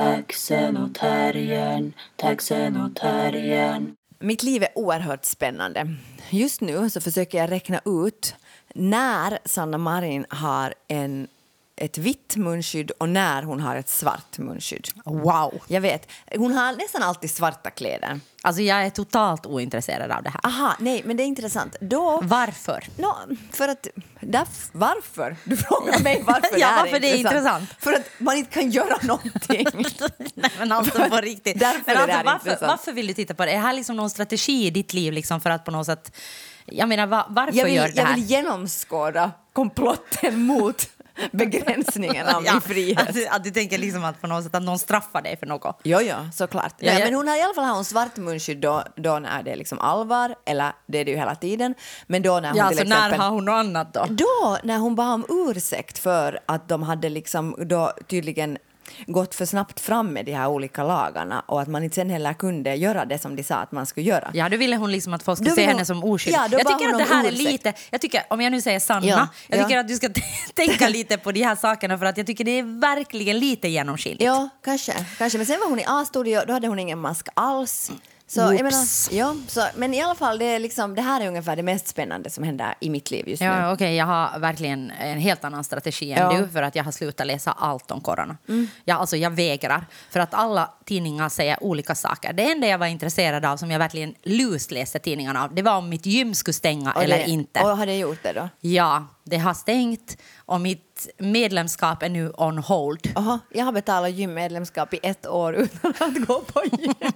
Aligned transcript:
taxen 0.00 0.76
och 0.76 0.94
terriern, 0.94 1.92
taxen 2.16 2.76
och 2.76 2.96
terriern. 2.96 3.94
Mitt 4.18 4.42
liv 4.42 4.62
är 4.62 4.68
oerhört 4.74 5.24
spännande. 5.24 5.96
Just 6.30 6.60
nu 6.60 6.90
så 6.90 7.00
försöker 7.00 7.38
jag 7.38 7.50
räkna 7.50 7.80
ut 7.84 8.34
när 8.74 9.38
Sanna 9.44 9.78
Marin 9.78 10.26
har 10.28 10.74
en 10.88 11.28
ett 11.80 11.98
vitt 11.98 12.36
munskydd 12.36 12.90
och 12.90 13.08
när 13.08 13.42
hon 13.42 13.60
har 13.60 13.76
ett 13.76 13.88
svart 13.88 14.38
munskydd. 14.38 14.88
Wow! 15.04 15.60
Jag 15.66 15.80
vet. 15.80 16.10
Hon 16.36 16.52
har 16.52 16.72
nästan 16.72 17.02
alltid 17.02 17.30
svarta 17.30 17.70
kläder. 17.70 18.20
Alltså 18.42 18.62
jag 18.62 18.84
är 18.86 18.90
totalt 18.90 19.46
ointresserad 19.46 20.10
av 20.10 20.22
det 20.22 20.30
här. 20.30 20.40
Aha, 20.46 20.76
nej, 20.78 21.02
men 21.04 21.16
det 21.16 21.22
är 21.22 21.24
intressant. 21.24 21.76
Då... 21.80 22.20
Varför? 22.22 22.84
No, 22.96 23.36
för 23.52 23.68
att... 23.68 23.86
Därf, 24.20 24.68
varför? 24.72 25.36
Du 25.44 25.56
frågar 25.56 26.00
mig 26.02 26.22
varför 26.26 26.48
ja, 26.52 26.58
det 26.58 26.64
här 26.64 26.82
varför 26.82 26.96
är 26.96 27.00
det 27.00 27.10
är 27.10 27.16
intressant. 27.16 27.62
intressant. 27.62 27.82
För 27.82 27.92
att 27.92 28.06
man 28.18 28.36
inte 28.36 28.50
kan 28.50 28.70
göra 28.70 28.98
någonting. 29.02 29.66
nej, 30.34 30.50
men 30.58 30.72
alltså 30.72 31.08
på 31.08 31.16
riktigt. 31.16 31.60
Därför 31.60 31.82
men 31.86 31.96
alltså, 31.96 32.24
varför, 32.24 32.66
varför 32.66 32.92
vill 32.92 33.06
du 33.06 33.14
titta 33.14 33.34
på 33.34 33.44
det? 33.44 33.50
Är 33.50 33.54
det 33.54 33.62
här 33.62 33.72
liksom 33.72 33.96
någon 33.96 34.10
strategi 34.10 34.66
i 34.66 34.70
ditt 34.70 34.92
liv 34.92 35.12
liksom 35.12 35.40
för 35.40 35.50
att 35.50 35.64
på 35.64 35.70
något 35.70 35.86
sätt... 35.86 36.16
Jag 36.66 36.88
menar, 36.88 37.06
va, 37.06 37.26
varför 37.28 37.58
jag, 37.58 37.64
vill, 37.64 37.74
gör 37.74 37.88
det 37.88 37.94
jag 37.96 38.04
här? 38.04 38.14
vill 38.14 38.24
genomskåda 38.24 39.32
komplotten 39.52 40.42
mot 40.42 40.88
begränsningen 41.32 42.26
av 42.26 42.42
Ja, 42.46 42.52
min 42.52 42.60
frihet. 42.60 43.08
Att, 43.08 43.36
att 43.36 43.44
du 43.44 43.50
tänker 43.50 43.78
liksom 43.78 44.04
att 44.04 44.20
på 44.20 44.26
något 44.26 44.44
sätt 44.44 44.54
att 44.54 44.62
någon 44.62 44.78
straffar 44.78 45.22
dig 45.22 45.36
för 45.36 45.46
något. 45.46 45.80
Jo, 45.84 45.98
jo, 46.02 46.14
såklart. 46.32 46.74
Ja, 46.78 46.92
Nej, 46.92 47.00
ja. 47.00 47.04
Men 47.06 47.14
hon 47.14 47.28
har 47.28 47.36
i 47.36 47.42
alla 47.42 47.54
fall 47.54 47.64
har 47.64 47.74
hon 47.74 47.84
svart 47.84 48.16
munskydd 48.16 48.58
då, 48.58 48.82
då 48.96 49.18
när 49.18 49.42
det 49.42 49.50
är 49.50 49.56
liksom 49.56 49.78
allvar, 49.78 50.34
eller 50.46 50.72
det 50.86 50.98
är 50.98 51.04
det 51.04 51.10
ju 51.10 51.16
hela 51.16 51.34
tiden. 51.34 51.74
Men 52.06 52.22
då 52.22 52.40
när 52.40 52.48
hon 52.48 52.58
Ja, 52.58 52.68
till 52.68 52.78
så 52.78 52.84
när 52.84 52.96
exempel... 52.96 53.20
har 53.20 53.30
hon 53.30 53.44
något 53.44 53.52
annat 53.52 53.94
då? 53.94 54.06
Då, 54.10 54.58
när 54.62 54.78
hon 54.78 54.94
bad 54.94 55.14
om 55.14 55.24
ursäkt 55.28 55.98
för 55.98 56.40
att 56.46 56.68
de 56.68 56.82
hade 56.82 57.08
liksom 57.08 57.56
då 57.58 57.92
tydligen 58.08 58.58
gått 59.06 59.34
för 59.34 59.44
snabbt 59.46 59.80
fram 59.80 60.12
med 60.12 60.24
de 60.26 60.32
här 60.32 60.48
olika 60.48 60.82
lagarna 60.84 61.42
och 61.46 61.60
att 61.60 61.68
man 61.68 61.84
inte 61.84 61.94
sen 61.94 62.10
heller 62.10 62.32
kunde 62.32 62.74
göra 62.74 63.04
det 63.04 63.18
som 63.18 63.36
de 63.36 63.42
sa 63.42 63.54
att 63.54 63.72
man 63.72 63.86
skulle 63.86 64.06
göra. 64.06 64.30
Ja, 64.34 64.48
då 64.48 64.56
ville 64.56 64.76
hon 64.76 64.92
liksom 64.92 65.12
att 65.14 65.22
folk 65.22 65.38
skulle 65.38 65.50
se 65.50 65.60
hon- 65.60 65.68
henne 65.68 65.84
som 65.84 66.04
oskyldig. 66.04 66.38
Ja, 66.38 66.48
jag 66.50 66.60
tycker 66.78 66.92
att 66.92 66.98
det 66.98 67.14
här 67.14 67.24
är 67.26 67.30
lite, 67.32 67.72
jag 67.90 68.00
tycker, 68.00 68.22
om 68.30 68.40
jag 68.40 68.50
nu 68.50 68.60
säger 68.60 68.80
Sanna, 68.80 69.06
Ja, 69.06 69.28
jag 69.48 69.58
ja. 69.58 69.64
tycker 69.64 69.78
att 69.78 69.88
du 69.88 69.96
ska 69.96 70.08
tänka 70.54 70.88
lite 70.88 71.18
på 71.18 71.32
de 71.32 71.42
här 71.42 71.56
sakerna 71.56 71.98
för 71.98 72.06
att 72.06 72.16
jag 72.16 72.26
tycker 72.26 72.44
det 72.44 72.58
är 72.58 72.80
verkligen 72.80 73.38
lite 73.38 73.68
genomskinligt. 73.68 74.24
Ja, 74.24 74.48
kanske. 74.64 74.92
kanske. 75.18 75.38
Men 75.38 75.46
sen 75.46 75.60
var 75.60 75.68
hon 75.68 75.78
i 75.80 75.84
A-studio, 75.86 76.40
då 76.46 76.52
hade 76.52 76.68
hon 76.68 76.78
ingen 76.78 76.98
mask 76.98 77.28
alls. 77.34 77.90
Så, 78.32 78.40
jag 78.40 78.52
menar, 78.62 78.84
ja, 79.10 79.36
så, 79.48 79.66
men 79.76 79.94
i 79.94 80.02
alla 80.02 80.14
fall, 80.14 80.38
det, 80.38 80.44
är 80.44 80.58
liksom, 80.58 80.94
det 80.94 81.02
här 81.02 81.20
är 81.20 81.28
ungefär 81.28 81.56
det 81.56 81.62
mest 81.62 81.88
spännande 81.88 82.30
som 82.30 82.44
händer 82.44 82.74
i 82.80 82.90
mitt 82.90 83.10
liv 83.10 83.28
just 83.28 83.40
nu. 83.42 83.46
Ja, 83.46 83.72
okej, 83.72 83.96
jag 83.96 84.06
har 84.06 84.38
verkligen 84.38 84.90
en 84.90 85.18
helt 85.18 85.44
annan 85.44 85.64
strategi 85.64 86.12
än 86.12 86.18
Ja. 86.18 86.38
du 86.40 86.48
för 86.48 86.62
att 86.62 86.74
jag 86.76 86.84
har 86.84 86.92
slutat 86.92 87.26
läsa 87.26 87.52
allt 87.52 87.90
om 87.90 88.00
corona. 88.00 88.36
Jag, 88.84 89.00
alltså, 89.00 89.16
jag 89.16 89.30
vägrar, 89.30 89.86
för 90.10 90.20
att 90.20 90.34
alla 90.34 90.70
tidningar 90.90 91.28
säger 91.28 91.62
olika 91.64 91.94
saker. 91.94 92.32
Det 92.32 92.50
enda 92.50 92.66
jag 92.66 92.78
var 92.78 92.86
intresserad 92.86 93.44
av, 93.44 93.56
som 93.56 93.70
jag 93.70 93.78
verkligen 93.78 94.14
lusläste 94.22 94.98
tidningarna 94.98 95.44
av, 95.44 95.54
det 95.54 95.62
var 95.62 95.76
om 95.76 95.88
mitt 95.88 96.06
gym 96.06 96.34
skulle 96.34 96.54
stänga 96.54 96.92
Och 96.92 97.02
eller 97.02 97.18
det, 97.18 97.28
inte. 97.30 97.60
Och 97.60 97.76
har 97.76 97.86
det 97.86 97.96
gjort 97.98 98.22
det 98.22 98.32
då? 98.32 98.48
Ja, 98.60 99.06
det 99.24 99.36
har 99.38 99.54
stängt 99.54 100.16
och 100.36 100.60
mitt 100.60 101.08
medlemskap 101.18 102.02
är 102.02 102.08
nu 102.08 102.32
on 102.36 102.58
hold. 102.58 103.12
Oho, 103.16 103.38
jag 103.50 103.64
har 103.64 103.72
betalat 103.72 104.10
gymmedlemskap 104.10 104.94
i 104.94 105.00
ett 105.02 105.26
år 105.26 105.54
utan 105.54 105.94
att 105.98 106.26
gå 106.26 106.40
på 106.40 106.62
gym. 106.72 106.94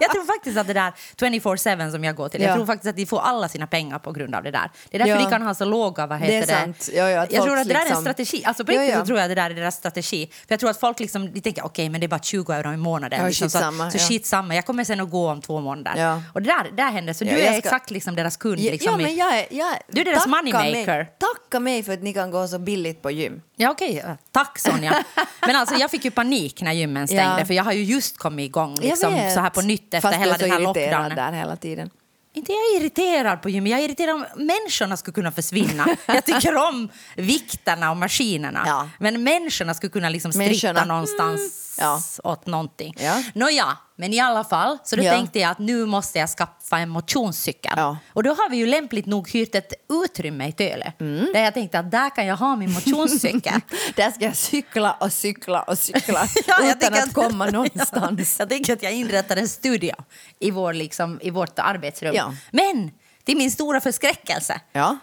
jag 0.00 0.10
tror 0.10 0.26
faktiskt 0.26 0.58
att 0.58 0.66
det 0.66 0.72
där 0.72 0.92
24-7 1.16 1.90
som 1.90 2.04
jag 2.04 2.16
går 2.16 2.28
till, 2.28 2.42
jag 2.42 2.50
Ja. 2.50 2.54
tror 2.54 2.66
faktiskt 2.66 2.90
att 2.90 2.96
de 2.96 3.06
får 3.06 3.20
alla 3.20 3.48
sina 3.48 3.66
pengar 3.66 3.98
på 3.98 4.12
grund 4.12 4.34
av 4.34 4.42
det 4.42 4.50
där. 4.50 4.70
Det 4.90 4.96
är 4.96 4.98
därför 4.98 5.10
Ja. 5.22 5.24
de 5.24 5.30
kan 5.30 5.42
ha 5.42 5.54
så 5.54 5.64
låga, 5.64 6.06
vad 6.06 6.20
Det 6.20 6.26
heter 6.26 6.52
är 6.54 6.60
sant. 6.60 6.88
Ja, 6.94 7.10
ja, 7.10 7.26
jag 7.30 7.44
tror 7.44 7.56
att 7.58 7.68
det 7.68 7.74
där 7.74 7.80
är 7.80 7.80
en 7.80 7.86
liksom- 7.86 8.02
strategi. 8.02 8.42
Alltså 8.44 8.64
på 8.64 8.72
Ja, 8.72 8.80
riktigt 8.80 8.94
ja. 8.94 9.00
så 9.00 9.06
tror 9.06 9.18
jag 9.18 9.24
att 9.24 9.30
det 9.30 9.42
där 9.42 9.50
är 9.50 9.54
deras 9.54 9.74
strategi. 9.76 10.26
För 10.26 10.46
jag 10.48 10.60
tror 10.60 10.70
att 10.70 10.80
folk 10.80 11.00
liksom, 11.00 11.32
de 11.32 11.40
tänker 11.40 11.64
okej 11.66 11.88
men 11.88 12.00
det 12.00 12.06
är 12.06 12.08
bara 12.08 12.20
20 12.20 12.52
euro 12.52 12.72
i 12.72 12.76
månaden. 12.76 13.03
Ja, 13.12 13.26
liksom, 13.26 13.50
så 13.50 13.58
skitsamma, 13.58 13.90
så 13.90 13.96
ja. 13.96 14.02
shit 14.02 14.26
samma, 14.26 14.54
jag 14.54 14.66
kommer 14.66 14.84
sen 14.84 15.00
att 15.00 15.10
gå 15.10 15.30
om 15.30 15.40
två 15.42 15.60
månader. 15.60 16.02
Ja. 16.02 16.22
Och 16.32 16.42
det 16.42 16.48
där, 16.48 16.76
där 16.76 16.90
händer, 16.90 17.12
så 17.12 17.24
du 17.24 17.30
är 17.30 17.46
ska- 17.46 17.58
exakt 17.58 17.90
liksom 17.90 18.14
deras 18.16 18.36
kund. 18.36 18.58
Liksom, 18.60 18.92
ja, 18.92 18.96
men 19.06 19.16
jag 19.16 19.38
är, 19.38 19.46
jag, 19.50 19.76
Du 19.88 20.00
är 20.00 20.04
deras 20.04 20.26
moneymaker. 20.26 20.72
Mig, 20.98 21.08
tacka 21.18 21.60
mig 21.60 21.82
för 21.82 21.92
att 21.92 22.02
ni 22.02 22.12
kan 22.14 22.30
gå 22.30 22.48
så 22.48 22.58
billigt 22.58 23.02
på 23.02 23.10
gym. 23.10 23.42
Ja, 23.56 23.70
okej. 23.70 24.04
Tack, 24.32 24.58
Sonja. 24.58 25.04
Men 25.46 25.56
alltså, 25.56 25.74
jag 25.74 25.90
fick 25.90 26.04
ju 26.04 26.10
panik 26.10 26.62
när 26.62 26.72
gymmen 26.72 27.08
stängde, 27.08 27.46
för 27.46 27.54
jag 27.54 27.64
har 27.64 27.72
ju 27.72 27.84
just 27.84 28.18
kommit 28.18 28.44
igång 28.46 28.74
liksom, 28.80 29.12
så 29.34 29.40
här 29.40 29.50
på 29.50 29.60
nytt 29.62 29.94
efter 29.94 30.08
Fast 30.08 30.20
hela 30.20 30.36
den 30.36 30.50
här 30.50 30.60
lockdownen. 30.60 31.16
där 31.16 31.32
hela 31.32 31.56
tiden. 31.56 31.90
Inte 32.36 32.52
jag 32.52 32.58
är 32.60 32.80
irriterad 32.80 33.42
på 33.42 33.50
gymmet, 33.50 33.70
jag 33.70 33.80
är 33.80 33.84
irriterad 33.84 34.14
om 34.14 34.24
människorna 34.36 34.96
skulle 34.96 35.14
kunna 35.14 35.32
försvinna. 35.32 35.86
jag 36.06 36.24
tycker 36.24 36.56
om 36.56 36.88
vikterna 37.16 37.90
och 37.90 37.96
maskinerna. 37.96 38.62
Ja. 38.66 38.88
Men 38.98 39.22
människorna 39.22 39.74
skulle 39.74 39.90
kunna 39.90 40.08
liksom 40.08 40.32
stritta 40.32 40.48
Människorna. 40.48 40.84
någonstans 40.84 41.73
Ja. 41.78 42.00
åt 42.24 42.46
någonting. 42.46 42.94
Ja. 42.98 43.22
Nåja, 43.34 43.76
men 43.96 44.12
i 44.12 44.20
alla 44.20 44.44
fall, 44.44 44.78
så 44.84 44.96
då 44.96 45.02
Ja. 45.02 45.12
tänkte 45.12 45.38
jag 45.38 45.50
att 45.50 45.58
nu 45.58 45.86
måste 45.86 46.18
jag 46.18 46.28
skaffa 46.28 46.78
en 46.78 46.88
motionscykel. 46.88 47.72
Ja. 47.76 47.96
Och 48.12 48.22
då 48.22 48.30
har 48.30 48.50
vi 48.50 48.56
ju 48.56 48.66
lämpligt 48.66 49.06
nog 49.06 49.30
hyrt 49.30 49.54
ett 49.54 49.72
utrymme 50.04 50.48
i 50.48 50.52
Töle. 50.52 50.92
Mm. 51.00 51.26
Där 51.32 51.40
jag 51.40 51.54
tänkte 51.54 51.78
att 51.78 51.90
där 51.90 52.10
kan 52.10 52.26
jag 52.26 52.36
ha 52.36 52.56
min 52.56 52.72
motionscykel. 52.72 53.60
Där 53.96 54.10
ska 54.10 54.24
jag 54.24 54.36
cykla 54.36 54.92
och 54.92 55.12
cykla 55.12 55.62
och 55.62 55.78
cykla 55.78 56.28
Ja, 56.46 56.56
jag 56.60 56.68
utan 56.68 56.78
tänker 56.80 57.02
att 57.02 57.12
komma 57.14 57.46
någonstans. 57.50 58.36
jag 58.38 58.48
tänker 58.48 58.72
att 58.72 58.82
jag 58.82 58.92
inrättar 58.92 59.36
en 59.36 59.48
studio 59.48 59.94
i, 60.38 60.50
vår, 60.50 60.72
liksom, 60.72 61.20
i 61.22 61.30
vårt 61.30 61.58
arbetsrum. 61.58 62.36
Men 62.50 62.90
till 63.24 63.36
min 63.36 63.50
stora 63.50 63.80
förskräckelse 63.80 64.60
Ja, 64.72 64.98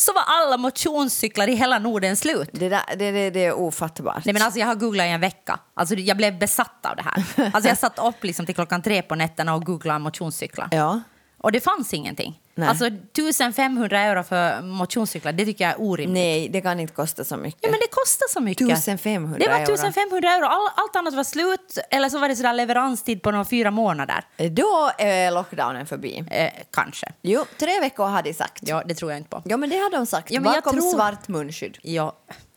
så 0.00 0.12
var 0.12 0.22
alla 0.26 0.56
motionscyklar 0.56 1.48
i 1.48 1.54
hela 1.54 1.78
Norden 1.78 2.16
slut. 2.16 2.50
det, 2.52 2.68
där, 2.68 2.82
det, 2.96 3.10
det, 3.10 3.30
det 3.30 3.44
är 3.44 3.52
ofattbart. 3.52 4.24
Nej, 4.24 4.32
men 4.32 4.42
alltså, 4.42 4.60
jag 4.60 4.66
har 4.66 4.74
googlat 4.74 5.06
i 5.06 5.08
en 5.08 5.20
vecka. 5.20 5.58
Alltså, 5.74 5.94
jag 5.94 6.16
blev 6.16 6.38
besatt 6.38 6.86
av 6.86 6.96
det 6.96 7.02
här. 7.02 7.50
Alltså, 7.54 7.68
jag 7.68 7.78
satt 7.78 7.98
upp 7.98 8.24
liksom 8.24 8.46
till 8.46 8.54
klockan 8.54 8.82
tre 8.82 9.02
på 9.02 9.14
nätterna 9.14 9.54
och 9.54 9.64
googlade 9.64 9.98
motionscyklar. 9.98 10.68
Ja. 10.70 11.00
Och 11.42 11.52
det 11.52 11.60
fanns 11.60 11.94
ingenting. 11.94 12.40
Nej. 12.54 12.68
Alltså 12.68 12.86
1500 12.86 14.00
euro 14.00 14.22
för 14.22 14.62
motionscyklar, 14.62 15.32
det 15.32 15.44
tycker 15.44 15.64
jag 15.64 15.72
är 15.72 15.80
orimligt. 15.80 16.14
Nej, 16.14 16.48
det 16.48 16.60
kan 16.60 16.80
inte 16.80 16.94
kosta 16.94 17.24
så 17.24 17.36
mycket. 17.36 17.60
Ja, 17.62 17.70
men 17.70 17.80
det 17.80 17.86
kostar 17.90 18.26
så 18.32 18.40
mycket. 18.40 18.70
1500 18.70 19.38
Det 19.38 19.48
var 19.48 19.54
euro. 19.56 19.74
1500 19.74 20.28
euro. 20.34 20.44
All, 20.46 20.68
allt 20.76 20.96
annat 20.96 21.14
var 21.14 21.24
slut. 21.24 21.78
Eller 21.90 22.08
så 22.08 22.18
var 22.18 22.28
det 22.28 22.36
sådär 22.36 22.52
leveranstid 22.52 23.22
på 23.22 23.30
några 23.30 23.44
fyra 23.44 23.70
månader. 23.70 24.24
Då 24.36 24.90
är 24.98 25.30
lockdownen 25.30 25.86
förbi. 25.86 26.24
Eh, 26.30 26.50
kanske. 26.72 27.12
Jo, 27.22 27.44
tre 27.58 27.80
veckor 27.80 28.04
har 28.06 28.22
de 28.22 28.34
sagt. 28.34 28.62
Ja, 28.68 28.82
det 28.86 28.94
tror 28.94 29.10
jag 29.10 29.18
inte 29.18 29.30
på. 29.30 29.42
Ja, 29.44 29.56
men 29.56 29.70
det 29.70 29.76
har 29.76 29.90
de 29.90 30.06
sagt. 30.06 30.30
Ja, 30.30 30.40
men 30.40 30.52
jag 30.52 30.62
Bakom 30.64 30.78
tror- 30.80 30.92
svart 30.94 31.28
munskydd. 31.28 31.78
Ja, 31.82 32.12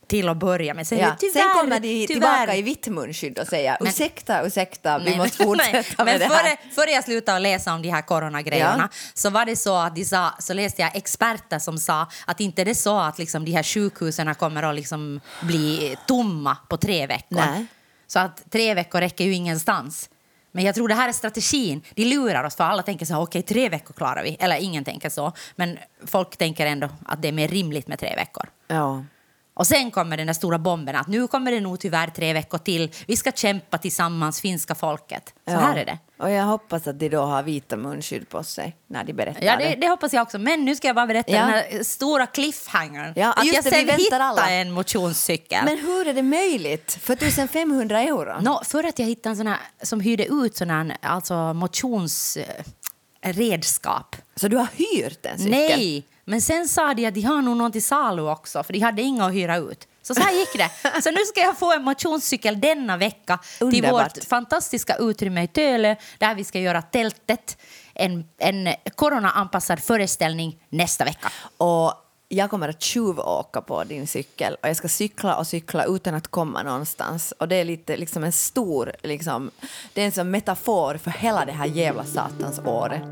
till 0.06 0.28
att 0.28 0.36
börja 0.36 0.74
med. 0.74 0.86
Sen, 0.86 0.98
Ja. 0.98 1.16
tyvärr, 1.18 1.32
Sen 1.32 1.50
kommer 1.60 1.80
de 1.80 2.06
tyvärr. 2.06 2.06
tillbaka 2.06 2.54
i 2.56 2.62
vitt 2.62 2.86
munskydd 2.88 3.38
och 3.38 3.46
säger 3.46 3.76
Men- 3.80 3.88
ursäkta, 3.88 4.46
ursäkta, 4.46 4.98
vi 4.98 5.04
Nej, 5.04 5.16
måste 5.16 5.44
fortsätta 5.44 5.72
nej, 5.72 5.84
med 5.98 6.06
men 6.06 6.18
det 6.18 6.34
här. 6.34 6.42
före, 6.42 6.56
före 6.74 6.90
jag 6.90 7.04
slutade 7.04 7.38
läsa 7.38 7.74
om 7.74 7.82
de 7.82 7.88
här 7.90 8.02
coronagrejerna 8.02 8.88
så 9.14 9.30
var 9.30 9.44
det 9.44 9.56
så 9.56 9.76
att 9.76 9.94
de 9.96 10.04
sa, 10.04 10.30
så 10.38 10.54
läste 10.54 10.82
jag 10.82 10.96
experter 10.96 11.58
som 11.58 11.78
sa 11.78 12.06
att 12.26 12.40
inte 12.40 12.64
det 12.64 12.70
är 12.70 12.74
så 12.74 12.98
att 13.00 13.18
liksom 13.18 13.44
de 13.44 13.52
här 13.52 13.62
sjukhusen 13.62 14.34
kommer 14.34 14.62
att 14.62 14.74
liksom 14.74 15.20
bli 15.42 15.96
tomma 16.06 16.56
på 16.68 16.76
tre 16.76 17.06
veckor. 17.06 17.36
Nej. 17.36 17.66
Så 18.06 18.18
att 18.18 18.50
tre 18.50 18.74
veckor 18.74 19.00
räcker 19.00 19.24
ju 19.24 19.32
ingenstans. 19.34 20.10
Men 20.52 20.64
jag 20.64 20.74
tror 20.74 20.88
det 20.88 20.94
här 20.94 21.08
är 21.08 21.12
strategin. 21.12 21.82
De 21.94 22.04
lurar 22.04 22.44
oss 22.44 22.56
för 22.56 22.64
alla 22.64 22.82
tänker 22.82 23.06
så 23.06 23.14
här, 23.14 23.20
okej 23.22 23.42
tre 23.42 23.68
veckor 23.68 23.94
klarar 23.94 24.22
vi. 24.22 24.36
Eller 24.40 24.56
ingen 24.56 24.84
tänker 24.84 25.10
så. 25.10 25.32
Men 25.56 25.78
folk 26.06 26.36
tänker 26.36 26.66
ändå 26.66 26.88
att 27.06 27.22
det 27.22 27.28
är 27.28 27.32
mer 27.32 27.48
rimligt 27.48 27.86
med 27.88 27.98
tre 27.98 28.16
veckor. 28.16 28.46
Ja. 28.68 29.04
Och 29.56 29.66
sen 29.66 29.90
kommer 29.90 30.16
den 30.16 30.26
där 30.26 30.34
stora 30.34 30.58
bomben 30.58 30.96
att 30.96 31.08
nu 31.08 31.26
kommer 31.26 31.52
det 31.52 31.60
nog 31.60 31.80
tyvärr 31.80 32.06
tre 32.06 32.32
veckor 32.32 32.58
till. 32.58 32.90
Vi 33.06 33.16
ska 33.16 33.32
kämpa 33.32 33.78
tillsammans, 33.78 34.40
finska 34.40 34.74
folket. 34.74 35.34
Så 35.46 35.52
ja. 35.52 35.58
här 35.58 35.76
är 35.76 35.84
det. 35.84 35.98
Och 36.18 36.30
jag 36.30 36.44
hoppas 36.44 36.86
att 36.86 37.00
de 37.00 37.08
då 37.08 37.20
har 37.22 37.42
vita 37.42 37.76
munskydd 37.76 38.28
på 38.28 38.44
sig 38.44 38.76
när 38.86 39.04
de 39.04 39.12
berättar 39.12 39.42
Ja, 39.42 39.56
det, 39.56 39.74
det 39.80 39.88
hoppas 39.88 40.12
jag 40.12 40.22
också. 40.22 40.38
Men 40.38 40.64
nu 40.64 40.76
ska 40.76 40.86
jag 40.86 40.96
bara 40.96 41.06
berätta 41.06 41.32
Ja. 41.32 41.38
den 41.40 41.48
här 41.50 41.82
stora 41.82 42.26
cliffhangern. 42.26 43.12
Ja, 43.16 43.32
att 43.32 43.44
just 43.44 43.54
jag 43.54 43.64
det, 43.64 43.70
sen 43.70 43.88
hittade 43.98 44.24
alla. 44.24 44.50
en 44.50 44.70
motionscykel. 44.70 45.64
Men 45.64 45.78
hur 45.78 46.08
är 46.08 46.14
det 46.14 46.22
möjligt 46.22 46.98
för 47.00 47.12
1500 47.12 48.00
euro? 48.00 48.40
Nå, 48.40 48.62
för 48.64 48.84
att 48.84 48.98
jag 48.98 49.06
hittade 49.06 49.30
en 49.32 49.36
sån 49.36 49.46
här 49.46 49.58
som 49.82 50.00
hyrde 50.00 50.26
ut 50.26 50.56
sån 50.56 50.70
här, 50.70 50.96
alltså 51.02 51.54
motionsredskap. 51.54 54.16
Så 54.36 54.48
du 54.48 54.56
har 54.56 54.68
hyrt 54.76 55.26
en 55.26 55.38
cykel? 55.38 55.50
Nej, 55.50 56.04
men 56.24 56.40
sen 56.40 56.68
sa 56.68 56.94
de 56.94 57.06
att 57.06 57.14
de 57.14 57.22
har 57.22 57.42
nog 57.42 57.56
någon 57.56 57.72
till 57.72 57.84
salu 57.84 58.22
också, 58.22 58.62
för 58.62 58.72
de 58.72 58.80
hade 58.80 59.02
inga 59.02 59.26
att 59.26 59.34
hyra 59.34 59.56
ut. 59.56 59.88
Så 60.02 60.14
så 60.14 60.20
här 60.20 60.32
gick 60.32 60.52
det. 60.52 60.70
Så 61.02 61.10
nu 61.10 61.20
ska 61.26 61.40
jag 61.40 61.58
få 61.58 61.72
en 61.72 61.82
motionscykel 61.82 62.60
denna 62.60 62.96
vecka 62.96 63.38
till 63.58 63.66
Underbart. 63.66 64.16
vårt 64.16 64.24
fantastiska 64.24 64.96
utrymme 64.96 65.42
i 65.42 65.46
Töle 65.46 65.96
där 66.18 66.34
vi 66.34 66.44
ska 66.44 66.60
göra 66.60 66.82
tältet. 66.82 67.58
En, 67.94 68.24
en 68.38 68.74
coronaanpassad 68.94 69.80
föreställning 69.80 70.64
nästa 70.68 71.04
vecka. 71.04 71.30
Och 71.56 71.92
jag 72.28 72.50
kommer 72.50 72.68
att 72.68 72.82
tjuvåka 72.82 73.60
på 73.60 73.84
din 73.84 74.06
cykel 74.06 74.56
och 74.62 74.68
jag 74.68 74.76
ska 74.76 74.88
cykla 74.88 75.36
och 75.36 75.46
cykla 75.46 75.84
utan 75.84 76.14
att 76.14 76.28
komma 76.28 76.62
någonstans. 76.62 77.32
Och 77.38 77.48
det 77.48 77.56
är 77.56 77.64
lite 77.64 77.96
liksom 77.96 78.24
en 78.24 78.32
stor, 78.32 78.92
liksom, 79.02 79.50
det 79.92 80.02
är 80.02 80.06
en 80.06 80.12
sån 80.12 80.30
metafor 80.30 80.96
för 80.96 81.10
hela 81.10 81.44
det 81.44 81.52
här 81.52 81.66
jävla 81.66 82.04
satans 82.04 82.58
året. 82.64 83.02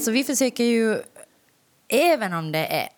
Alltså 0.00 0.10
vi 0.10 0.24
försöker 0.24 0.64
ju, 0.64 1.02
även 1.88 2.32
om 2.32 2.52
det 2.52 2.66
är 2.66 2.88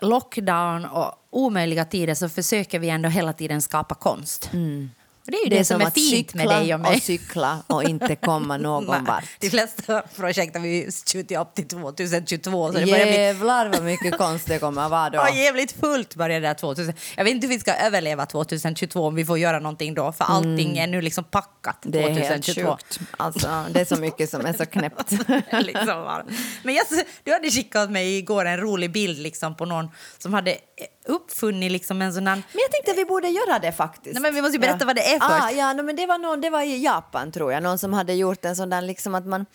lockdown 0.00 0.84
och 0.84 1.12
omöjliga 1.30 1.84
tider 1.84 2.14
så 2.14 2.28
försöker 2.28 2.78
vi 2.78 2.88
ändå 2.90 3.08
hela 3.08 3.32
tiden 3.32 3.62
skapa 3.62 3.94
konst. 3.94 4.50
Mm 4.52 4.90
det 5.24 5.36
är 5.36 5.44
ju 5.44 5.48
det, 5.48 5.56
Det 5.56 5.60
är 5.60 5.64
som 5.64 5.74
som 5.74 5.80
är 5.82 5.86
att 5.86 5.94
fint 5.94 6.34
med 6.34 6.48
dig 6.48 6.74
och 6.74 6.80
mig. 6.80 6.96
och 6.96 7.02
cykla 7.02 7.62
och 7.66 7.84
inte 7.84 8.16
komma 8.16 8.56
någon 8.68 9.04
vart. 9.04 9.24
De 9.40 9.50
flesta 9.50 10.02
projekt 10.16 10.56
har 10.56 10.62
vi 10.62 10.90
skjutit 11.12 11.38
upp 11.38 11.54
till 11.54 11.68
2022. 11.68 12.72
Så 12.72 12.78
det 12.78 12.86
börjar 12.86 13.06
bli 13.06 13.16
Jävlar 13.16 13.68
vad 13.68 13.82
mycket 13.84 14.18
konst 14.18 14.46
det 14.46 14.58
kommer 14.58 14.82
att 14.84 14.90
vara 14.90 15.10
då. 15.10 15.18
Ja, 15.22 15.34
jävligt 15.34 15.72
fullt 15.72 16.14
börjar 16.14 16.40
det 16.40 16.46
här 16.46 16.54
2000. 16.54 16.94
Jag 17.16 17.24
vet 17.24 17.34
inte 17.34 17.46
hur 17.46 17.54
vi 17.54 17.60
ska 17.60 17.74
överleva 17.74 18.26
2022 18.26 19.06
om 19.06 19.14
vi 19.14 19.24
får 19.24 19.38
göra 19.38 19.58
någonting 19.58 19.94
då, 19.94 20.12
för 20.12 20.24
allting 20.24 20.78
är 20.78 20.86
nu 20.86 21.00
liksom 21.00 21.24
packat 21.24 21.52
Mm. 21.84 21.92
Det 21.92 21.98
är 21.98 22.28
helt 22.28 22.44
2022. 22.44 22.70
sjukt. 22.70 23.00
Alltså, 23.16 23.64
det 23.70 23.80
är 23.80 23.84
så 23.84 23.96
mycket 23.96 24.30
som 24.30 24.46
är 24.46 24.52
så 24.52 24.66
knäppt. 24.66 25.10
liksom. 25.52 26.22
Men 26.62 26.74
jag, 26.74 26.86
du 27.24 27.32
hade 27.32 27.50
skickat 27.50 27.90
mig 27.90 28.16
igår 28.18 28.44
en 28.44 28.56
rolig 28.60 28.92
bild 28.92 29.18
liksom 29.18 29.56
på 29.56 29.64
någon 29.64 29.88
som 30.18 30.34
hade 30.34 30.56
uppfunnit 31.04 31.72
liksom 31.72 32.02
en 32.02 32.14
sån 32.14 32.26
här... 32.26 32.36
Men 32.36 32.60
jag 32.60 32.70
tänkte 32.70 32.90
att 32.90 32.98
vi 32.98 33.04
borde 33.04 33.28
göra 33.28 33.58
det 33.58 33.72
faktiskt. 33.72 34.14
Nej, 34.14 34.22
men 34.22 34.34
vi 34.34 34.42
måste 34.42 34.56
ju 34.56 34.60
berätta 34.60 34.84
vad 34.84 34.96
det 34.96 35.14
är 35.14 35.20
först. 35.20 35.44
Ah, 35.44 35.50
ja, 35.50 35.72
no, 35.72 35.82
men 35.82 35.96
det, 35.96 36.06
var 36.06 36.18
någon, 36.18 36.40
det 36.40 36.50
var 36.50 36.62
i 36.62 36.84
Japan 36.84 37.32
tror 37.32 37.52
jag, 37.52 37.62
någon 37.62 37.78
som 37.78 37.92
hade 37.92 38.12
gjort 38.12 38.44
en 38.44 38.56
sån 38.56 38.70
där 38.70 38.82
liksom 38.82 39.14
att 39.14 39.26
man, 39.26 39.46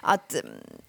att, 0.00 0.34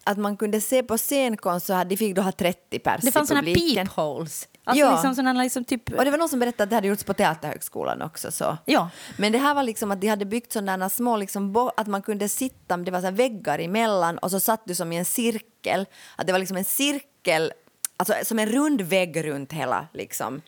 att 0.03 0.17
man 0.17 0.37
kunde 0.37 0.61
se 0.61 0.83
på 0.83 0.97
scenkonst 0.97 1.67
så 1.67 1.73
hade, 1.73 1.89
de 1.89 1.97
fick 1.97 2.15
då 2.15 2.21
ha 2.21 2.31
30 2.31 2.79
pers 2.79 3.01
Det 3.01 3.11
fanns 3.11 3.29
såna 3.29 3.41
peepholes. 3.41 4.47
Alltså 4.67 4.85
Ja. 4.85 4.91
liksom 4.91 5.15
såna 5.15 5.33
liksom 5.33 5.63
typ... 5.63 5.93
Och 5.93 6.05
det 6.05 6.11
var 6.11 6.17
någon 6.17 6.29
som 6.29 6.39
berättade 6.39 6.63
att 6.63 6.69
det 6.69 6.75
hade 6.75 6.87
gjorts 6.87 7.03
på 7.03 7.13
Teaterhögskolan 7.13 8.01
också. 8.01 8.31
Så. 8.31 8.57
Ja. 8.65 8.89
Men 9.17 9.31
det 9.31 9.37
här 9.37 9.53
var 9.55 9.63
liksom 9.63 9.91
att 9.91 10.01
de 10.01 10.07
hade 10.07 10.25
byggt 10.25 10.53
sådana 10.53 10.89
små, 10.89 11.17
liksom, 11.17 11.69
att 11.77 11.87
man 11.87 12.01
kunde 12.01 12.29
sitta, 12.29 12.77
det 12.77 12.91
var 12.91 12.99
så 12.99 13.05
här 13.05 13.11
väggar 13.11 13.59
emellan 13.59 14.17
och 14.17 14.31
så 14.31 14.39
satt 14.39 14.61
du 14.65 14.75
som 14.75 14.91
i 14.91 14.97
en 14.97 15.05
cirkel. 15.05 15.85
Att 16.15 16.27
det 16.27 16.31
var 16.33 16.39
liksom 16.39 16.57
en 16.57 16.65
cirkel, 16.65 17.51
alltså 17.97 18.13
som 18.23 18.39
en 18.39 18.49
rund 18.49 18.81
vägg 18.81 19.25
runt 19.25 19.53
hela 19.53 19.87
liksom. 19.93 20.41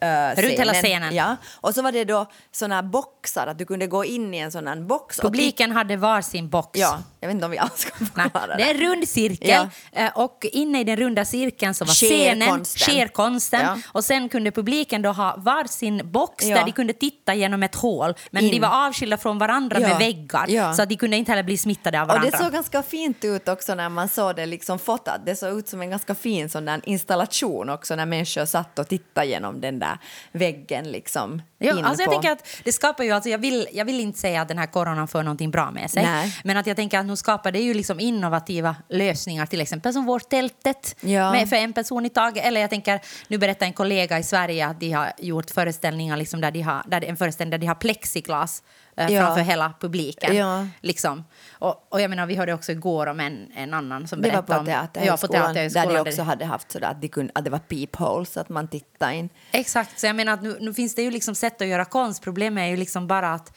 eh, 0.00 0.40
Runt 0.42 0.58
hela 0.58 0.74
scenen. 0.74 1.14
Ja, 1.14 1.36
och 1.60 1.74
så 1.74 1.82
var 1.82 1.92
det 1.92 2.04
då 2.04 2.26
såna 2.50 2.82
boxar, 2.82 3.46
att 3.46 3.58
du 3.58 3.64
kunde 3.64 3.86
gå 3.86 4.04
in 4.04 4.34
i 4.34 4.38
en 4.38 4.52
sån 4.52 4.86
box. 4.86 5.18
och 5.18 5.24
Publiken 5.24 5.72
hade 5.72 5.96
var 5.96 6.20
sin 6.20 6.48
box. 6.48 6.78
Ja, 6.80 7.02
jag 7.26 7.28
vet 7.28 7.34
inte 7.34 7.44
om 7.44 7.50
vi 7.50 7.58
alls 7.58 7.86
Nej, 8.14 8.24
förklara 8.24 8.56
det 8.56 8.62
är 8.62 8.74
en 8.74 8.80
rund 8.80 9.08
cirkel 9.08 9.48
Ja. 9.92 10.02
eh, 10.04 10.10
och 10.18 10.46
inne 10.52 10.80
i 10.80 10.84
den 10.84 10.96
runda 10.96 11.24
cirkeln 11.24 11.74
så 11.74 11.84
var 11.84 11.92
scenen, 11.94 12.48
konsten. 12.48 12.80
sker 12.94 13.08
konsten 13.08 13.60
Ja. 13.62 13.76
och 13.92 14.04
sen 14.04 14.28
kunde 14.28 14.50
publiken 14.50 15.02
då 15.02 15.10
ha 15.12 15.34
var 15.38 15.64
sin 15.64 16.10
box 16.12 16.44
Ja. 16.44 16.56
där 16.56 16.64
de 16.64 16.72
kunde 16.72 16.92
titta 16.92 17.34
genom 17.34 17.62
ett 17.62 17.74
hål 17.74 18.14
men 18.30 18.44
In. 18.44 18.50
de 18.50 18.60
var 18.60 18.86
avskilda 18.88 19.16
från 19.16 19.38
varandra 19.38 19.78
med 19.78 19.98
väggar 19.98 20.72
så 20.74 20.82
att 20.82 20.88
de 20.88 20.96
kunde 20.96 21.16
inte 21.16 21.32
heller 21.32 21.42
bli 21.42 21.56
smittade 21.56 21.98
av 22.00 22.02
Och 22.02 22.08
varandra. 22.08 22.30
det 22.30 22.36
såg 22.44 22.52
ganska 22.52 22.82
fint 22.82 23.24
ut 23.24 23.48
också 23.48 23.74
när 23.74 23.88
man 23.88 24.08
såg 24.08 24.36
det 24.36 24.46
liksom 24.46 24.78
fotat. 24.78 25.20
Det 25.26 25.36
såg 25.36 25.58
ut 25.58 25.68
som 25.68 25.80
en 25.82 25.90
ganska 25.90 26.14
fin 26.14 26.48
sån 26.48 26.64
där 26.64 26.80
installation 26.84 27.68
också 27.70 27.94
när 27.96 28.06
människor 28.06 28.44
satt 28.44 28.78
och 28.78 28.88
tittade 28.88 29.26
genom 29.26 29.60
den 29.60 29.78
där 29.78 29.98
väggen 30.32 30.92
liksom. 30.92 31.42
Ja, 31.58 31.84
alltså 31.84 32.02
jag 32.02 32.06
på. 32.06 32.12
tänker 32.12 32.30
att 32.32 32.46
det 32.64 32.72
skapar 32.72 33.04
ju, 33.04 33.10
alltså 33.10 33.30
jag, 33.30 33.38
vill, 33.38 33.68
jag 33.72 33.84
vill 33.84 34.00
inte 34.00 34.18
säga 34.18 34.40
att 34.42 34.48
den 34.48 34.58
här 34.58 34.66
coronan 34.66 35.08
för 35.08 35.22
någonting 35.22 35.50
bra 35.50 35.70
med 35.70 35.90
sig. 35.90 36.02
Nej. 36.02 36.40
Men 36.44 36.56
att 36.56 36.66
jag 36.66 36.76
tänker 36.76 36.98
att 36.98 37.06
nu 37.06 37.16
skapar 37.16 37.52
det 37.52 37.58
ju 37.58 37.74
liksom 37.74 38.00
innovativa 38.00 38.76
lösningar, 38.88 39.46
till 39.46 39.60
exempel 39.60 39.92
som 39.92 40.04
vårt 40.04 40.28
tältet 40.28 40.96
Ja. 41.00 41.32
med, 41.32 41.48
för 41.48 41.56
en 41.56 41.72
person 41.72 42.06
i 42.06 42.10
taget. 42.10 42.44
Eller 42.44 42.60
jag 42.60 42.70
tänker, 42.70 43.00
nu 43.28 43.38
berättar 43.38 43.66
en 43.66 43.72
kollega 43.72 44.18
i 44.18 44.22
Sverige 44.22 44.66
att 44.66 44.80
de 44.80 44.92
har 44.92 45.12
gjort 45.18 45.50
föreställningar 45.50 46.16
liksom 46.16 46.40
där 46.40 46.50
de 46.50 46.60
har, 46.60 46.82
där 46.86 47.04
en 47.04 47.16
föreställning 47.16 47.50
där 47.50 47.58
de 47.58 47.66
har 47.66 47.74
plexiglas 47.74 48.62
eh, 48.96 49.12
Ja. 49.12 49.20
framför 49.20 49.42
hela 49.42 49.72
publiken. 49.80 50.36
Ja. 50.36 50.66
Liksom. 50.80 51.24
Och, 51.52 51.86
och 51.92 52.00
jag 52.00 52.10
menar, 52.10 52.26
vi 52.26 52.34
hörde 52.34 52.54
också 52.54 52.72
igår 52.72 53.06
om 53.06 53.20
en, 53.20 53.52
en 53.54 53.74
annan 53.74 54.08
som 54.08 54.22
Det 54.22 54.28
var 54.28 54.42
berättade 54.42 54.54
på 54.54 54.60
om... 54.60 54.66
Teaterhögskolan, 54.66 55.06
ja, 55.06 55.16
på 55.16 55.26
Teaterhögskolan, 55.26 55.88
där 55.88 56.04
de 56.04 56.10
också 56.10 56.22
hade 56.22 56.44
haft 56.44 56.72
sådär 56.72 56.88
att, 56.88 57.00
de 57.02 57.08
kunde, 57.08 57.32
att 57.34 57.44
det 57.44 57.50
var 57.50 57.58
peepholes, 57.58 58.36
att 58.36 58.48
man 58.48 58.68
tittade 58.68 59.14
in. 59.14 59.28
Exakt, 59.52 60.00
så 60.00 60.06
jag 60.06 60.16
menar 60.16 60.32
att 60.32 60.42
nu, 60.42 60.56
nu 60.60 60.74
finns 60.74 60.94
det 60.94 61.02
ju 61.02 61.10
liksom 61.10 61.34
sätt 61.34 61.60
att 61.62 61.68
göra 61.68 61.84
konst. 61.84 62.22
Problemet 62.22 62.62
är 62.62 62.66
ju 62.68 62.76
liksom 62.76 63.06
bara 63.06 63.34
att 63.34 63.56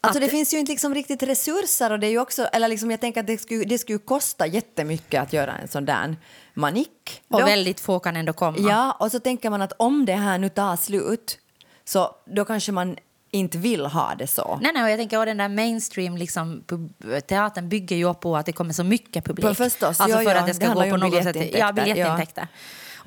Alltså 0.00 0.20
det 0.20 0.28
finns 0.28 0.54
ju 0.54 0.58
inte 0.58 0.72
liksom 0.72 0.94
riktigt 0.94 1.22
resurser 1.22 1.92
och 1.92 1.98
det 1.98 2.06
är 2.06 2.10
ju 2.10 2.18
också, 2.18 2.44
eller 2.44 2.68
liksom 2.68 2.90
jag 2.90 3.00
tänker 3.00 3.20
att 3.20 3.26
det 3.26 3.38
skulle, 3.38 3.64
det 3.64 3.78
skulle 3.78 3.98
kosta 3.98 4.46
jättemycket 4.46 5.22
att 5.22 5.32
göra 5.32 5.52
en 5.52 5.68
sån 5.68 5.84
där 5.84 6.16
manik. 6.54 7.22
och 7.28 7.40
då. 7.40 7.46
väldigt 7.46 7.80
få 7.80 7.98
kan 7.98 8.16
ändå 8.16 8.32
komma. 8.32 8.56
Ja, 8.58 8.96
och 9.00 9.10
så 9.10 9.20
tänker 9.20 9.50
man 9.50 9.62
att 9.62 9.72
om 9.76 10.06
det 10.06 10.12
här 10.14 10.38
nu 10.38 10.48
tar 10.48 10.76
slut 10.76 11.38
så 11.84 12.16
då 12.26 12.44
kanske 12.44 12.72
man 12.72 12.96
inte 13.36 13.58
vill 13.58 13.86
ha 13.86 14.14
det 14.18 14.26
så. 14.26 14.58
Nej, 14.62 14.72
nej, 14.74 14.82
och 14.84 14.90
jag 14.90 14.98
tänker 14.98 15.18
att 15.18 15.26
den 15.26 15.36
där 15.36 15.48
mainstream 15.48 16.16
liksom, 16.16 16.64
teatern 17.28 17.68
bygger 17.68 17.96
ju 17.96 18.14
på 18.14 18.36
att 18.36 18.46
det 18.46 18.52
kommer 18.52 18.72
så 18.72 18.84
mycket 18.84 19.24
publik. 19.24 19.46
På- 19.46 19.54
förstås, 19.54 20.00
alltså 20.00 20.08
ja, 20.08 20.16
för 20.24 20.34
ja, 20.34 20.40
att 20.40 20.46
det 20.46 20.52
det 20.52 20.56
ska 20.56 20.66
handlar 20.66 20.84
gå 20.86 20.90
på 20.90 20.96
något 20.96 21.12
sätt. 21.12 21.22
biljettintäkter, 21.24 21.58
Ja, 21.58 21.72
biljettintäkter. 21.72 22.48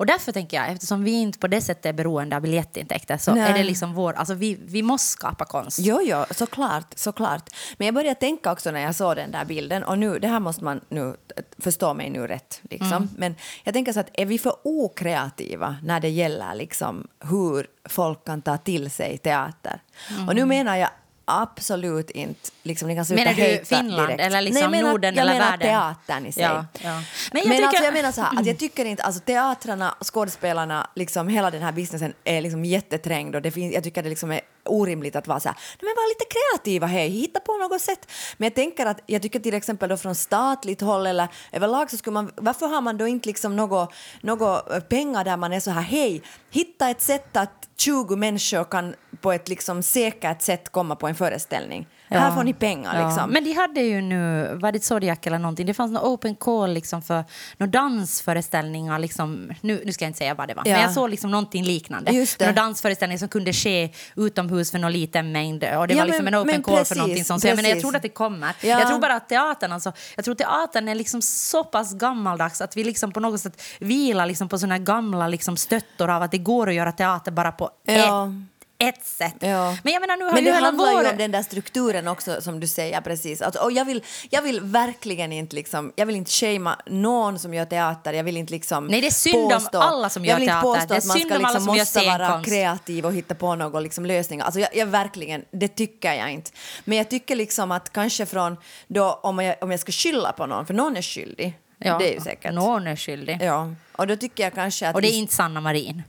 Och 0.00 0.06
därför 0.06 0.32
tänker 0.32 0.56
jag, 0.56 0.72
eftersom 0.72 1.04
vi 1.04 1.10
inte 1.10 1.38
på 1.38 1.46
det 1.46 1.60
sättet 1.60 1.86
är 1.86 1.92
beroende 1.92 2.36
av 2.36 2.42
biljettintäkter 2.42 3.16
så 3.16 3.34
Nej. 3.34 3.50
är 3.50 3.58
det 3.58 3.64
liksom 3.64 3.94
vår, 3.94 4.12
alltså 4.12 4.34
vi, 4.34 4.58
vi 4.64 4.82
måste 4.82 5.06
skapa 5.06 5.44
konst. 5.44 5.78
Jo, 5.78 6.00
jo, 6.02 6.24
såklart, 6.30 6.86
såklart. 6.96 7.50
Men 7.78 7.86
jag 7.86 7.94
började 7.94 8.20
tänka 8.20 8.52
också 8.52 8.70
när 8.70 8.80
jag 8.80 8.94
såg 8.94 9.16
den 9.16 9.30
där 9.30 9.44
bilden, 9.44 9.84
och 9.84 9.98
nu, 9.98 10.18
det 10.18 10.28
här 10.28 10.40
måste 10.40 10.64
man 10.64 10.80
nu 10.88 11.16
förstå 11.58 11.94
mig 11.94 12.10
nu 12.10 12.26
rätt, 12.26 12.60
liksom. 12.62 12.92
Mm. 12.92 13.08
men 13.16 13.34
jag 13.64 13.74
tänker 13.74 13.92
så 13.92 14.00
att 14.00 14.10
är 14.12 14.26
vi 14.26 14.38
för 14.38 14.54
okreativa 14.64 15.76
när 15.82 16.00
det 16.00 16.08
gäller 16.08 16.54
liksom 16.54 17.06
hur 17.20 17.66
folk 17.88 18.24
kan 18.24 18.42
ta 18.42 18.56
till 18.56 18.90
sig 18.90 19.18
teater? 19.18 19.82
Och 20.28 20.34
nu 20.34 20.44
menar 20.44 20.76
jag 20.76 20.90
absolut 21.30 22.10
inte, 22.10 22.50
liksom, 22.62 22.88
ni 22.88 22.94
kan 22.94 23.04
sluta. 23.04 23.24
Menar 23.24 23.34
du 23.58 23.64
Finland 23.64 24.08
direkt. 24.08 24.20
eller 24.22 24.40
liksom 24.40 24.60
Nej, 24.60 24.70
menar, 24.70 24.90
Norden 24.90 25.14
jag 25.14 25.22
eller 25.22 25.32
menar 25.32 25.50
världen? 25.50 25.68
teatern 25.68 26.26
i 26.26 26.32
sig. 26.32 26.42
Ja, 26.42 26.66
ja. 26.82 26.90
Men 26.90 27.02
Men, 27.32 27.42
jag 27.42 27.46
tycker- 27.56 27.66
alltså, 27.66 27.84
jag 27.84 27.94
menar 27.94 28.12
så 28.12 28.20
här, 28.22 28.40
att 28.40 28.46
jag 28.46 28.58
tycker 28.58 28.84
inte, 28.84 29.02
alltså 29.02 29.20
teatrarna, 29.20 29.94
skådespelarna, 30.04 30.86
liksom 30.94 31.28
hela 31.28 31.50
den 31.50 31.62
här 31.62 31.72
businessen 31.72 32.12
är 32.24 32.40
liksom 32.40 32.64
jätteträngd 32.64 33.34
och 33.34 33.42
det 33.42 33.50
finns, 33.50 33.74
jag 33.74 33.84
tycker 33.84 34.02
det 34.02 34.08
liksom 34.08 34.30
är 34.32 34.40
orimligt 34.70 35.16
att 35.16 35.26
vara 35.26 35.40
så 35.40 35.48
här, 35.48 35.58
men 35.80 35.88
var 35.96 36.08
lite 36.08 36.24
kreativa, 36.24 36.86
hej, 36.86 37.08
hitta 37.08 37.40
på 37.40 37.56
något 37.56 37.80
sätt. 37.80 38.10
Men 38.36 38.46
jag 38.46 38.54
tänker 38.54 38.86
att, 38.86 39.00
jag 39.06 39.22
tycker 39.22 39.40
till 39.40 39.54
exempel 39.54 39.88
då 39.88 39.96
från 39.96 40.14
statligt 40.14 40.80
håll 40.80 41.06
eller 41.06 41.28
överlag 41.52 41.90
så 41.90 41.96
skulle 41.96 42.14
man, 42.14 42.30
varför 42.36 42.66
har 42.66 42.80
man 42.80 42.96
då 42.98 43.06
inte 43.06 43.28
liksom 43.28 43.56
något, 43.56 43.94
något 44.20 44.88
pengar 44.88 45.24
där 45.24 45.36
man 45.36 45.52
är 45.52 45.60
så 45.60 45.70
här, 45.70 45.82
hej, 45.82 46.22
hitta 46.50 46.90
ett 46.90 47.02
sätt 47.02 47.36
att 47.36 47.68
20 47.76 48.16
människor 48.16 48.64
kan 48.64 48.94
på 49.20 49.32
ett 49.32 49.48
liksom 49.48 49.82
säkert 49.82 50.42
sätt 50.42 50.68
komma 50.68 50.96
på 50.96 51.08
en 51.08 51.14
föreställning. 51.14 51.86
Här 52.18 52.30
får 52.34 52.44
ni 52.44 52.52
pengar 52.54 53.00
Ja. 53.00 53.06
liksom. 53.08 53.30
Men 53.30 53.44
de 53.44 53.52
hade 53.52 53.80
ju 53.80 54.00
nu, 54.02 54.48
var 54.62 54.72
det 54.72 54.84
Zodiac 54.84 55.18
eller 55.22 55.38
någonting, 55.38 55.66
det 55.66 55.74
fanns 55.74 55.92
någon 55.92 56.04
open 56.14 56.34
call 56.36 56.72
liksom 56.72 57.02
för 57.02 57.24
några 57.58 57.70
dansföreställningar. 57.70 58.98
Liksom, 58.98 59.50
nu, 59.60 59.82
nu 59.86 59.92
ska 59.92 60.04
jag 60.04 60.08
inte 60.08 60.18
säga 60.18 60.34
vad 60.34 60.48
det 60.48 60.54
var, 60.54 60.62
Ja. 60.66 60.72
men 60.72 60.82
jag 60.82 60.92
såg 60.92 61.10
liksom 61.10 61.30
någonting 61.30 61.64
liknande. 61.64 62.26
Några 62.40 62.52
dansföreställningar 62.52 63.18
som 63.18 63.28
kunde 63.28 63.52
ske 63.52 63.90
utomhus 64.16 64.70
för 64.70 64.78
någon 64.78 64.92
liten 64.92 65.32
mängd. 65.32 65.64
Och 65.64 65.88
det 65.88 65.94
Ja, 65.94 65.98
var 66.00 66.06
liksom 66.06 66.24
men- 66.24 66.34
en 66.34 66.40
open 66.40 66.62
call 66.62 66.74
för 66.74 66.80
precis, 66.80 66.96
någonting 66.96 67.24
sånt. 67.24 67.40
Så 67.42 67.48
jag, 67.48 67.56
menar, 67.56 67.68
jag 67.68 67.80
tror 67.80 67.96
att 67.96 68.02
det 68.02 68.08
kommer. 68.08 68.48
Ja. 68.62 68.68
Jag 68.68 68.88
tror 68.88 68.98
bara 68.98 69.14
att 69.14 69.28
teatern, 69.28 69.72
alltså, 69.72 69.92
jag 70.16 70.24
tror 70.24 70.34
teatern 70.34 70.88
är 70.88 70.94
liksom 70.94 71.22
så 71.22 71.64
pass 71.64 71.94
gammaldags 71.94 72.60
att 72.60 72.76
vi 72.76 72.84
liksom 72.84 73.12
på 73.12 73.20
något 73.20 73.40
sätt 73.40 73.62
vilar 73.80 74.26
liksom 74.26 74.48
på 74.48 74.58
såna 74.58 74.78
gamla 74.78 75.28
liksom 75.28 75.56
stöttor 75.56 76.10
av 76.10 76.22
att 76.22 76.30
det 76.30 76.38
går 76.38 76.68
att 76.68 76.74
göra 76.74 76.92
teater 76.92 77.32
bara 77.32 77.52
på 77.52 77.70
Ja. 77.84 77.92
ett, 78.26 78.32
ett 78.80 79.06
sätt. 79.06 79.34
Ja. 79.40 79.76
Men 79.82 79.92
jag 79.92 80.00
menar 80.00 80.16
nu 80.16 80.24
har 80.24 80.32
Men 80.32 80.44
det 80.44 80.52
handlar 80.52 80.92
vår... 80.92 81.02
ju 81.02 81.10
om 81.10 81.16
den 81.16 81.30
där 81.30 81.42
strukturen 81.42 82.08
också 82.08 82.40
som 82.40 82.60
du 82.60 82.66
säger 82.66 83.00
precis. 83.00 83.42
Alltså, 83.42 83.60
och 83.60 83.72
jag, 83.72 83.84
vill, 83.84 84.04
jag 84.30 84.42
vill 84.42 84.60
verkligen 84.60 85.32
inte 85.32 85.56
liksom, 85.56 85.92
jag 85.96 86.06
vill 86.06 86.16
inte 86.16 86.30
shamea 86.30 86.78
någon 86.86 87.38
som 87.38 87.54
gör 87.54 87.64
teater. 87.64 88.12
Jag 88.12 88.24
vill 88.24 88.36
inte 88.36 88.52
liksom 88.52 88.86
Nej, 88.86 89.00
det 89.00 89.06
är 89.06 89.10
synd 89.10 89.52
om 89.52 89.68
alla 89.72 90.08
som 90.08 90.24
gör 90.24 90.32
jag 90.32 90.36
vill 90.36 90.48
inte 90.48 90.54
teater. 90.54 90.80
påstå 90.80 90.94
att 90.94 91.04
man 91.04 91.18
ska 91.20 91.38
liksom 91.38 91.64
måste 91.64 92.06
vara 92.06 92.42
kreativ 92.44 93.06
och 93.06 93.12
hitta 93.12 93.34
på 93.34 93.54
några 93.54 93.80
liksom 93.80 94.06
lösningar. 94.06 94.44
Alltså 94.44 94.60
jag, 94.60 94.76
jag 94.76 94.86
verkligen, 94.86 95.44
det 95.50 95.68
tycker 95.68 96.12
jag 96.14 96.32
inte. 96.32 96.50
Men 96.84 96.98
jag 96.98 97.10
tycker 97.10 97.36
liksom 97.36 97.72
att 97.72 97.92
kanske 97.92 98.26
från 98.26 98.56
då 98.86 99.12
om 99.22 99.38
jag, 99.38 99.56
om 99.60 99.70
jag 99.70 99.80
ska 99.80 99.92
skylla 99.92 100.32
på 100.32 100.46
någon, 100.46 100.66
för 100.66 100.74
någon 100.74 100.96
är 100.96 101.02
skyldig. 101.02 101.58
Ja, 101.78 101.98
det 101.98 102.10
är 102.10 102.14
ju 102.14 102.20
säkert. 102.20 102.52
Någon 102.54 102.86
är 102.86 102.96
skyldig. 102.96 103.38
Ja, 103.42 103.74
och 103.92 104.06
då 104.06 104.16
tycker 104.16 104.42
jag 104.42 104.54
kanske 104.54 104.88
att 104.88 104.94
Och 104.94 105.02
det 105.02 105.08
är 105.08 105.18
inte 105.18 105.34
Sanna 105.34 105.60
Marin. 105.60 106.02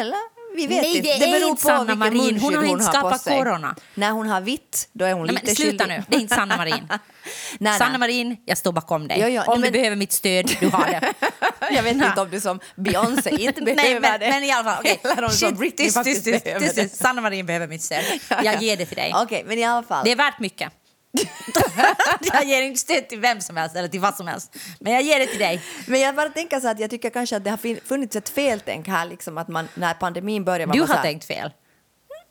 Eller? 0.00 0.35
Vi 0.56 0.66
vet 0.66 0.82
Nej, 0.82 0.96
inte. 0.96 1.08
det 1.08 1.24
är 1.24 1.32
beror 1.40 1.50
inte 1.50 1.62
på 1.62 1.68
Sanna 1.68 1.84
vilken 1.84 1.98
Marin. 1.98 2.40
Hon 2.40 2.54
har 2.54 2.64
inte 2.64 2.84
på 2.84 2.92
skapat 2.92 3.20
sig. 3.20 3.38
corona. 3.38 3.76
När 3.94 4.10
hon 4.10 4.28
har 4.28 4.40
vitt, 4.40 4.88
då 4.92 5.04
är 5.04 5.12
hon 5.12 5.26
Nej, 5.26 5.34
lite 5.34 5.46
men 5.46 5.56
sluta 5.56 5.84
skyldig. 5.84 5.96
nu, 5.98 6.04
det 6.08 6.16
är 6.16 6.20
inte 6.20 6.34
Sanna 6.34 6.56
Marin. 6.56 6.88
Nej, 7.58 7.78
Sanna 7.78 7.90
nej. 7.90 7.98
Marin, 7.98 8.36
jag 8.44 8.58
står 8.58 8.72
bakom 8.72 9.08
dig. 9.08 9.18
Jo, 9.20 9.28
jo, 9.28 9.40
om 9.40 9.46
nej, 9.46 9.56
du 9.56 9.60
men- 9.60 9.72
behöver 9.72 9.96
mitt 9.96 10.12
stöd, 10.12 10.56
du 10.60 10.68
har 10.68 10.86
det. 10.86 11.12
Jag 11.74 11.82
vet 11.82 11.94
inte 11.94 12.20
om 12.20 12.30
du 12.30 12.40
som 12.40 12.60
Beyoncé 12.76 13.30
inte 13.30 13.62
behöver 13.62 14.00
men, 14.00 14.20
det. 14.20 14.28
men 14.30 14.44
i 14.44 14.50
alla 14.52 14.64
fall, 14.64 14.76
okej. 14.80 15.00
Eller 15.02 15.22
om 15.22 15.28
du 15.30 15.36
som 15.36 15.48
Shit, 15.48 15.58
Britney 15.58 15.90
faktiskt 15.90 16.24
behöver 16.24 16.72
det. 16.74 16.96
Sanna 16.96 17.20
Marin 17.20 17.46
behöver 17.46 17.66
mitt 17.68 17.82
stöd. 17.82 18.04
Ja, 18.30 18.36
Jag 18.44 18.54
ja. 18.54 18.60
ger 18.60 18.76
det 18.76 18.86
till 18.86 18.96
dig. 18.96 19.12
Okej, 19.16 19.44
men 19.46 19.58
i 19.58 19.64
alla 19.64 19.82
fall. 19.82 20.04
Det 20.04 20.12
är 20.12 20.16
värt 20.16 20.38
mycket. 20.40 20.72
jag 22.32 22.44
ger 22.44 22.62
inte 22.62 22.80
stöd 22.80 23.08
till 23.08 23.20
vem 23.20 23.40
som 23.40 23.56
helst 23.56 23.76
eller 23.76 23.88
till 23.88 24.00
vad 24.00 24.14
som 24.16 24.26
helst. 24.26 24.56
Men 24.80 24.92
jag 24.92 25.02
ger 25.02 25.18
det 25.18 25.26
till 25.26 25.38
dig. 25.38 25.62
Men 25.86 26.00
jag 26.00 26.14
bara 26.14 26.28
tänker 26.28 26.60
så 26.60 26.68
att 26.68 26.80
jag 26.80 26.90
tycker 26.90 27.10
kanske 27.10 27.36
att 27.36 27.44
det 27.44 27.50
har 27.50 27.80
funnits 27.86 28.16
ett 28.16 28.28
feltänk 28.28 28.88
här, 28.88 29.06
liksom 29.06 29.38
att 29.38 29.48
man 29.48 29.68
när 29.74 29.94
pandemin 29.94 30.44
började 30.44 30.72
Du 30.72 30.80
har 30.80 30.94
här, 30.94 31.02
tänkt 31.02 31.24
fel. 31.24 31.52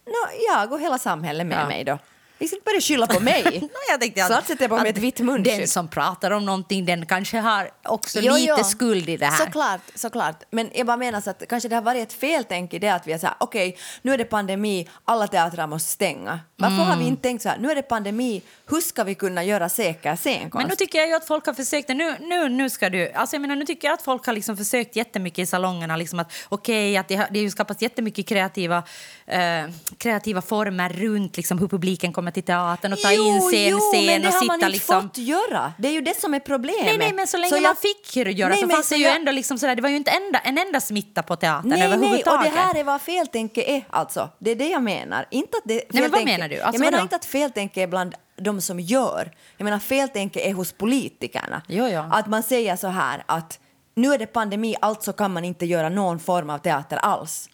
"Nå, 0.06 0.30
jag 0.54 0.72
och 0.74 0.80
hela 0.80 0.98
samhället 0.98 1.48
med 1.48 1.58
Ja. 1.62 1.68
mig 1.68 1.84
då. 1.84 2.00
Vi 2.38 2.48
ska 2.48 2.56
inte 2.56 2.66
börja 2.66 2.82
skylla 2.82 3.08
på 3.08 3.20
mig. 3.20 3.44
No, 3.62 3.70
jag 3.90 4.02
tänkte 4.02 4.22
att, 4.22 4.28
Snart 4.28 4.48
sätter 4.48 4.64
jag 4.64 4.70
på 4.70 4.78
mig 4.78 4.90
ett 4.90 4.98
vitt 4.98 5.16
Den 5.18 5.26
munskydd. 5.26 5.70
som 5.70 5.88
pratar 5.88 6.32
om 6.32 6.46
någonting 6.46 6.86
den 6.86 7.06
kanske 7.06 7.38
har 7.40 7.70
också 7.84 8.20
Jo, 8.20 8.34
lite 8.34 8.54
jo. 8.58 8.64
skuld 8.64 9.10
i 9.10 9.18
det 9.18 9.26
här. 9.26 9.46
Såklart, 9.46 9.82
såklart. 9.96 10.44
Men 10.52 10.70
jag 10.74 10.88
bara 10.88 10.98
menar 10.98 11.22
så 11.22 11.30
att 11.30 11.44
kanske 11.50 11.70
det 11.70 11.76
har 11.76 11.82
varit 11.82 12.02
ett 12.08 12.14
feltänk 12.14 12.74
i 12.74 12.80
det 12.80 12.90
att 12.90 13.08
vi 13.08 13.12
har 13.12 13.20
sagt 13.20 13.36
okej, 13.40 13.78
nu 14.02 14.14
är 14.14 14.18
det 14.18 14.26
pandemi, 14.26 14.90
alla 15.06 15.28
teatrar 15.28 15.68
måste 15.68 15.90
stänga. 15.92 16.40
Varför 16.58 16.76
har 16.76 16.86
Mm. 16.86 17.00
vi 17.00 17.06
inte 17.06 17.22
tänkt 17.22 17.42
så 17.42 17.50
här, 17.50 17.58
nu 17.58 17.72
är 17.72 17.76
det 17.76 17.82
pandemi, 17.82 18.42
hur 18.70 18.82
ska 18.82 19.04
vi 19.04 19.16
kunna 19.16 19.44
göra 19.44 19.70
säker 19.70 20.16
scenkonst? 20.16 20.54
Men 20.56 20.68
nu 20.70 20.76
tycker 20.76 21.00
jag 21.00 21.08
ju 21.08 21.14
att 21.16 21.28
folk 21.28 21.46
har 21.46 21.54
försökt. 21.54 21.90
Nu, 21.90 22.16
nu, 22.20 22.50
nu 22.50 22.70
ska 22.70 22.90
du... 22.90 23.12
Alltså 23.12 23.36
jag 23.36 23.42
menar, 23.42 23.56
nu 23.56 23.66
tycker 23.66 23.88
jag 23.88 23.94
att 23.94 24.02
folk 24.02 24.26
har 24.26 24.34
liksom 24.34 24.58
försökt 24.58 24.96
jättemycket 24.96 25.40
i 25.40 25.46
salongerna. 25.46 25.96
Liksom 25.96 26.20
att, 26.20 26.34
okej, 26.50 26.98
att 26.98 27.08
det 27.08 27.16
har, 27.16 27.28
det 27.32 27.44
har 27.44 27.50
skapats 27.50 27.82
jättemycket 27.82 28.28
kreativa, 28.28 28.84
eh, 29.28 29.42
kreativa 29.98 30.42
former 30.42 30.90
runt 30.90 31.38
liksom, 31.38 31.60
hur 31.60 31.68
publiken 31.68 32.14
kommer 32.14 32.25
till 32.32 32.44
teatern 32.44 32.94
och 32.94 33.00
ta 33.00 33.12
in 33.12 33.42
scen, 33.42 33.70
jo, 33.70 33.80
scen 33.80 34.06
men 34.06 34.22
det 34.22 34.28
och 34.28 34.34
har 34.34 34.40
sitta 34.42 34.46
man 34.52 34.56
inte 34.56 34.70
liksom... 34.70 35.02
fått 35.02 35.18
göra. 35.18 35.74
Det 35.78 35.88
är 35.88 35.92
ju 35.92 36.02
det 36.02 36.20
som 36.22 36.34
är 36.34 36.40
problemet. 36.40 36.86
Nej, 36.86 36.98
nej, 36.98 37.14
men 37.14 37.28
så 37.28 37.38
länge 37.38 37.56
jag- 37.56 37.62
man 37.64 37.76
fick 37.76 38.16
göra 38.16 38.50
Nej, 38.50 38.62
så 38.62 38.68
fanns 38.70 38.90
det 38.90 38.96
så 38.96 39.00
ju 39.00 39.06
jag- 39.06 39.16
ändå 39.16 39.32
liksom 39.32 39.58
sådär, 39.58 39.76
det 39.76 39.82
var 39.82 39.90
ju 39.90 39.96
inte 39.96 40.12
enda, 40.12 40.40
en 40.40 40.58
enda 40.58 40.82
smitta 40.82 41.24
på 41.24 41.36
teatern 41.36 41.70
Nej, 41.70 41.80
nej, 41.80 41.88
och 41.88 41.94
överhuvudtaget. 41.94 42.54
det 42.54 42.60
här 42.60 42.76
är 42.80 42.84
vad 42.84 43.02
feltänket 43.02 43.68
är 43.68 43.84
alltså. 43.90 44.30
Det 44.40 44.52
är 44.52 44.56
det 44.56 44.68
jag 44.70 44.84
menar. 44.84 45.26
Inte 45.32 45.58
att 45.58 45.64
det, 45.66 45.84
men 45.90 46.12
vad 46.12 46.26
menar 46.26 46.50
du? 46.50 46.56
Alltså, 46.60 46.74
jag 46.74 46.80
menar 46.80 46.92
vadå? 46.92 47.04
inte 47.04 47.16
att 47.16 47.26
feltänket 47.26 47.78
är 47.78 47.88
bland 47.88 48.16
de 48.38 48.62
som 48.62 48.80
gör. 48.80 49.32
Jag 49.58 49.66
menar 49.66 49.80
feltänket 49.80 50.46
är 50.46 50.54
hos 50.54 50.72
politikerna. 50.72 51.62
Jo, 51.68 51.88
jo. 51.88 52.04
Att 52.12 52.28
man 52.28 52.44
säger 52.44 52.76
så 52.76 52.88
här 52.88 53.24
att 53.26 53.60
nu 53.96 54.14
är 54.14 54.18
det 54.18 54.26
pandemi, 54.26 54.76
alltså 54.82 55.14
kan 55.14 55.34
man 55.34 55.46
inte 55.46 55.66
göra 55.66 55.90
någon 55.90 56.20
form 56.20 56.50
av 56.50 56.58
teater 56.58 56.98
alls. 56.98 57.50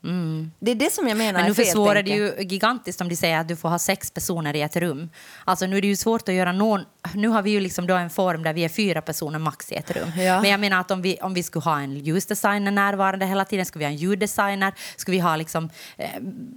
Det 0.59 0.71
är 0.71 0.75
det 0.75 0.93
som 0.93 1.07
jag 1.07 1.17
menar 1.17 1.31
Mm. 1.31 1.41
Men 1.41 1.49
nu 1.49 1.65
försvårar 1.65 2.03
det 2.03 2.11
ju 2.11 2.35
gigantiskt 2.39 3.01
om 3.01 3.09
de 3.09 3.15
säger 3.15 3.39
att 3.39 3.47
du 3.47 3.55
får 3.55 3.69
ha 3.69 3.79
sex 3.79 4.11
personer 4.11 4.55
i 4.55 4.61
ett 4.61 4.75
rum. 4.75 5.09
Alltså 5.45 5.65
nu 5.65 5.77
är 5.77 5.81
det 5.81 5.87
ju 5.87 5.95
svårt 5.95 6.29
att 6.29 6.35
göra 6.35 6.51
någon... 6.51 6.81
Nu 7.13 7.27
har 7.27 7.41
vi 7.41 7.51
ju 7.51 7.59
liksom 7.59 7.87
då 7.87 7.95
en 7.95 8.09
form 8.09 8.43
där 8.43 8.53
vi 8.53 8.65
är 8.65 8.69
fyra 8.69 9.01
personer 9.01 9.39
max 9.39 9.71
i 9.71 9.75
ett 9.75 9.91
rum. 9.91 10.11
Ja. 10.17 10.41
Men 10.41 10.51
jag 10.51 10.59
menar 10.59 10.79
att 10.79 10.91
om 10.91 11.01
vi, 11.01 11.17
om 11.21 11.33
vi 11.33 11.43
skulle 11.43 11.63
ha 11.63 11.79
en 11.79 11.97
ljusdesigner 11.97 12.71
närvarande 12.71 13.25
hela 13.25 13.45
tiden, 13.45 13.65
skulle 13.65 13.79
vi 13.79 13.85
ha 13.85 13.91
en 13.91 13.97
ljuddesigner, 13.97 14.73
skulle 14.95 15.17
vi 15.17 15.21
ha 15.21 15.35
liksom 15.35 15.69
eh, 15.97 16.09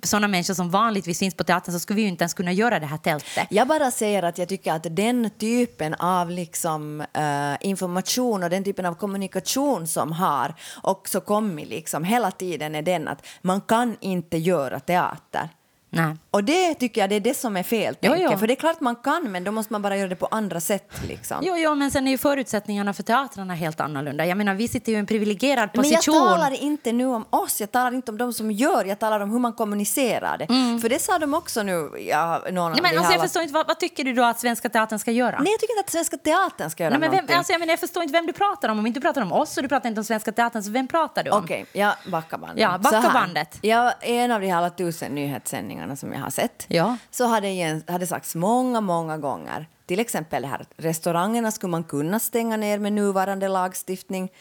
sådana 0.02 0.28
människor 0.28 0.54
som 0.54 0.70
vanligtvis 0.70 1.18
finns 1.18 1.34
på 1.34 1.44
teatern 1.44 1.72
så 1.72 1.78
skulle 1.78 1.96
vi 1.96 2.02
ju 2.02 2.08
inte 2.08 2.22
ens 2.22 2.34
kunna 2.34 2.52
göra 2.52 2.80
det 2.80 2.86
här 2.86 2.98
tältet. 2.98 3.46
Jag 3.50 3.68
bara 3.68 3.90
säger 3.90 4.22
att 4.22 4.38
jag 4.38 4.48
tycker 4.48 4.72
att 4.72 4.96
den 4.96 5.30
typen 5.30 5.94
av 5.94 6.30
liksom, 6.30 7.00
eh, 7.00 7.68
information 7.68 8.42
och 8.42 8.50
den 8.50 8.64
typen 8.64 8.86
av 8.86 8.94
kommunikation 8.94 9.73
som 9.86 10.12
har 10.12 10.54
också 10.82 11.20
kommit 11.20 11.68
liksom, 11.68 12.04
hela 12.04 12.30
tiden 12.30 12.74
är 12.74 12.82
den 12.82 13.08
att 13.08 13.26
man 13.42 13.60
kan 13.60 13.96
inte 14.00 14.38
göra 14.38 14.80
teater. 14.80 15.48
Nej. 15.96 16.16
Och 16.30 16.44
det 16.44 16.74
tycker 16.74 17.00
jag 17.00 17.10
det 17.10 17.16
är 17.16 17.20
det 17.20 17.34
som 17.36 17.56
är 17.56 17.62
fel. 17.62 17.96
Jo, 18.00 18.14
jo. 18.16 18.38
För 18.38 18.46
det 18.46 18.52
är 18.52 18.56
klart 18.56 18.80
man 18.80 18.96
kan, 18.96 19.32
men 19.32 19.44
då 19.44 19.52
måste 19.52 19.72
man 19.72 19.82
bara 19.82 19.96
göra 19.96 20.08
det 20.08 20.16
på 20.16 20.26
andra 20.26 20.60
sätt. 20.60 20.92
Liksom. 21.08 21.36
Jo, 21.42 21.54
jo, 21.56 21.74
men 21.74 21.90
sen 21.90 22.06
är 22.06 22.10
ju 22.10 22.18
förutsättningarna 22.18 22.92
för 22.92 23.02
teatrarna 23.02 23.54
helt 23.54 23.80
annorlunda. 23.80 24.26
Jag 24.26 24.38
menar, 24.38 24.54
vi 24.54 24.68
sitter 24.68 24.92
ju 24.92 24.96
i 24.96 25.00
en 25.00 25.06
privilegierad 25.06 25.68
Men 25.74 25.88
jag 25.90 25.96
position. 25.98 26.14
talar 26.28 26.62
inte 26.62 26.92
nu 26.92 27.06
om 27.06 27.24
oss, 27.30 27.60
jag 27.60 27.72
talar 27.72 27.94
inte 27.94 28.10
om 28.10 28.18
de 28.18 28.32
som 28.32 28.50
gör, 28.50 28.84
jag 28.84 28.98
talar 28.98 29.20
om 29.20 29.30
hur 29.30 29.38
man 29.38 29.52
kommunicerar 29.52 30.38
det. 30.38 30.46
För 30.80 30.88
det 30.88 30.98
sa 30.98 31.18
de 31.18 31.34
också 31.34 31.62
nu, 31.62 31.90
ja, 32.10 32.42
någon 32.52 32.64
Mm. 32.64 32.82
Nej, 32.82 32.92
men 32.92 32.98
alltså, 32.98 33.12
jag 33.12 33.22
förstår 33.22 33.42
inte, 33.42 33.54
vad, 33.54 33.66
vad 33.66 33.78
tycker 33.80 34.04
du 34.04 34.12
då 34.12 34.24
att 34.24 34.40
Svenska 34.40 34.68
Teatern 34.68 34.98
ska 34.98 35.10
göra? 35.10 35.38
Nej, 35.38 35.52
jag 35.52 35.60
tycker 35.60 35.72
inte 35.72 35.80
att 35.86 35.90
Svenska 35.90 36.16
Teatern 36.16 36.70
ska 36.70 36.82
göra 36.82 36.90
Nej, 36.90 37.00
men 37.00 37.10
vem, 37.10 37.16
någonting. 37.16 37.36
alltså, 37.36 37.52
jag, 37.52 37.60
menar, 37.60 37.72
jag 37.72 37.80
förstår 37.80 38.02
inte 38.02 38.12
vem 38.12 38.26
du 38.26 38.32
pratar 38.32 38.68
om. 38.68 38.78
Om 38.78 38.86
inte 38.86 39.00
du 39.00 39.02
pratar 39.04 39.22
om 39.22 39.32
oss 39.32 39.56
och 39.56 39.62
du 39.62 39.68
pratar 39.68 39.88
inte 39.88 40.00
om 40.00 40.04
Svenska 40.04 40.32
Teatern, 40.32 40.62
så 40.62 40.70
vem 40.70 40.88
pratar 40.88 41.24
du 41.24 41.30
om? 41.30 41.44
Okej, 41.44 41.66
jag 41.72 41.92
backar 42.06 42.38
bandet. 42.38 42.58
Ja, 42.60 42.78
backa 42.78 43.10
bandet. 43.12 43.58
Jag, 43.60 43.92
en 44.00 44.30
av 44.30 44.40
de 44.40 44.46
här 44.46 44.56
alla 44.56 44.70
tusen 44.70 45.14
nyhetssändningarna 45.14 45.83
som 45.96 46.12
jag 46.12 46.20
har 46.20 46.30
sett 46.30 46.66
Ja. 46.68 46.96
så 47.10 47.26
hade, 47.26 47.82
hade 47.86 48.06
sagts 48.06 48.34
många, 48.34 48.80
många 48.80 49.18
gånger 49.18 49.66
till 49.86 50.00
exempel 50.00 50.42
det 50.42 50.48
här 50.48 50.60
att 50.60 50.72
restaurangerna 50.76 51.50
skulle 51.50 51.70
man 51.70 51.84
kunna 51.84 52.20
stänga 52.20 52.56
ner 52.56 52.78
med 52.78 52.92
nuvarande 52.92 53.48
lagstiftning. 53.48 54.32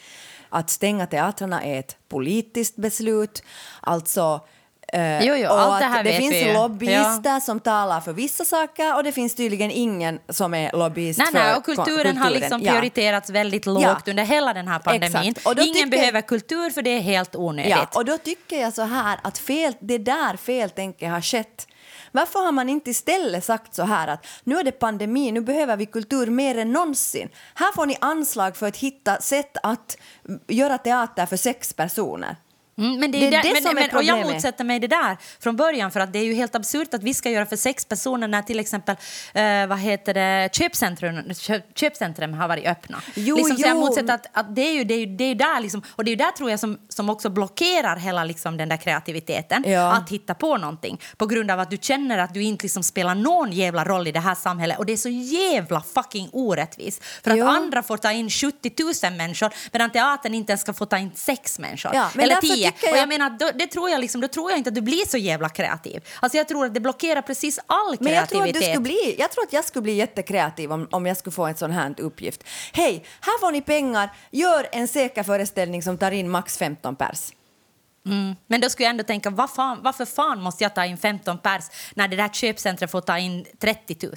Att 0.49 0.69
stänga 0.69 1.05
teatrarna 1.07 1.63
är 1.63 1.79
ett 1.79 1.97
politiskt 2.07 2.75
beslut. 2.75 3.43
Alltså 3.81 4.41
eh, 4.93 5.25
Jo, 5.25 5.35
jo, 5.35 5.49
och 5.49 5.59
allt 5.61 5.79
det 5.79 5.85
här 5.85 6.03
vet 6.03 6.17
finns 6.17 6.33
vi 6.33 6.53
lobbyister 6.53 7.39
som 7.39 7.59
talar 7.59 8.01
för 8.01 8.13
vissa 8.13 8.45
saker 8.45 8.95
och 8.95 9.03
det 9.03 9.11
finns 9.11 9.35
tydligen 9.35 9.71
ingen 9.71 10.19
som 10.29 10.53
är 10.53 10.71
lobbyist 10.77 11.19
Nej, 11.19 11.27
för 11.27 11.33
nej, 11.39 11.55
och 11.55 11.65
kulturen, 11.65 11.85
kulturen. 11.87 12.17
har 12.17 12.29
liksom 12.29 12.61
Ja. 12.61 12.71
prioriterats 12.71 13.29
väldigt 13.29 13.65
lågt 13.65 13.83
Ja. 13.83 13.97
under 14.05 14.23
hela 14.23 14.53
den 14.53 14.67
här 14.67 14.79
pandemin. 14.79 15.23
Ingen 15.23 15.33
tycker- 15.73 15.87
behöver 15.87 16.21
kultur 16.21 16.69
för 16.69 16.81
det 16.81 16.89
är 16.89 16.99
helt 17.01 17.35
onödigt. 17.35 17.71
Ja, 17.71 17.87
och 17.95 18.05
då 18.05 18.17
tycker 18.17 18.61
jag 18.61 18.73
så 18.73 18.81
här 18.81 19.19
att 19.23 19.37
fel, 19.37 19.73
det 19.79 19.97
där 19.97 20.37
feltänket 20.37 21.11
har 21.11 21.21
skett. 21.21 21.67
Varför 22.11 22.39
har 22.39 22.51
man 22.51 22.69
inte 22.69 22.89
istället 22.89 23.45
sagt 23.45 23.75
så 23.75 23.83
här 23.83 24.07
att 24.07 24.25
nu 24.43 24.57
är 24.59 24.63
det 24.63 24.71
pandemi, 24.71 25.31
nu 25.31 25.41
behöver 25.41 25.77
vi 25.77 25.85
kultur 25.85 26.27
mer 26.27 26.57
än 26.57 26.71
någonsin. 26.71 27.29
Här 27.55 27.71
får 27.75 27.85
ni 27.85 27.97
anslag 28.01 28.57
för 28.57 28.67
att 28.67 28.77
hitta 28.77 29.21
sätt 29.21 29.57
att 29.63 29.97
göra 30.47 30.77
teater 30.77 31.25
för 31.25 31.37
sex 31.37 31.73
personer. 31.73 32.35
Mm, 32.77 32.99
men 32.99 33.11
det 33.11 33.17
är, 33.17 33.21
Det 33.21 33.27
är 33.27 33.31
där, 33.31 33.43
det 33.43 33.53
men, 33.53 33.61
som 33.61 33.71
är 33.71 33.75
men, 33.75 33.83
och 33.97 34.03
jag 34.03 34.15
problemet. 34.15 34.33
motsätter 34.35 34.63
mig 34.63 34.79
det 34.79 34.87
där 34.87 35.17
från 35.39 35.55
början 35.55 35.91
för 35.91 35.99
att 35.99 36.13
det 36.13 36.19
är 36.19 36.23
ju 36.23 36.33
helt 36.33 36.55
absurt 36.55 36.93
att 36.93 37.03
vi 37.03 37.13
ska 37.13 37.29
göra 37.29 37.45
för 37.45 37.55
sex 37.55 37.85
personer 37.85 38.27
när 38.27 38.41
till 38.41 38.59
exempel 38.59 38.95
eh, 39.33 39.67
vad 39.67 39.79
heter 39.79 40.13
det, 40.13 40.49
köpcentrum, 40.53 41.33
köp, 41.33 41.63
köpcentrum 41.79 42.33
har 42.33 42.47
varit 42.47 42.65
öppna. 42.67 43.01
Jo, 43.15 43.35
liksom, 43.35 43.57
Så 43.57 43.61
jag 43.63 43.69
jo. 43.69 43.79
motsätter 43.79 44.13
att, 44.13 44.27
att 44.33 44.55
det 44.55 44.61
är 44.61 44.73
ju 44.73 44.83
det 44.83 44.93
är, 44.93 44.99
ju- 44.99 45.15
det 45.17 45.23
är 45.23 45.35
där 45.35 45.59
liksom, 45.59 45.81
och 45.89 46.05
det 46.05 46.11
är 46.11 46.15
där 46.15 46.31
tror 46.31 46.49
jag 46.49 46.59
som, 46.59 46.77
som 46.89 47.09
också 47.09 47.29
blockerar 47.29 47.95
hela 47.95 48.23
liksom, 48.23 48.57
den 48.57 48.69
där 48.69 48.77
kreativiteten 48.77 49.63
Ja. 49.67 49.91
att 49.93 50.09
hitta 50.09 50.33
på 50.33 50.57
någonting 50.57 51.01
på 51.17 51.25
grund 51.25 51.51
av 51.51 51.59
att 51.59 51.69
du 51.69 51.77
känner 51.81 52.17
att 52.17 52.33
du 52.33 52.43
inte 52.43 52.63
liksom 52.63 52.83
spelar 52.83 53.15
någon 53.15 53.51
jävla 53.51 53.85
roll 53.85 54.07
i 54.07 54.11
det 54.11 54.19
här 54.19 54.35
samhället 54.35 54.77
och 54.79 54.85
det 54.85 54.93
är 54.93 54.97
så 54.97 55.09
jävla 55.09 55.81
fucking 55.95 56.29
orättvist 56.31 57.03
för 57.23 57.31
att 57.31 57.37
Ja. 57.37 57.49
andra 57.49 57.83
får 57.83 57.97
ta 57.97 58.11
in 58.11 58.29
70 58.29 58.71
000 59.09 59.13
människor 59.17 59.53
medan 59.71 59.89
teatern 59.91 60.33
inte 60.33 60.51
ens 60.51 60.61
ska 60.61 60.73
få 60.73 60.85
ta 60.85 60.97
in 60.97 61.11
sex 61.15 61.59
människor 61.59 61.91
Ja, 61.95 62.09
eller 62.19 62.35
tio. 62.35 62.62
Och 62.69 62.77
jag 62.83 62.97
jag- 62.97 63.07
menar, 63.09 63.29
då, 63.29 63.51
det 63.55 63.67
tror 63.67 63.89
jag 63.89 64.01
liksom, 64.01 64.21
då 64.21 64.27
tror 64.27 64.51
jag 64.51 64.57
inte 64.57 64.67
att 64.69 64.75
du 64.75 64.81
blir 64.81 65.05
så 65.09 65.17
jävla 65.17 65.49
kreativ. 65.49 66.07
Alltså 66.19 66.37
jag 66.37 66.47
tror 66.47 66.65
att 66.65 66.73
det 66.73 66.79
blockerar 66.79 67.21
precis 67.21 67.59
all 67.67 67.97
Men 67.99 68.13
jag 68.13 68.29
tror, 68.29 68.39
kreativitet. 68.41 68.69
att 68.69 68.83
du 68.83 68.85
skulle 68.89 69.03
bli, 69.03 69.15
jag 69.19 69.31
tror 69.31 69.43
att 69.43 69.53
jag 69.53 69.65
skulle 69.65 69.83
bli 69.83 69.93
jättekreativ 69.93 70.71
om, 70.71 70.87
om 70.91 71.05
jag 71.05 71.17
skulle 71.17 71.33
få 71.33 71.45
en 71.45 71.55
sån 71.55 71.71
här 71.71 71.95
uppgift. 71.97 72.43
Hej, 72.73 73.05
här 73.21 73.39
får 73.39 73.51
ni 73.51 73.61
pengar, 73.61 74.09
gör 74.31 74.67
en 74.71 74.87
säker 74.87 75.23
föreställning 75.23 75.83
som 75.83 75.97
tar 75.97 76.11
in 76.11 76.29
max 76.29 76.57
15 76.57 76.95
pers. 76.95 77.31
Mm. 78.05 78.35
Men 78.47 78.61
då 78.61 78.69
skulle 78.69 78.85
jag 78.85 78.89
ändå 78.89 79.03
tänka, 79.03 79.29
vad 79.29 79.49
fan, 79.51 79.79
varför 79.83 80.05
fan 80.05 80.41
måste 80.41 80.63
jag 80.63 80.75
ta 80.75 80.85
in 80.85 80.97
15 80.97 81.37
pers 81.37 81.63
när 81.93 82.07
det 82.07 82.15
där 82.15 82.27
köpcentret 82.29 82.91
får 82.91 83.01
ta 83.01 83.17
in 83.17 83.45
30 83.59 83.97
000? 84.01 84.13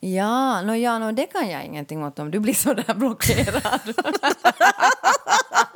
Ja, 0.00 0.62
no, 0.62 0.74
ja 0.74 0.98
no, 0.98 1.12
det 1.12 1.26
kan 1.26 1.48
jag 1.50 1.64
ingenting 1.64 2.04
åt 2.04 2.18
om 2.18 2.30
du 2.30 2.40
blir 2.40 2.54
så 2.54 2.74
där 2.74 2.94
blockerad. 2.94 3.80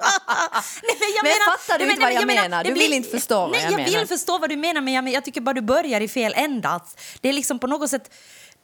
Nej, 0.82 0.96
men 1.00 1.08
jag 1.16 1.24
Men 1.24 1.32
fattar 1.58 1.78
du 1.78 1.84
nej, 1.84 1.92
inte 1.94 2.04
vad 2.04 2.12
jag 2.14 2.26
menar? 2.26 2.64
det 2.64 2.70
Du 2.70 2.74
vill 2.80 2.92
inte 2.92 3.10
förstå 3.10 3.40
vad 3.40 3.50
nej, 3.50 3.60
jag 3.62 3.72
jag 3.72 3.76
menar. 3.80 3.98
vill 3.98 4.08
förstå 4.08 4.38
vad 4.38 4.50
du 4.50 4.56
menar, 4.56 4.80
men 4.80 4.94
jag, 4.94 5.08
jag 5.08 5.24
tycker 5.24 5.40
bara 5.40 5.52
du 5.54 5.60
börjar 5.62 6.00
i 6.00 6.08
fel 6.08 6.32
ända. 6.36 6.80
Det 7.20 7.28
är 7.28 7.32
liksom 7.32 7.58
på 7.58 7.66
något 7.66 7.90
sätt... 7.90 8.14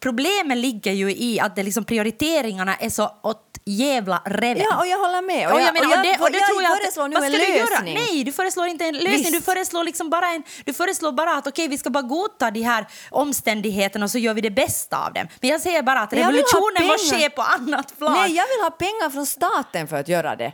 Problemet 0.00 0.56
ligger 0.58 0.92
ju 0.92 1.10
i 1.16 1.40
att 1.40 1.56
det 1.56 1.62
liksom 1.62 1.84
prioriteringarna 1.84 2.76
är 2.76 2.90
så 2.90 3.16
åt 3.22 3.40
jävla 3.64 4.22
reven. 4.24 4.62
Ja, 4.70 4.78
och 4.78 4.86
jag 4.86 4.98
håller 4.98 5.22
med. 5.22 5.52
Och 5.52 5.60
jag, 5.60 5.74
menar, 5.74 5.96
och 5.96 6.02
det, 6.04 6.18
och 6.20 6.30
det 6.30 6.38
jag 6.38 6.48
tror 6.48 6.62
jag 6.62 6.72
att- 6.72 6.78
föreslår 6.78 7.08
nu 7.08 7.14
vad 7.14 7.24
en 7.24 7.32
ska 7.32 7.42
du 7.46 7.52
lösning. 7.58 7.94
Nej, 7.94 8.24
du 8.24 8.32
föreslår 8.32 8.66
inte 8.66 8.84
en 8.84 8.94
lösning. 8.94 9.12
Visst. 9.12 9.32
Du 9.32 9.40
föreslår, 9.40 9.84
liksom 9.84 10.10
bara 10.10 10.26
en, 10.30 10.42
du 10.64 10.72
föreslår 10.72 11.12
bara 11.12 11.30
att 11.36 11.46
okej, 11.46 11.68
vi 11.68 11.78
ska 11.78 11.90
bara 11.90 12.02
godta 12.02 12.50
de 12.50 12.62
här 12.62 12.86
omständigheterna 13.10 14.04
och 14.04 14.10
så 14.10 14.18
gör 14.18 14.34
vi 14.34 14.40
det 14.40 14.50
bästa 14.50 15.06
av 15.06 15.12
dem. 15.12 15.28
Men 15.40 15.50
jag 15.50 15.60
säger 15.60 15.82
bara 15.82 16.00
att 16.00 16.10
Men 16.10 16.20
jag 16.20 16.28
revolutionen 16.28 16.86
måste 16.86 17.16
ske 17.16 17.30
på 17.30 17.42
annat 17.42 17.98
plan. 17.98 18.12
Nej, 18.12 18.32
jag 18.36 18.44
vill 18.48 18.60
ha 18.62 18.70
pengar 18.70 19.10
från 19.10 19.26
staten 19.26 19.88
för 19.88 19.96
att 19.96 20.08
göra 20.08 20.36
det. 20.36 20.52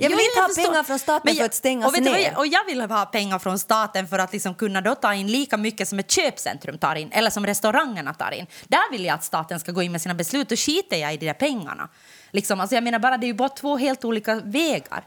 Jag 0.00 0.08
vill 0.10 0.18
inte 0.20 0.40
ha 0.40 0.46
förstår. 0.48 0.62
pengar 0.64 0.82
från 0.82 0.98
staten 0.98 1.20
Men 1.24 1.34
för 1.34 1.40
jag- 1.40 1.46
att 1.46 1.54
stänga 1.54 1.86
och 1.86 2.00
ner. 2.02 2.18
jag, 2.18 2.38
och 2.38 2.46
jag 2.46 2.64
vill 2.64 2.80
ha 2.80 3.06
pengar 3.06 3.38
från 3.38 3.58
staten 3.58 4.08
för 4.08 4.18
att 4.18 4.32
liksom 4.32 4.54
kunna 4.54 4.80
då 4.80 4.94
ta 4.94 5.14
in 5.14 5.26
lika 5.26 5.56
mycket 5.56 5.88
som 5.88 5.98
ett 5.98 6.10
köpcentrum 6.10 6.78
tar 6.78 6.94
in 6.94 7.12
eller 7.12 7.30
som 7.30 7.46
restaurangerna 7.46 8.14
tar 8.14 8.30
in. 8.34 8.46
Där 8.68 8.92
vill 8.92 9.04
jag 9.04 9.14
att 9.14 9.24
staten 9.24 9.60
ska 9.60 9.72
gå 9.72 9.82
in 9.82 9.92
med 9.92 10.02
sina 10.02 10.14
beslut 10.14 10.52
och 10.52 10.58
skiter 10.58 10.96
jag 10.96 11.14
i 11.14 11.16
de 11.16 11.26
där 11.26 11.34
pengarna. 11.34 11.88
Liksom, 12.30 12.60
alltså 12.60 12.74
jag 12.74 12.84
menar 12.84 12.98
bara, 12.98 13.16
det 13.18 13.24
är 13.26 13.28
ju 13.28 13.34
bara 13.34 13.48
två 13.48 13.76
helt 13.76 14.04
olika 14.04 14.34
vägar. 14.34 15.04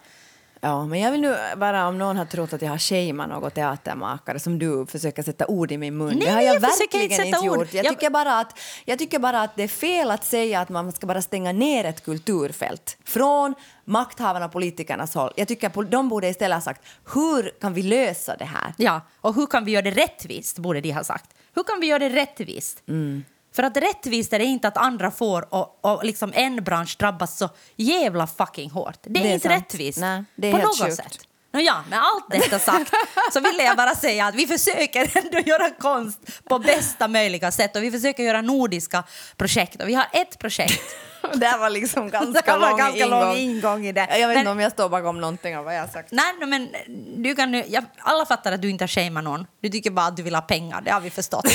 Ja, 0.65 0.85
men 0.85 0.99
jag 0.99 1.11
vill 1.11 1.21
nu 1.21 1.35
bara 1.57 1.87
om 1.87 1.97
någon 1.97 2.17
har 2.17 2.25
trott 2.25 2.53
att 2.53 2.61
jag 2.61 2.69
har 2.69 2.77
shameat 2.77 3.29
någon 3.29 3.51
teatermakare 3.51 4.39
som 4.39 4.59
du 4.59 4.85
försöker 4.85 5.23
sätta 5.23 5.47
ord 5.47 5.71
i 5.71 5.77
min 5.77 5.97
mun. 5.97 6.07
Nej, 6.07 6.17
det 6.25 6.31
har 6.31 6.41
jag, 6.41 6.55
jag 6.55 6.59
verkligen 6.61 7.11
inte 7.11 7.23
inte 7.27 7.45
gjort. 7.45 7.73
Jag 7.73 7.85
Jag- 7.85 7.93
tycker, 7.93 8.09
bara 8.09 8.39
att, 8.39 8.59
jag 8.85 8.99
tycker 8.99 9.19
bara 9.19 9.41
att 9.41 9.55
det 9.55 9.63
är 9.63 9.67
fel 9.67 10.11
att 10.11 10.25
säga 10.25 10.59
att 10.59 10.69
man 10.69 10.91
ska 10.91 11.07
bara 11.07 11.21
stänga 11.21 11.51
ner 11.51 11.83
ett 11.85 12.03
kulturfält 12.03 12.97
från 13.05 13.55
makthavarna 13.85 14.45
och 14.45 14.51
politikernas 14.51 15.15
håll. 15.15 15.31
Jag 15.35 15.47
tycker 15.47 15.67
att 15.79 15.91
de 15.91 16.09
borde 16.09 16.27
istället 16.27 16.55
ha 16.55 16.61
sagt 16.61 16.81
hur 17.13 17.51
kan 17.61 17.73
vi 17.73 17.81
lösa 17.83 18.35
det 18.35 18.45
här? 18.45 18.73
Ja, 18.77 19.01
och 19.21 19.35
hur 19.35 19.45
kan 19.45 19.65
vi 19.65 19.71
göra 19.71 19.81
det 19.83 19.91
rättvist, 19.91 20.59
borde 20.59 20.81
de 20.81 20.91
ha 20.91 21.03
sagt. 21.03 21.35
Hur 21.55 21.63
kan 21.63 21.79
vi 21.79 21.87
göra 21.87 21.99
det 21.99 22.09
rättvist? 22.09 22.83
Mm. 22.87 23.23
För 23.55 23.63
att 23.63 23.77
rättvist 23.77 24.33
är 24.33 24.39
det 24.39 24.45
inte 24.45 24.67
att 24.67 24.77
andra 24.77 25.11
får 25.11 25.53
och, 25.53 25.79
och 25.85 26.03
liksom 26.05 26.31
en 26.35 26.63
bransch 26.63 26.95
drabbas 26.99 27.37
så 27.37 27.49
jävla 27.75 28.27
fucking 28.27 28.69
hårt. 28.69 28.97
Det 29.03 29.19
är, 29.19 29.23
Det 29.23 29.29
är 29.29 29.33
inte 29.33 29.47
sant. 29.49 29.61
rättvist. 29.61 29.99
Nej, 29.99 30.23
det 30.35 30.47
är 30.47 30.51
på 30.51 30.57
något 30.57 30.81
sjukt. 30.83 30.95
sätt. 30.95 31.17
Nåja, 31.53 31.83
med 31.89 31.99
allt 31.99 32.25
detta 32.31 32.59
sagt 32.59 32.91
så 33.33 33.39
ville 33.39 33.63
jag 33.63 33.77
bara 33.77 33.95
säga 33.95 34.25
att 34.25 34.35
vi 34.35 34.47
försöker 34.47 35.17
ändå 35.25 35.39
göra 35.39 35.69
konst 35.69 36.19
på 36.49 36.59
bästa 36.59 37.07
möjliga 37.07 37.51
sätt 37.51 37.75
och 37.75 37.83
vi 37.83 37.91
försöker 37.91 38.23
göra 38.23 38.41
nordiska 38.41 39.03
projekt 39.37 39.81
och 39.81 39.87
vi 39.89 39.93
har 39.93 40.05
ett 40.11 40.39
projekt 40.39 40.81
Det 41.33 41.45
här 41.45 41.57
var 41.57 41.69
liksom 41.69 42.09
ganska, 42.09 42.57
var 42.57 42.69
lång, 42.69 42.77
ganska 42.79 43.05
ingång. 43.05 43.19
lång 43.21 43.35
ingång 43.37 43.85
i 43.85 43.91
det. 43.91 44.07
Jag 44.19 44.27
vet 44.27 44.27
Men- 44.27 44.37
inte 44.37 44.51
om 44.51 44.59
jag 44.59 44.71
står 44.71 44.89
bakom 44.89 45.21
någonting 45.21 45.57
av 45.57 45.65
vad 45.65 45.75
jag 45.75 45.81
har 45.81 45.87
sagt. 45.87 46.11
Nej, 46.11 46.33
men 46.47 46.69
du 47.23 47.35
kan 47.35 47.51
nu, 47.51 47.63
jag, 47.67 47.85
alla 47.97 48.25
fattar 48.25 48.51
att 48.51 48.61
du 48.61 48.69
inte 48.69 48.83
har 48.83 48.87
shameat 48.87 49.23
någon. 49.23 49.47
Du 49.61 49.69
tycker 49.69 49.91
bara 49.91 50.05
att 50.05 50.17
du 50.17 50.23
vill 50.23 50.35
ha 50.35 50.41
pengar, 50.41 50.81
det 50.81 50.91
har 50.91 51.01
vi 51.01 51.09
förstått. 51.09 51.45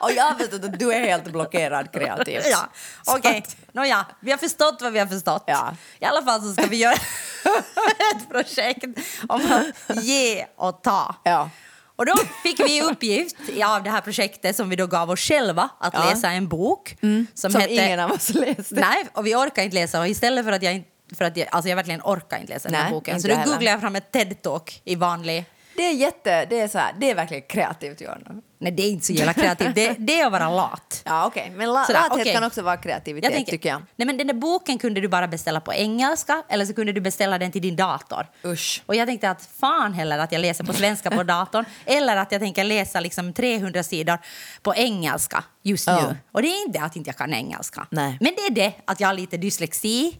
Och 0.04 0.12
jag 0.12 0.38
vet 0.38 0.54
att 0.54 0.78
du 0.78 0.92
är 0.92 1.00
helt 1.00 1.24
blockerad 1.24 1.92
kreativt. 1.92 2.46
ja, 2.50 2.68
okej. 3.06 3.38
att- 3.46 3.56
Nåja, 3.74 4.06
vi 4.20 4.30
har 4.30 4.38
förstått 4.38 4.78
vad 4.82 4.92
vi 4.92 4.98
har 4.98 5.06
förstått. 5.06 5.44
Ja. 5.46 5.76
I 5.98 6.04
alla 6.04 6.22
fall 6.22 6.42
så 6.42 6.52
ska 6.52 6.66
vi 6.66 6.76
göra 6.76 6.94
ett 8.14 8.28
projekt 8.30 8.84
om 9.28 9.40
att 9.88 9.96
ge 10.04 10.46
och 10.56 10.82
ta. 10.82 11.14
Ja. 11.24 11.50
Och 11.96 12.06
då 12.06 12.14
fick 12.42 12.60
vi 12.60 12.82
uppgift 12.82 13.36
av 13.64 13.82
det 13.82 13.90
här 13.90 14.00
projektet 14.00 14.56
som 14.56 14.68
vi 14.68 14.76
då 14.76 14.86
gav 14.86 15.10
oss 15.10 15.20
själva 15.20 15.68
att 15.80 15.94
Ja. 15.94 16.00
Mm. 16.00 16.14
läsa 16.14 16.30
en 16.30 16.48
bok 16.48 16.96
som, 17.00 17.26
Som 17.34 17.54
hette... 17.60 17.72
ingen 17.74 18.00
av 18.00 18.10
oss 18.12 18.28
läste. 18.34 18.74
Nej, 18.74 19.08
och 19.12 19.26
vi 19.26 19.34
orkar 19.34 19.62
inte 19.62 19.74
läsa. 19.74 20.00
Och 20.00 20.08
istället 20.08 20.44
för 20.44 20.52
att 20.52 20.62
jag 20.62 20.74
inte 20.74 20.88
för 21.18 21.24
att 21.24 21.36
jag, 21.36 21.48
alltså 21.52 21.68
jag 21.68 21.76
verkligen 21.76 22.00
orkar 22.04 22.38
inte 22.38 22.52
läsa 22.52 22.68
den 22.68 22.76
här 22.76 22.84
Nej, 22.84 22.92
boken. 22.92 23.22
Så 23.22 23.28
då 23.28 23.34
googlade 23.34 23.64
jag 23.64 23.80
fram 23.80 23.96
ett 23.96 24.12
TED-talk 24.12 24.80
i 24.84 24.94
vanlig... 24.94 25.44
Det 25.80 25.86
är 25.86 25.94
jätte, 25.94 26.44
det 26.44 26.60
är 26.60 26.68
så 26.68 26.78
här, 26.78 26.94
det 26.98 27.10
är 27.10 27.14
verkligen 27.14 27.42
kreativt 27.42 28.00
Johanna. 28.00 28.42
Nej, 28.58 28.72
det 28.72 28.82
är 28.82 28.90
inte 28.90 29.06
så 29.06 29.12
jävla 29.12 29.32
kreativt. 29.32 29.74
Det, 29.74 29.94
det 29.98 30.20
är 30.20 30.26
att 30.26 30.32
vara 30.32 30.50
lat. 30.50 31.02
Ja 31.04 31.26
okej, 31.26 31.52
men 31.56 31.72
la, 31.72 31.84
Sådär, 31.84 32.00
lathet 32.00 32.20
okej. 32.20 32.34
kan 32.34 32.44
också 32.44 32.62
vara 32.62 32.76
kreativitet 32.76 33.46
tycker 33.46 33.68
jag. 33.68 33.82
Nej, 33.96 34.06
men 34.06 34.16
den 34.18 34.26
där 34.26 34.34
boken 34.34 34.78
kunde 34.78 35.00
du 35.00 35.08
bara 35.08 35.28
beställa 35.28 35.60
på 35.60 35.72
engelska 35.72 36.42
eller 36.48 36.66
så 36.66 36.74
kunde 36.74 36.92
du 36.92 37.00
beställa 37.00 37.38
den 37.38 37.52
till 37.52 37.62
din 37.62 37.76
dator. 37.76 38.26
Usch. 38.44 38.82
Och 38.86 38.94
jag 38.94 39.08
tänkte 39.08 39.30
att 39.30 39.48
fan 39.60 39.92
heller 39.92 40.18
att 40.18 40.32
jag 40.32 40.40
läser 40.40 40.64
på 40.64 40.72
svenska 40.72 41.10
på 41.10 41.22
datorn 41.34 41.64
eller 41.84 42.16
att 42.16 42.32
jag 42.32 42.40
tänker 42.40 42.64
läsa 42.64 43.00
liksom 43.00 43.32
300 43.32 43.82
sidor 43.82 44.18
på 44.62 44.74
engelska 44.74 45.44
just 45.62 45.86
nu. 45.86 46.16
Och 46.32 46.42
det 46.42 46.48
är 46.48 46.66
inte 46.66 46.80
att 46.80 46.96
inte 46.96 47.08
jag 47.08 47.16
kan 47.16 47.34
engelska. 47.34 47.86
Nej. 47.90 48.16
Men 48.20 48.34
det 48.36 48.42
är 48.42 48.50
det 48.50 48.72
att 48.84 49.00
jag 49.00 49.08
har 49.08 49.14
lite 49.14 49.36
dyslexi. 49.36 50.18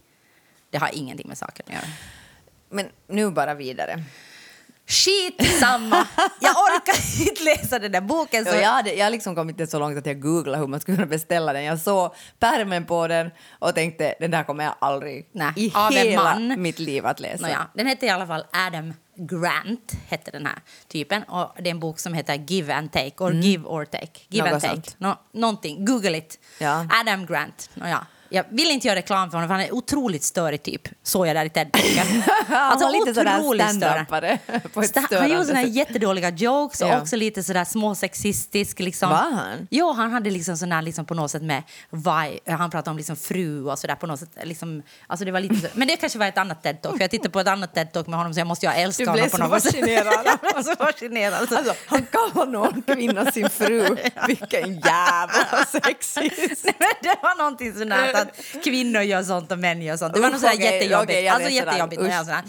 Det 0.69 0.77
har 0.77 0.89
ingenting 0.93 1.27
med 1.27 1.37
saken 1.37 1.65
att 1.67 1.73
göra. 1.73 1.87
Men 2.69 2.89
nu 3.07 3.31
bara 3.31 3.53
vidare. 3.53 4.03
Skit 4.91 5.59
samma. 5.59 6.07
Jag 6.39 6.51
orkar 6.51 7.21
inte 7.29 7.43
läsa 7.43 7.79
den 7.79 7.91
där 7.91 8.01
boken. 8.01 8.45
Så 8.45 8.55
jag, 8.55 8.69
hade, 8.69 8.93
jag 8.93 9.05
har 9.05 9.11
liksom 9.11 9.49
inte 9.49 9.67
så 9.67 9.79
långt 9.79 9.97
att 9.97 10.05
jag 10.05 10.21
googlade 10.21 10.57
hur 10.57 10.67
man 10.67 10.79
skulle 10.79 10.97
kunna 10.97 11.07
beställa 11.07 11.53
den. 11.53 11.63
Jag 11.63 11.79
såg 11.79 12.13
pärmen 12.39 12.85
på 12.85 13.07
den 13.07 13.31
och 13.59 13.75
tänkte 13.75 14.15
den 14.19 14.31
där 14.31 14.43
kommer 14.43 14.63
jag 14.63 14.75
aldrig 14.79 15.29
Nej, 15.31 15.53
i 15.55 15.73
hela 15.91 16.35
mitt 16.57 16.79
liv 16.79 17.05
att 17.05 17.19
läsa. 17.19 17.41
Nåja, 17.43 17.67
den 17.73 17.87
hette 17.87 18.05
i 18.05 18.09
alla 18.09 18.27
fall 18.27 18.43
Adam 18.53 18.93
Grant, 19.15 19.91
hette 20.07 20.31
den 20.31 20.45
här 20.45 20.59
typen. 20.87 21.23
Och 21.23 21.51
det 21.61 21.69
är 21.69 21.71
en 21.71 21.79
bok 21.79 21.99
som 21.99 22.13
heter 22.13 22.35
Give 22.35 22.73
and 22.75 22.91
Take, 22.91 23.13
or 23.17 23.31
Give 23.33 23.63
or 23.63 23.85
Take. 23.85 24.19
Give 24.29 24.47
Mm. 24.47 24.53
Något 24.53 24.63
and 24.63 24.73
Take. 24.81 24.91
sånt. 24.91 24.95
Nå, 24.99 25.19
någonting, 25.39 25.85
google 25.85 26.17
it. 26.17 26.39
Ja. 26.59 26.85
Adam 27.01 27.25
Grant. 27.25 27.69
Nåja. 27.73 28.07
Jag 28.33 28.45
vill 28.49 28.71
inte 28.71 28.87
göra 28.87 28.97
reklam 28.99 29.29
för 29.31 29.37
honom, 29.37 29.47
för 29.49 29.53
han 29.55 29.63
är 29.63 29.73
otroligt 29.73 30.23
störig 30.23 30.63
typ. 30.63 30.81
Såg 31.03 31.27
jag 31.27 31.35
där 31.35 31.45
i 31.45 31.49
TED-boken. 31.49 32.23
Han 32.47 32.79
var 32.79 32.91
lite 32.91 33.13
sådär 33.13 33.39
otroligt 33.39 33.61
Sta- 34.75 35.19
Han 35.19 35.29
gjorde 35.31 35.45
sätt. 35.63 35.75
jättedåliga 35.75 36.29
jokes 36.29 36.81
och 36.81 36.87
Ja. 36.87 37.01
också 37.01 37.15
lite 37.15 37.43
sådär 37.43 37.65
småsexistisk. 37.65 38.79
Liksom. 38.79 39.09
Var 39.09 39.17
han? 39.17 39.67
Jo, 39.71 39.91
han 39.93 40.11
hade 40.13 40.29
liksom 40.29 40.57
här, 40.71 40.81
liksom 40.81 41.05
på 41.05 41.13
något 41.13 41.31
sätt 41.31 41.41
med 41.43 41.63
vi, 41.89 42.39
han 42.53 42.69
pratade 42.71 42.89
om 42.91 42.97
liksom 42.97 43.15
fru 43.15 43.65
och 43.65 43.79
sådär 43.79 43.95
på 43.95 44.07
något 44.07 44.19
sätt. 44.19 44.29
Liksom, 44.43 44.83
alltså 45.07 45.25
det 45.25 45.31
var 45.31 45.39
lite 45.39 45.55
så, 45.55 45.67
men 45.73 45.87
det 45.87 45.97
kanske 45.97 46.19
var 46.19 46.25
ett 46.25 46.37
annat 46.37 46.63
TED-talk, 46.65 46.97
jag 46.99 47.11
tittade 47.11 47.29
på 47.29 47.39
ett 47.39 47.47
annat 47.47 47.75
TED-talk 47.75 48.07
med 48.09 48.17
honom 48.19 48.33
så 48.33 48.39
jag 48.39 48.47
måste 48.47 48.65
ju 48.65 48.69
Du 48.69 48.75
honom 49.11 49.29
på 49.29 49.37
något 49.37 49.63
sätt. 49.63 49.75
jag 49.87 50.39
blev 50.41 50.63
så 50.63 50.75
fascinerad. 50.75 51.49
Så- 51.49 51.57
Alltså, 51.57 51.73
han 51.87 52.05
kallar 52.11 52.45
någon 52.45 52.81
kvinna 52.81 53.31
sin 53.31 53.49
fru. 53.49 53.97
Vilken 54.27 54.73
jävla 54.79 55.65
sexist. 55.71 56.63
Nej, 56.65 56.75
men 56.79 56.87
det 57.01 57.15
var 57.23 57.37
någonting 57.37 57.73
sånt 57.73 57.93
här 57.93 58.20
att 58.21 58.63
kvinnor 58.63 59.01
gör 59.01 59.23
sånt 59.23 59.51
och 59.51 59.59
män 59.59 59.81
gör 59.81 59.97
sånt. 59.97 60.13
Det 60.13 60.19
var 60.19 60.29
något 60.29 60.39
sådär 60.39 60.53
okej, 60.55 60.73
jättejobbigt. 60.73 61.23
jag 61.23 61.35
alltså 61.35 61.49
jättejobbigt. 61.49 62.01
Sådär. 62.01 62.43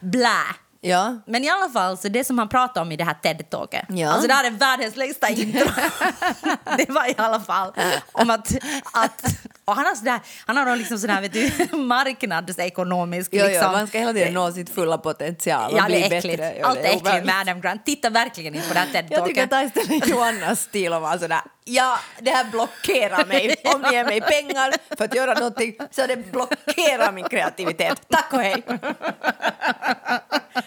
Blä. 0.00 0.38
Ja. 0.80 1.18
Men 1.26 1.44
i 1.44 1.48
alla 1.50 1.68
fall, 1.70 1.98
så 1.98 2.08
det 2.08 2.24
som 2.24 2.38
han 2.38 2.48
pratade 2.48 2.80
om 2.80 2.92
i 2.92 2.96
det 2.96 3.04
här 3.04 3.14
TED-talket, 3.22 3.84
Ja. 3.88 4.10
alltså 4.10 4.28
det 4.28 4.34
här 4.34 4.44
är 4.46 4.50
världens 4.50 4.96
längsta 4.96 5.28
intro. 5.30 5.66
det 6.76 6.90
var 6.90 7.06
i 7.10 7.14
alla 7.18 7.40
fall 7.40 7.72
om 8.12 8.30
att, 8.30 8.52
att 8.92 9.22
och 9.64 9.74
han 9.76 9.86
har 9.86 9.94
sådär, 9.94 10.20
han 10.46 10.56
har 10.56 10.76
liksom 10.76 10.98
sådär, 10.98 11.20
vet 11.20 11.32
du, 11.32 11.76
marknadsekonomisk 11.76 13.30
Jo, 13.32 13.44
liksom. 13.46 13.62
jo, 13.66 13.72
man 13.78 13.86
ska 13.86 13.98
hela 13.98 14.12
tiden 14.12 14.34
nå 14.34 14.52
sitt 14.52 14.74
fulla 14.74 14.98
potential 14.98 15.72
och 15.72 15.78
Ja, 15.78 15.84
bli 15.84 16.02
äckligt. 16.04 16.38
bättre. 16.38 16.64
Allt 16.64 16.78
är 16.78 16.84
äckligt 16.84 17.26
med 17.26 17.40
Adam 17.40 17.60
Grant. 17.60 17.86
Titta 17.86 18.10
verkligen 18.10 18.54
inte 18.54 18.68
på 18.68 18.74
det 18.74 18.80
här 18.80 18.88
Jag 19.10 19.26
tycker 19.26 19.46
TED-talket. 19.46 19.68
att 19.68 19.74
ta 19.74 19.80
istället 19.80 20.08
Johannas 20.08 20.60
stil 20.62 20.92
och 20.92 21.00
vara 21.02 21.18
sådär, 21.18 21.40
ja, 21.64 21.98
det 22.20 22.30
här 22.30 22.44
blockerar 22.44 23.24
mig. 23.26 23.54
Om 23.74 23.82
ni 23.82 23.92
ger 23.96 24.04
mig 24.04 24.20
pengar 24.20 24.72
för 24.96 25.04
att 25.04 25.14
göra 25.14 25.34
någonting 25.34 25.76
så 25.90 26.06
det 26.06 26.16
blockerar 26.32 27.12
min 27.12 27.24
kreativitet. 27.28 28.00
Tack 28.10 28.32
och 28.32 28.40
hej. 28.40 28.62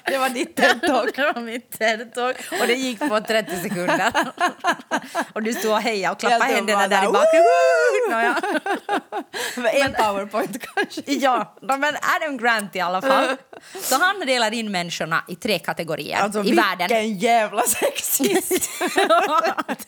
Det 0.10 0.18
var 0.18 0.30
ditt 0.30 0.56
TED-talk. 0.60 1.10
Det 1.16 1.32
var 1.36 1.42
mitt 1.42 1.80
TED-talk 1.80 2.36
och 2.62 2.68
det 2.68 2.74
gick 2.74 3.00
på 3.00 3.20
30 3.22 3.56
sekunder. 3.62 4.12
och 5.34 5.44
du 5.44 5.54
stod 5.54 5.72
och 5.72 5.82
hejade 5.82 6.12
och 6.14 6.20
klappade 6.20 6.46
händerna 6.54 6.88
där 6.88 7.04
i 7.04 7.12
bakgrunden. 7.12 8.36
Var 9.56 9.70
en 9.70 9.94
powerpoint 9.94 10.58
kanske. 10.62 11.02
Ja, 11.06 11.56
men 11.62 11.96
Adam 12.16 12.38
Grant 12.38 12.76
i 12.76 12.80
alla 12.80 13.02
fall. 13.02 13.36
Så 13.82 13.96
han 14.00 14.20
delar 14.20 14.52
in 14.54 14.72
människorna 14.72 15.24
i 15.28 15.36
tre 15.36 15.60
kategorier 15.60 16.18
Alltså 16.18 16.44
i 16.44 16.52
världen. 16.56 16.78
vilken 16.88 17.18
jävla 17.18 17.62
sexist. 17.62 18.70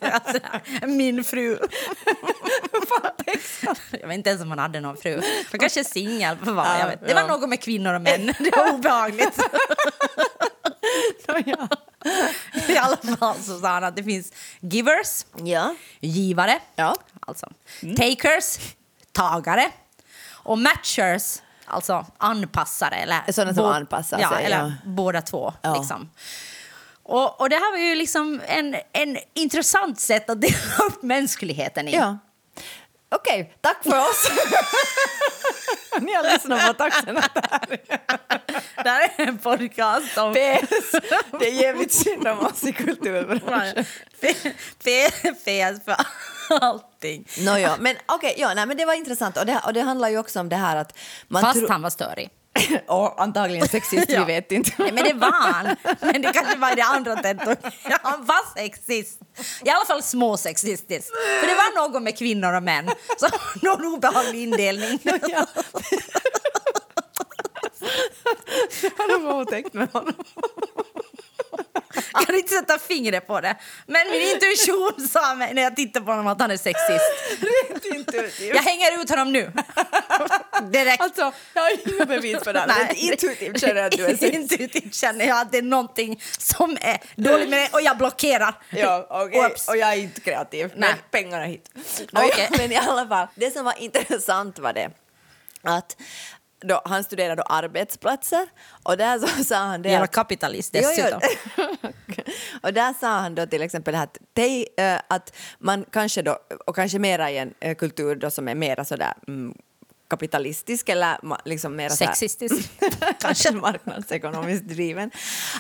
Alltså, 0.02 0.40
Min 0.88 1.24
fru. 1.24 1.58
jag 4.02 4.08
vet 4.08 4.18
inte 4.18 4.30
ens 4.30 4.42
om 4.42 4.50
han 4.50 4.60
hade 4.60 4.80
någon 4.80 4.98
fru. 4.98 5.22
Han 5.52 5.60
kanske 5.60 5.80
är 5.80 5.84
singel. 5.84 6.38
Det 6.44 6.52
var 6.52 6.68
Ja. 7.08 7.28
något 7.28 7.50
med 7.50 7.62
kvinnor 7.62 7.94
och 7.94 8.02
män. 8.02 8.34
Det 8.40 8.52
var 8.58 8.74
obehagligt. 8.74 9.40
Ja. 11.46 11.68
I 12.68 12.78
alla 12.78 12.98
fall 13.18 13.36
så 13.36 13.60
sa 13.60 13.68
han 13.68 13.84
att 13.84 13.96
det 13.96 14.04
finns 14.04 14.32
givers, 14.60 15.26
ja. 15.44 15.76
givare, 16.00 16.60
Ja. 16.76 16.96
alltså 17.20 17.48
takers, 17.98 18.58
tagare 19.12 19.72
och 20.30 20.58
matchers, 20.58 21.42
alltså 21.66 22.06
anpassare. 22.18 22.96
Eller 22.96 23.32
Sådana 23.32 23.54
som 23.54 23.66
anpassar 23.66 24.20
ja, 24.20 24.30
sig, 24.30 24.46
Eller 24.46 24.58
ja. 24.58 24.72
båda 24.86 25.22
två. 25.22 25.54
Liksom. 25.78 26.10
Och, 27.04 27.42
och 27.42 27.50
det 27.50 27.56
här 27.56 27.72
var 27.72 27.78
ju 27.78 27.96
liksom 27.96 28.42
en, 28.48 28.76
en 28.94 29.18
intressant 29.34 30.00
sätt 30.00 30.30
att 30.30 30.42
dela 30.42 30.86
upp 30.88 31.04
mänskligheten 31.04 31.88
i. 31.88 31.96
ja. 31.96 32.18
Okej, 33.16 33.54
tack 33.62 33.84
för 33.84 34.00
oss. 34.00 34.32
Ni 36.00 36.14
har 36.14 36.24
lyssnat 36.34 36.68
på 36.68 36.74
Taxen 36.74 37.16
Det 38.84 38.90
här 38.90 39.02
är 39.18 39.28
en 39.28 39.38
podcast 39.38 40.18
om... 40.18 40.34
PS. 40.34 40.92
Det 41.40 41.48
är 41.48 41.62
jävligt 41.62 41.94
synd 41.94 42.28
om 42.28 42.40
oss 42.40 42.64
i 42.64 42.74
kulturbranschen. 42.74 43.86
PS 45.44 45.86
för 45.86 45.96
allting. 46.60 47.28
Nåja, 47.40 47.78
men 47.80 47.96
okej, 48.06 48.36
ja, 48.38 48.54
nej, 48.54 48.66
men 48.66 48.78
det 48.78 48.86
var 48.86 48.94
intressant 48.94 49.38
och 49.38 49.46
det, 49.46 49.62
och 49.66 49.74
det 49.74 49.82
handlar 49.82 50.10
ju 50.10 50.18
också 50.18 50.40
om 50.40 50.50
det 50.50 50.56
här 50.56 50.76
att 50.76 50.98
man 51.28 51.42
Fast 51.42 51.70
han 51.70 51.82
var 51.82 51.90
störig. 51.90 52.30
Och 52.88 53.22
antagligen 53.22 53.68
sexist, 53.68 54.06
Ja. 54.10 54.20
vi 54.26 54.34
vet 54.34 54.52
inte. 54.52 54.72
Nej, 54.78 54.92
men 54.92 55.04
det 55.04 55.14
var 55.14 55.32
han. 55.32 55.76
Men 56.00 56.22
det 56.22 56.34
kanske 56.34 56.58
var 56.58 56.76
det 56.76 56.82
andra 56.82 57.16
TED-talket. 57.16 57.74
Han 58.04 58.26
var 58.26 58.54
sexist. 58.56 59.20
I 59.66 59.70
alla 59.70 59.86
fall 59.86 60.04
småsexistisk. 60.04 61.08
För 61.42 61.48
det 61.48 61.56
var 61.56 61.88
något 61.90 62.02
med 62.02 62.18
kvinnor 62.18 62.54
och 62.54 62.64
män. 62.64 62.90
Så 63.18 63.28
någon 63.62 63.86
obehaglig 63.86 64.44
indelning. 64.44 65.00
Ja. 65.04 65.46
Har 68.98 69.08
du 69.18 69.24
var 69.26 69.42
otäckt 69.42 69.74
med 69.74 69.90
honom? 69.94 70.14
Jag 72.14 72.26
kan 72.26 72.36
inte 72.36 72.50
sätta 72.54 72.80
fingret 72.80 73.28
på 73.28 73.42
det. 73.42 73.56
Men 73.88 74.12
min 74.12 74.22
intuition 74.22 75.08
sa 75.08 75.36
mig 75.36 75.54
när 75.54 75.62
jag 75.62 75.76
tittade 75.76 76.06
på 76.06 76.12
honom 76.12 76.28
att 76.28 76.42
han 76.42 76.52
är 76.52 76.58
sexist. 76.58 77.06
Jag 78.40 78.62
hänger 78.64 79.02
ut 79.02 79.10
honom 79.10 79.32
nu. 79.32 79.52
Direkt. 80.72 81.02
Alltså, 81.02 81.34
jag 81.54 81.62
har 81.62 81.94
inga 81.96 82.06
bevis 82.06 82.44
för 82.44 82.54
det. 82.54 82.66
Men 82.68 82.96
intuitivt 82.96 83.62
känner 83.62 83.76
jag 83.76 83.86
att 83.86 83.98
du 83.98 84.06
är 84.06 84.18
sexist. 84.18 84.52
Intuitivt 84.52 84.96
känner 84.96 85.26
jag 85.26 85.42
att 85.42 85.52
det 85.52 85.58
är 85.58 85.62
någonting 85.62 86.22
som 86.40 86.78
är 86.82 87.00
dåligt 87.16 87.50
med 87.50 87.60
det 87.60 87.74
och 87.74 87.82
jag 87.82 87.98
blockerar. 87.98 88.56
Ja. 88.70 89.28
Oops. 89.34 89.68
Och 89.68 89.78
jag 89.78 89.94
är 89.94 89.98
inte 89.98 90.22
kreativ. 90.22 90.72
Nej. 90.76 90.90
Men 90.90 90.98
pengarna 91.12 91.46
hit. 91.46 91.70
Okay. 92.12 92.48
Men 92.58 92.72
i 92.72 92.76
alla 92.76 93.08
fall, 93.08 93.28
det 93.36 93.52
som 93.52 93.66
var 93.66 93.76
intressant 93.80 94.60
var 94.60 94.74
det 94.74 94.90
att 95.64 95.98
då, 96.60 96.82
han 96.86 97.04
studerade 97.04 97.36
då 97.36 97.44
arbetsplatser 97.44 98.48
och 98.84 98.98
där 98.98 99.20
så 99.20 99.44
sa 99.44 99.56
han 99.56 99.82
det 99.82 99.90
Jävla 99.90 100.08
kapitalist 100.08 100.74
dessutom. 100.74 101.22
och 102.62 102.74
där 102.74 102.94
sa 103.00 103.08
han 103.08 103.36
då 103.36 103.46
till 103.46 103.62
exempel 103.62 103.96
att, 103.96 104.18
te, 104.34 104.68
eh, 104.78 105.00
att 105.08 105.34
man 105.60 105.86
kanske 105.92 106.22
då, 106.22 106.40
och 106.66 106.76
kanske 106.76 107.00
mera 107.00 107.32
i 107.32 107.38
en 107.38 107.54
eh, 107.60 107.76
kultur 107.76 108.16
då 108.16 108.30
som 108.30 108.48
är 108.48 108.56
mera 108.56 108.86
sådär 108.86 109.14
mm, 109.28 109.54
kapitalistisk 110.12 110.90
eller 110.90 111.18
liksom 111.46 111.76
mer 111.76 111.90
Sexistisk. 111.90 112.72
kanske 113.20 113.52
marknadsekonomiskt 113.52 114.68
driven. 114.68 115.12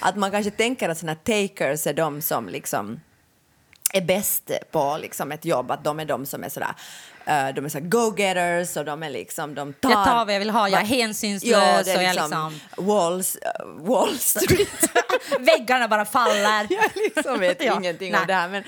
Att 0.01 0.15
man 0.15 0.31
kanske 0.31 0.51
tänker 0.51 0.89
att 0.89 0.97
såna 0.97 1.15
takers 1.15 1.87
är 1.87 1.93
de 1.93 2.21
som 2.21 2.49
liksom 2.49 2.99
är 3.93 4.01
bäst 4.01 4.51
på 4.71 4.97
liksom 5.01 5.31
ett 5.31 5.45
jobb, 5.45 5.71
att 5.71 5.83
de 5.83 5.99
är 5.99 6.05
de 6.05 6.25
som 6.25 6.43
är 6.43 6.49
sådär, 6.49 6.75
eh, 7.25 7.47
de 7.55 7.65
är 7.65 7.69
så 7.69 7.79
go-getters 7.79 8.77
och 8.77 8.86
de 8.86 9.03
är 9.03 9.10
liksom, 9.10 9.55
de 9.55 9.73
tar... 9.73 9.91
Jag 9.91 10.05
tar 10.05 10.25
vad 10.25 10.36
jag 10.36 10.39
vill 10.39 10.49
ha, 10.49 10.69
jag 10.69 10.81
är 10.81 10.86
hänsynslös 10.86 11.86
det 11.86 11.91
är 11.91 11.97
och 11.97 12.03
jag 12.03 12.15
liksom, 12.15 12.53
liksom... 12.53 12.86
Walls, 12.86 13.36
eh, 13.36 13.65
Wall 13.65 14.17
Street. 14.17 14.91
Väggarna 15.39 15.88
bara 15.88 16.05
faller. 16.05 16.67
jag 16.69 16.91
liksom 16.95 17.39
vet 17.39 17.63
Ja, 17.63 17.77
ingenting 17.79 18.12
nej. 18.12 18.21
om 18.21 18.27
det 18.27 18.34
här 18.34 18.49
men... 18.49 18.63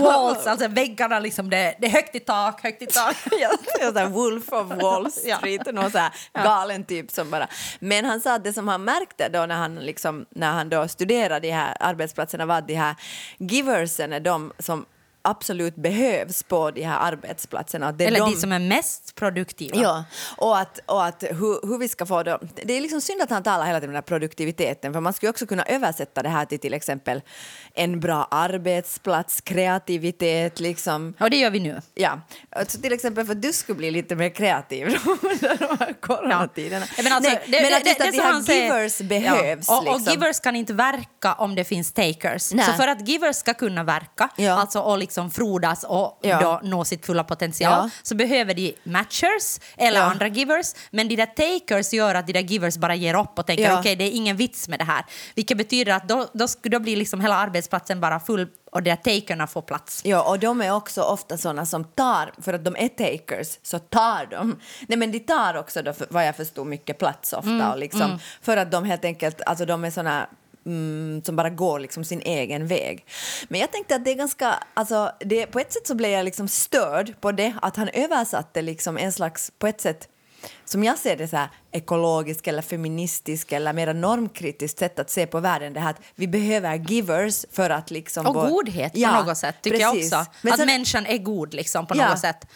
Walls, 0.00 0.46
alltså 0.46 0.68
väggarna 0.68 1.18
liksom, 1.18 1.50
det, 1.50 1.74
det 1.80 1.86
är 1.86 1.90
högt 1.90 2.14
i 2.14 2.20
tak, 2.20 2.62
högt 2.62 2.82
i 2.82 2.86
tak. 2.86 3.16
jag 3.40 3.50
jag 3.80 3.92
här 3.92 4.06
Wolf 4.06 4.52
of 4.52 4.82
Wall 4.82 5.08
Ja. 5.24 5.36
Street, 5.36 5.74
någon 5.74 5.90
så 5.90 5.98
här 5.98 6.12
galen 6.34 6.84
typ 6.84 7.10
som 7.10 7.30
bara... 7.30 7.48
Men 7.78 8.04
han 8.04 8.20
sa 8.20 8.34
att 8.34 8.44
det 8.44 8.52
som 8.52 8.68
han 8.68 8.84
märkte 8.84 9.28
då 9.28 9.46
när 9.46 9.56
han, 9.56 9.74
liksom, 9.74 10.26
när 10.30 10.52
han 10.52 10.68
då 10.68 10.88
studerade 10.88 11.48
de 11.48 11.52
här 11.52 11.76
arbetsplatserna 11.80 12.46
var 12.46 12.58
att 12.58 12.68
de 12.68 12.74
här 12.74 12.94
giversen 13.38 14.12
är 14.12 14.20
de 14.20 14.52
som 14.58 14.86
absolut 15.30 15.76
behövs 15.76 16.42
på 16.42 16.70
de 16.70 16.82
här 16.82 16.98
arbetsplatserna. 17.12 17.92
Det 17.92 18.04
är 18.04 18.08
Eller 18.08 18.20
de, 18.20 18.30
de 18.34 18.40
som 18.40 18.52
är 18.52 18.58
mest 18.58 19.14
produktiva. 19.14 19.76
Ja, 19.82 20.04
och 20.36 20.58
att, 20.58 20.78
och 20.86 21.04
att 21.06 21.22
hur, 21.22 21.66
hur 21.68 21.78
vi 21.78 21.88
ska 21.88 22.06
få 22.06 22.22
det... 22.22 22.38
Det 22.64 22.72
är 22.76 22.80
liksom 22.80 23.00
synd 23.00 23.22
att 23.22 23.30
han 23.30 23.42
talar 23.42 23.66
hela 23.66 23.80
tiden 23.80 23.96
om 23.96 24.02
produktiviteten, 24.02 24.92
för 24.92 25.00
man 25.00 25.12
skulle 25.12 25.30
också 25.30 25.46
kunna 25.46 25.62
översätta 25.64 26.22
det 26.22 26.28
här 26.28 26.44
till 26.44 26.58
till 26.58 26.74
exempel 26.74 27.22
en 27.74 28.00
bra 28.00 28.28
arbetsplats, 28.30 29.40
kreativitet, 29.40 30.60
liksom. 30.60 31.14
Och 31.20 31.30
det 31.30 31.36
gör 31.36 31.50
vi 31.50 31.60
nu. 31.60 31.80
Ja, 31.94 32.20
alltså 32.50 32.80
till 32.80 32.92
exempel 32.92 33.26
för 33.26 33.32
att 33.32 33.42
du 33.42 33.52
skulle 33.52 33.76
bli 33.78 33.90
lite 33.90 34.14
mer 34.16 34.28
kreativ 34.28 34.86
under 35.22 35.58
de 35.58 35.76
här 35.84 35.92
coronatiderna. 36.00 36.86
Ja, 36.96 37.02
Men, 37.02 37.12
alltså, 37.12 37.30
Nej, 37.30 37.42
det, 37.46 37.62
men 37.62 37.70
det, 37.70 37.76
att 37.76 37.86
just 37.86 37.98
det, 37.98 38.04
att 38.04 38.12
det 38.12 38.18
de 38.18 38.22
här 38.22 38.32
han 38.32 38.44
säger- 38.44 38.62
givers 38.76 38.98
behövs. 38.98 39.66
Ja. 39.68 39.78
Och, 39.80 39.88
och 39.88 39.96
liksom. 39.98 40.12
givers 40.12 40.40
kan 40.40 40.56
inte 40.56 40.72
verka 40.72 41.32
om 41.34 41.54
det 41.54 41.64
finns 41.64 41.92
takers. 41.92 42.52
Nej. 42.52 42.66
Så 42.66 42.72
för 42.72 42.88
att 42.88 43.08
givers 43.08 43.36
ska 43.36 43.54
kunna 43.54 43.84
verka, 43.84 44.28
Ja. 44.36 44.52
alltså 44.52 44.80
och 44.80 44.98
liksom 44.98 45.17
frodas 45.30 45.84
och 45.84 46.18
Ja. 46.22 46.40
då 46.40 46.60
nå 46.68 46.84
sitt 46.84 47.06
fulla 47.06 47.24
potential, 47.24 47.72
Ja. 47.72 47.90
så 48.02 48.14
behöver 48.14 48.54
de 48.54 48.74
matchers 48.84 49.58
eller 49.76 49.98
Ja. 50.00 50.04
andra 50.04 50.28
givers. 50.28 50.66
Men 50.90 51.08
de 51.08 51.16
där 51.16 51.26
takers 51.26 51.92
gör 51.92 52.14
att 52.14 52.26
de 52.26 52.32
där 52.32 52.40
givers 52.40 52.76
bara 52.76 52.94
ger 52.94 53.20
upp 53.20 53.38
och 53.38 53.46
tänker 53.46 53.64
Ja. 53.64 53.78
okej, 53.80 53.96
det 53.96 54.04
är 54.04 54.10
ingen 54.12 54.36
vits 54.36 54.68
med 54.68 54.78
det 54.78 54.84
här. 54.84 55.04
Vilket 55.34 55.58
betyder 55.58 55.92
att 55.92 56.08
då, 56.08 56.26
då, 56.32 56.46
då 56.62 56.78
blir 56.80 56.96
liksom 56.96 57.20
hela 57.20 57.34
arbetsplatsen 57.36 58.00
bara 58.00 58.20
full 58.20 58.46
och 58.72 58.82
där 58.82 58.96
takerna 58.96 59.46
får 59.46 59.62
plats. 59.62 60.00
Ja, 60.04 60.22
och 60.30 60.38
de 60.38 60.60
är 60.62 60.74
också 60.74 61.02
ofta 61.02 61.38
såna 61.38 61.66
som 61.66 61.84
tar, 61.84 62.32
för 62.42 62.52
att 62.52 62.64
de 62.64 62.76
är 62.76 62.88
takers, 62.88 63.58
så 63.62 63.78
tar 63.78 64.26
de. 64.30 64.58
Nej, 64.88 64.98
men 64.98 65.12
de 65.12 65.18
tar 65.20 65.54
också, 65.56 65.82
då, 65.82 65.92
för, 65.92 66.06
vad 66.10 66.26
jag 66.26 66.36
förstod, 66.36 66.66
mycket 66.66 66.98
plats 66.98 67.32
ofta. 67.32 67.50
Mm, 67.50 67.70
och 67.70 67.78
liksom, 67.78 68.18
För 68.42 68.56
att 68.56 68.70
de 68.70 68.84
helt 68.84 69.04
enkelt, 69.04 69.40
alltså 69.46 69.64
de 69.64 69.84
är 69.84 69.90
såna 69.90 70.26
mm, 70.68 71.22
som 71.24 71.36
bara 71.36 71.50
går 71.50 71.78
liksom 71.80 72.04
sin 72.04 72.20
egen 72.20 72.66
väg. 72.66 73.04
Men 73.48 73.60
jag 73.60 73.72
tänkte 73.72 73.94
att 73.96 74.04
det 74.04 74.10
är 74.10 74.14
ganska, 74.14 74.54
alltså 74.74 75.12
det, 75.20 75.46
på 75.46 75.58
ett 75.60 75.72
sätt 75.72 75.86
så 75.86 75.94
blev 75.94 76.10
jag 76.10 76.24
liksom 76.24 76.48
störd 76.48 77.20
på 77.20 77.32
det, 77.32 77.54
att 77.62 77.76
han 77.76 77.88
översatte 77.88 78.62
liksom 78.62 78.98
en 78.98 79.12
slags, 79.12 79.52
på 79.58 79.66
ett 79.66 79.80
sätt, 79.80 80.08
som 80.64 80.84
jag 80.84 80.98
ser 80.98 81.16
det 81.16 81.28
så 81.28 81.36
här 81.36 81.48
ekologisk 81.72 82.46
eller 82.46 82.62
feministisk 82.62 83.52
eller 83.52 83.72
mer 83.72 83.94
normkritiskt 83.94 84.78
sätt 84.78 84.98
att 84.98 85.10
se 85.10 85.26
på 85.26 85.40
världen. 85.40 85.72
Det 85.72 85.80
här 85.80 85.90
att 85.90 86.00
vi 86.14 86.28
behöver 86.28 86.74
givers 86.74 87.44
för 87.52 87.70
att 87.70 87.90
liksom... 87.90 88.26
Och 88.26 88.34
vår- 88.34 88.48
godhet 88.48 88.92
på 88.92 88.98
Ja, 88.98 89.22
något 89.24 89.38
sätt, 89.38 89.54
tycker 89.62 89.78
precis. 89.78 90.12
jag 90.12 90.20
också. 90.20 90.32
Men 90.42 90.52
att 90.52 90.58
sen- 90.58 90.66
människan 90.66 91.06
är 91.06 91.18
god 91.18 91.54
liksom 91.54 91.86
på 91.86 91.96
Ja. 91.96 92.10
något 92.10 92.18
sätt. 92.18 92.46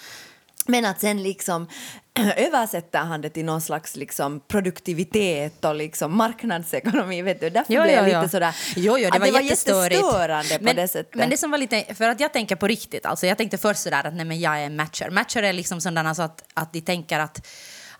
Men 0.68 0.85
att 0.85 1.01
sen 1.01 1.22
liksom 1.22 1.68
översätter 2.37 2.98
han 2.98 3.20
det 3.20 3.31
till 3.31 3.44
någon 3.44 3.61
slags 3.61 3.96
liksom 3.96 4.40
produktivitet 4.40 5.64
och 5.64 5.75
liksom 5.75 6.16
marknadsekonomi. 6.16 7.22
Vet 7.22 7.40
du? 7.40 7.51
Därför 7.51 7.75
Jo, 7.75 7.83
blev 7.83 7.94
jag 7.94 8.07
lite 8.07 8.29
sådär... 8.29 8.57
Jo, 8.77 8.98
jo, 8.98 9.11
det 9.12 9.18
var, 9.18 9.27
det 9.27 9.33
var 9.33 9.40
jättestörande 9.40 10.59
på 10.59 10.64
men, 10.64 10.77
det 10.77 10.88
sättet. 10.88 11.14
Men 11.14 11.31
det 11.31 11.37
som 11.37 11.51
var 11.51 11.59
lite, 11.59 11.94
för 11.94 12.09
att 12.09 12.20
jag 12.20 12.33
tänker 12.33 12.57
på 12.57 12.66
riktigt, 12.66 13.07
alltså 13.07 13.27
jag 13.27 13.38
tänkte 13.38 13.59
först 13.59 13.81
sådär 13.81 14.07
att 14.07 14.14
nej 14.14 14.25
men 14.25 14.40
jag 14.40 14.61
är 14.61 14.66
en 14.66 14.77
matcher. 14.77 15.11
Matcher 15.11 15.42
är 15.42 15.53
liksom 15.53 15.81
sådana 15.81 16.14
så 16.14 16.22
att, 16.22 16.44
att 16.55 16.72
de 16.72 16.81
tänker 16.81 17.18
att 17.18 17.46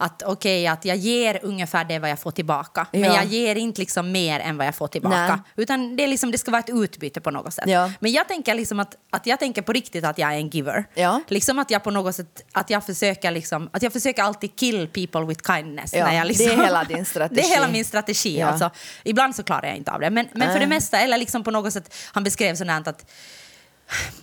att 0.03 0.23
okej, 0.23 0.67
att 0.67 0.85
jag 0.85 0.97
ger 0.97 1.41
ungefär 1.43 1.85
det 1.85 1.99
vad 1.99 2.11
jag 2.11 2.19
får 2.19 2.31
tillbaka. 2.31 2.87
Men 2.93 3.01
Ja. 3.03 3.15
jag 3.17 3.25
ger 3.25 3.57
inte 3.57 3.81
liksom 3.81 4.13
mer 4.13 4.41
än 4.41 4.57
vad 4.57 4.67
jag 4.67 4.75
får 4.75 4.89
tillbaka. 4.89 5.17
Nej. 5.17 5.39
Utan 5.57 5.97
det, 5.97 6.05
är 6.05 6.09
liksom, 6.09 6.31
det 6.31 6.39
ska 6.39 6.51
vara 6.51 6.61
ett 6.61 6.71
utbyte 6.71 7.21
på 7.21 7.31
något 7.31 7.55
sätt. 7.55 7.65
Ja. 7.69 7.93
Men 8.01 8.13
jag 8.13 8.29
tänker 8.29 8.55
liksom 8.55 8.81
att, 8.81 8.97
att 9.11 9.27
jag 9.27 9.39
tänker 9.39 9.63
på 9.63 9.73
riktigt 9.73 10.05
att 10.05 10.19
jag 10.19 10.33
är 10.33 10.37
en 10.37 10.49
giver. 10.49 10.85
Ja. 10.95 11.21
Liksom 11.29 11.59
att 11.59 11.71
jag 11.71 11.85
på 11.85 11.91
något 11.91 12.15
sätt, 12.15 12.45
att 12.53 12.71
jag 12.71 12.87
försöker 12.87 13.31
liksom, 13.31 13.71
att 13.73 13.83
jag 13.83 13.93
försöker 13.93 14.23
alltid 14.23 14.57
kill 14.57 14.89
people 14.89 15.25
with 15.25 15.53
kindness. 15.53 15.93
När 15.93 16.15
jag 16.15 16.27
liksom, 16.27 16.47
det 16.47 16.53
är 16.53 16.65
hela 16.65 16.85
din 16.85 17.05
strategi. 17.05 17.35
det 17.43 17.49
är 17.49 17.55
hela 17.55 17.69
min 17.69 17.85
strategi. 17.85 18.43
Alltså. 18.43 18.71
Ibland 19.05 19.37
så 19.37 19.43
klarar 19.43 19.67
jag 19.67 19.77
inte 19.77 19.93
av 19.93 20.01
det. 20.01 20.11
Men, 20.11 20.29
men 20.35 20.53
för 20.53 20.61
det 20.61 20.67
mesta, 20.67 21.01
eller 21.01 21.19
liksom 21.19 21.45
på 21.45 21.51
något 21.51 21.73
sätt, 21.73 21.95
han 22.13 22.25
beskrev 22.25 22.55
sådant 22.55 22.89
att 22.89 23.11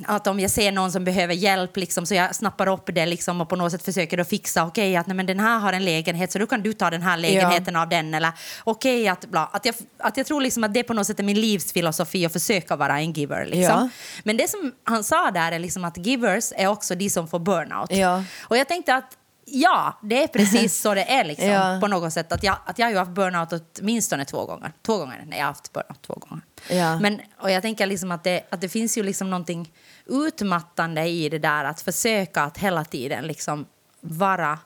att 0.05 0.27
om 0.27 0.39
jag 0.39 0.51
ser 0.51 0.71
någon 0.71 0.91
som 0.91 1.03
behöver 1.03 1.33
hjälp 1.33 1.77
liksom, 1.77 2.05
så 2.05 2.15
jag 2.15 2.35
snappar 2.35 2.67
upp 2.67 2.89
det 2.93 3.05
liksom, 3.05 3.41
och 3.41 3.49
på 3.49 3.55
något 3.55 3.71
sätt 3.71 3.83
försöker 3.83 4.17
då 4.17 4.23
fixa, 4.23 4.65
okej 4.65 4.95
att 4.95 5.07
nej, 5.07 5.15
men 5.15 5.25
den 5.25 5.39
här 5.39 5.59
har 5.59 5.73
en 5.73 5.85
lägenhet 5.85 6.31
så 6.31 6.39
då 6.39 6.47
kan 6.47 6.61
du 6.61 6.73
ta 6.73 6.89
den 6.89 7.01
här 7.01 7.17
lägenheten 7.17 7.75
av 7.75 7.89
den 7.89 8.13
eller 8.13 8.31
okej 8.63 9.07
att 9.07 9.25
bla. 9.25 9.49
Att 9.53 9.65
jag, 9.65 9.75
att 9.97 10.17
jag 10.17 10.25
tror 10.25 10.41
liksom 10.41 10.63
att 10.63 10.73
det 10.73 10.83
på 10.83 10.93
något 10.93 11.07
sätt 11.07 11.19
är 11.19 11.23
min 11.23 11.41
livsfilosofi 11.41 12.25
att 12.25 12.33
försöka 12.33 12.75
vara 12.75 12.99
en 12.99 13.13
giver. 13.13 13.45
Liksom. 13.45 13.61
Ja. 13.61 13.89
Men 14.23 14.37
det 14.37 14.49
som 14.49 14.71
han 14.83 15.03
sa 15.03 15.31
där 15.31 15.51
är 15.51 15.59
liksom 15.59 15.85
att 15.85 15.97
givers 15.97 16.53
är 16.55 16.67
också 16.67 16.95
de 16.95 17.09
som 17.09 17.27
får 17.27 17.39
burnout. 17.39 17.91
Ja. 17.91 18.23
Och 18.41 18.57
jag 18.57 18.67
tänkte 18.67 18.95
att 18.95 19.18
ja, 19.51 19.99
det 20.01 20.23
är 20.23 20.27
precis 20.27 20.77
så 20.81 20.93
det 20.93 21.11
är 21.11 21.23
liksom, 21.23 21.47
Ja. 21.47 21.77
på 21.81 21.87
något 21.87 22.13
sätt. 22.13 22.31
Att 22.31 22.43
jag, 22.43 22.57
att 22.65 22.79
jag 22.79 22.85
har 22.85 22.91
ju 22.91 22.97
haft 22.97 23.11
burnout 23.11 23.49
åtminstone 23.79 24.25
två 24.25 24.45
gånger. 24.45 24.71
Två 24.81 24.97
gånger, 24.97 25.23
nej 25.27 25.39
jag 25.39 25.45
har 25.45 25.51
haft 25.51 25.73
burnout 25.73 26.01
två 26.01 26.13
gånger. 26.13 26.43
Ja. 26.69 26.99
Men, 26.99 27.21
och 27.37 27.51
jag 27.51 27.61
tänker 27.61 27.85
liksom 27.85 28.11
att 28.11 28.23
det, 28.23 28.41
att 28.49 28.61
det 28.61 28.69
finns 28.69 28.97
ju 28.97 29.03
liksom 29.03 29.29
någonting 29.29 29.71
utmattande 30.05 31.07
i 31.07 31.29
det 31.29 31.39
där 31.39 31.63
att 31.63 31.81
försöka 31.81 32.41
att 32.43 32.57
hela 32.57 32.85
tiden 32.85 33.27
liksom 33.27 33.65
vara, 34.01 34.59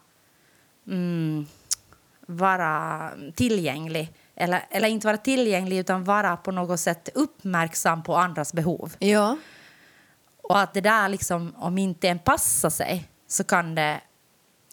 mm, 0.87 1.45
vara 2.27 3.09
tillgänglig. 3.35 4.13
Eller, 4.35 4.65
eller 4.69 4.87
inte 4.87 5.07
vara 5.07 5.17
tillgänglig 5.17 5.77
utan 5.77 6.03
vara 6.03 6.37
på 6.37 6.51
något 6.51 6.79
sätt 6.79 7.09
uppmärksam 7.15 8.03
på 8.03 8.15
andras 8.15 8.53
behov. 8.53 8.93
Ja. 8.99 9.37
Och 10.43 10.59
att 10.59 10.73
det 10.73 10.81
där 10.81 11.09
liksom, 11.09 11.53
om 11.57 11.77
inte 11.77 12.09
en 12.09 12.19
passar 12.19 12.69
sig 12.69 13.09
så 13.27 13.43
kan 13.43 13.75
det 13.75 14.01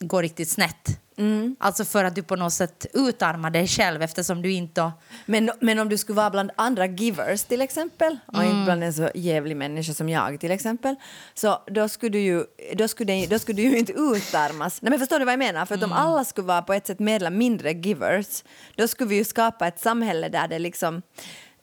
gå 0.00 0.22
riktigt 0.22 0.48
snett. 0.48 1.00
Mm. 1.18 1.56
Alltså 1.60 1.84
för 1.84 2.04
att 2.04 2.14
du 2.14 2.22
på 2.22 2.36
något 2.36 2.52
sätt 2.52 2.86
utarmar 2.94 3.50
dig 3.50 3.66
själv 3.68 4.02
eftersom 4.02 4.42
du 4.42 4.52
inte... 4.52 4.92
Men, 5.26 5.50
men 5.60 5.78
om 5.78 5.88
du 5.88 5.98
skulle 5.98 6.16
vara 6.16 6.30
bland 6.30 6.50
andra 6.56 6.86
givers 6.86 7.42
till 7.42 7.60
exempel 7.60 8.18
och 8.26 8.34
Mm. 8.34 8.50
inte 8.50 8.64
bland 8.64 8.84
en 8.84 8.92
så 8.94 9.10
jävlig 9.14 9.56
människa 9.56 9.94
som 9.94 10.08
jag 10.08 10.40
till 10.40 10.50
exempel 10.50 10.96
så 11.34 11.62
då 11.66 11.88
skulle 11.88 12.10
du 12.12 12.20
ju, 12.20 12.44
då 12.74 12.88
skulle, 12.88 13.26
då 13.26 13.38
skulle 13.38 13.56
du 13.56 13.68
ju 13.68 13.78
inte 13.78 13.92
utarmas. 13.92 14.82
Nej 14.82 14.90
men 14.90 14.98
förstår 14.98 15.18
du 15.18 15.24
vad 15.24 15.32
jag 15.32 15.38
menar? 15.38 15.66
För 15.66 15.74
Mm. 15.74 15.92
om 15.92 15.96
alla 15.98 16.24
skulle 16.24 16.46
vara 16.46 16.62
på 16.62 16.72
ett 16.72 16.86
sätt 16.86 16.98
mer 16.98 17.16
eller 17.16 17.30
mindre 17.30 17.72
givers 17.72 18.44
då 18.76 18.88
skulle 18.88 19.10
vi 19.10 19.16
ju 19.16 19.24
skapa 19.24 19.66
ett 19.66 19.80
samhälle 19.80 20.28
där 20.28 20.48
det 20.48 20.58
liksom 20.58 21.02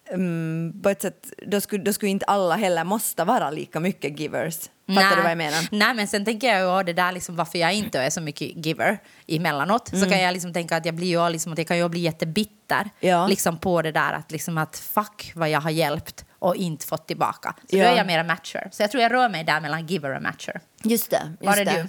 mm, 0.09 0.79
på 0.83 0.89
ett 0.89 1.01
sätt, 1.01 1.33
då 1.47 1.61
skulle, 1.61 1.83
då 1.83 1.93
skulle 1.93 2.11
inte 2.11 2.25
alla 2.25 2.55
heller 2.55 2.83
måste 2.83 3.23
vara 3.23 3.51
lika 3.51 3.79
mycket 3.79 4.19
givers. 4.19 4.57
Fattar 4.87 5.01
Nej. 5.01 5.15
du 5.15 5.21
vad 5.21 5.31
jag 5.31 5.37
menar? 5.37 5.67
Nej, 5.71 5.93
men 5.93 6.07
sen 6.07 6.25
tänker 6.25 6.47
jag 6.59 6.77
ju 6.79 6.83
det 6.83 6.93
där 6.93 7.11
liksom 7.11 7.35
varför 7.35 7.57
jag 7.59 7.73
inte 7.73 7.99
är 7.99 8.09
så 8.09 8.21
mycket 8.21 8.65
giver 8.65 8.97
emellanåt. 9.27 9.91
Mm. 9.91 10.03
Så 10.03 10.09
kan 10.11 10.21
jag 10.21 10.33
liksom 10.33 10.53
tänka 10.53 10.77
att 10.77 10.85
jag 10.85 10.95
blir 10.95 11.07
ju 11.07 11.29
liksom, 11.29 11.51
att 11.51 11.57
jag 11.57 11.67
kan 11.67 11.77
ju 11.77 11.89
bli 11.89 11.99
jättebitter 11.99 12.89
Ja. 12.99 13.27
liksom 13.27 13.57
på 13.57 13.81
det 13.81 13.91
där 13.91 14.13
att, 14.13 14.31
liksom 14.31 14.57
att 14.57 14.77
fuck 14.77 15.31
vad 15.35 15.49
jag 15.49 15.61
har 15.61 15.69
hjälpt 15.69 16.25
och 16.39 16.55
inte 16.55 16.85
fått 16.87 17.07
tillbaka. 17.07 17.55
Så 17.69 17.77
Ja. 17.77 17.83
då 17.85 17.91
är 17.91 17.97
jag 17.97 18.07
mer 18.07 18.23
matcher. 18.23 18.69
Så 18.71 18.83
jag 18.83 18.91
tror 18.91 19.03
jag 19.03 19.11
rör 19.11 19.29
mig 19.29 19.43
där 19.43 19.61
mellan 19.61 19.85
giver 19.87 20.15
och 20.15 20.21
matcher. 20.23 20.59
Just 20.83 21.09
det. 21.11 21.21
Just 21.29 21.43
Var 21.45 21.57
är 21.57 21.65
det. 21.65 21.71
du? 21.71 21.79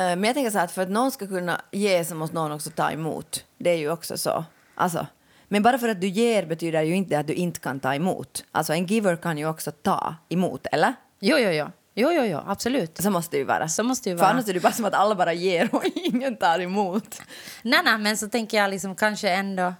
Eh, 0.00 0.16
Men 0.16 0.24
jag 0.24 0.34
tänker 0.34 0.50
så 0.50 0.58
här 0.58 0.64
att 0.64 0.72
för 0.72 0.82
att 0.82 0.90
någon 0.90 1.10
ska 1.10 1.26
kunna 1.26 1.60
ge 1.72 2.04
så 2.04 2.14
måste 2.14 2.34
någon 2.34 2.52
också 2.52 2.70
ta 2.70 2.90
emot. 2.90 3.44
Det 3.58 3.70
är 3.70 3.76
ju 3.76 3.90
också 3.90 4.18
så. 4.18 4.44
Alltså, 4.74 5.06
men 5.48 5.62
bara 5.62 5.78
för 5.78 5.88
att 5.88 6.00
du 6.00 6.08
ger 6.08 6.46
betyder 6.46 6.82
ju 6.82 6.94
inte 6.96 7.18
att 7.18 7.26
du 7.26 7.34
inte 7.34 7.60
kan 7.60 7.80
ta 7.80 7.94
emot. 7.94 8.44
Alltså 8.52 8.72
en 8.72 8.86
giver 8.86 9.16
kan 9.16 9.38
ju 9.38 9.46
också 9.48 9.70
ta 9.70 10.14
emot, 10.28 10.66
eller? 10.72 10.94
Jo, 11.20 11.36
jo, 11.38 11.50
jo. 11.50 11.66
Jo, 11.94 12.12
jo, 12.12 12.24
jo, 12.24 12.40
absolut. 12.46 12.96
Så 13.02 13.10
måste 13.10 13.36
det 13.36 13.38
ju 13.38 13.44
vara. 13.44 13.68
Så 13.68 13.82
måste 13.82 14.08
det 14.08 14.12
ju 14.12 14.16
För 14.18 14.24
vara. 14.24 14.32
annars 14.32 14.48
är 14.48 14.54
det 14.54 14.60
bara 14.60 14.72
som 14.72 14.84
att 14.84 14.94
alla 14.94 15.14
bara 15.14 15.32
ger 15.32 15.68
och 15.74 15.84
ingen 15.94 16.36
tar 16.36 16.58
emot. 16.60 17.20
Nej, 17.62 17.80
nej, 17.84 17.98
men 17.98 18.16
så 18.16 18.28
tänker 18.28 18.56
jag 18.56 18.70
liksom 18.70 18.94
kanske 18.94 19.30
ändå... 19.30 19.74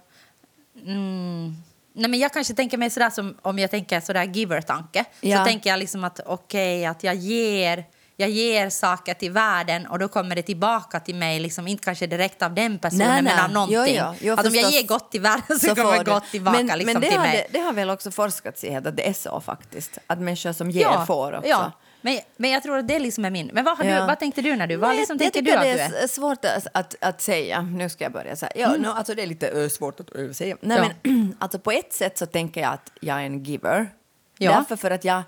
Mm, 0.85 1.55
nej, 1.93 2.09
men 2.09 2.19
jag 2.19 2.33
kanske 2.33 2.53
tänker 2.53 2.77
mig 2.77 2.89
sådär 2.89 3.09
som 3.09 3.37
om 3.41 3.59
jag 3.59 3.71
tänker 3.71 3.99
sådär 3.99 4.23
giver-tanke. 4.23 5.05
Ja. 5.21 5.37
Så 5.37 5.45
tänker 5.45 5.69
jag 5.69 5.79
liksom 5.79 6.03
att 6.03 6.19
okej, 6.25 6.85
att 6.85 7.03
jag 7.03 7.15
ger, 7.15 7.85
jag 8.19 8.29
ger 8.29 8.69
saker 8.69 9.13
till 9.13 9.31
världen 9.31 9.87
och 9.87 9.99
då 9.99 10.07
kommer 10.07 10.35
det 10.35 10.41
tillbaka 10.41 10.99
till 10.99 11.15
mig, 11.15 11.39
liksom, 11.39 11.67
inte 11.67 11.83
kanske 11.83 12.07
direkt 12.07 12.41
av 12.41 12.53
den 12.53 12.79
personen 12.79 13.07
Nej, 13.07 13.21
men 13.21 13.23
nej. 13.35 13.43
av 13.45 13.51
någonting. 13.51 13.95
Jo, 13.97 14.13
jo. 14.21 14.33
Att 14.33 14.47
om 14.47 14.55
jag 14.55 14.71
ger 14.71 14.83
gott 14.87 15.11
till 15.11 15.21
världen 15.21 15.59
så, 15.59 15.67
Så 15.67 15.75
kommer 15.75 16.03
du. 16.03 16.11
gott 16.11 16.31
tillbaka 16.31 16.57
men, 16.63 16.77
liksom, 16.79 16.93
men 16.93 17.01
det 17.01 17.07
till 17.09 17.17
har, 17.17 17.25
mig. 17.25 17.47
Det, 17.51 17.59
det 17.59 17.65
har 17.65 17.73
väl 17.73 17.89
också 17.89 18.11
forskats 18.11 18.63
i 18.63 18.75
att 18.75 18.97
det 18.97 19.07
är 19.09 19.13
så 19.13 19.41
faktiskt. 19.41 19.97
Att 20.07 20.19
människor 20.19 20.51
som 20.53 20.71
ger 20.71 20.81
Ja, 20.81 21.05
får 21.05 21.33
också. 21.37 21.49
ja. 21.49 21.71
Men, 22.01 22.19
men 22.37 22.49
jag 22.49 22.63
tror 22.63 22.77
att 22.77 22.87
det 22.87 22.99
liksom 22.99 23.25
är 23.25 23.29
min. 23.29 23.49
Men 23.53 23.65
vad, 23.65 23.77
har 23.77 23.85
Ja. 23.85 23.99
du, 24.01 24.07
vad 24.07 24.19
tänkte 24.19 24.41
du 24.41 24.55
när 24.55 24.67
du? 24.67 24.77
Nej, 24.77 24.97
Liksom, 24.97 25.17
jag 25.21 25.33
du 25.33 25.39
att 25.39 25.45
det 25.45 25.51
du 25.51 25.51
är? 25.51 25.89
är 25.89 26.03
s- 26.05 26.13
svårt 26.15 26.45
att, 26.45 26.67
att, 26.73 26.95
att 27.01 27.21
säga. 27.21 27.61
Nu 27.61 27.89
ska 27.89 28.03
jag 28.03 28.11
börja 28.13 28.35
säga. 28.35 28.51
Ja, 28.55 28.75
no, 28.77 28.87
alltså 28.87 29.15
det 29.15 29.21
är 29.23 29.27
lite 29.27 29.47
ö, 29.49 29.69
svårt 29.69 29.99
att 29.99 30.15
ö, 30.15 30.33
säga. 30.33 30.57
Nej, 30.61 30.77
Ja. 30.77 31.09
men, 31.11 31.35
alltså 31.39 31.59
på 31.59 31.71
ett 31.71 31.93
sätt 31.93 32.17
så 32.17 32.25
tänker 32.25 32.61
jag 32.61 32.73
att 32.73 32.91
jag 33.01 33.17
är 33.21 33.23
en 33.25 33.43
giver. 33.43 33.89
Ja. 34.37 34.51
Därför 34.51 34.75
för 34.75 34.91
att 34.91 35.03
jag 35.05 35.21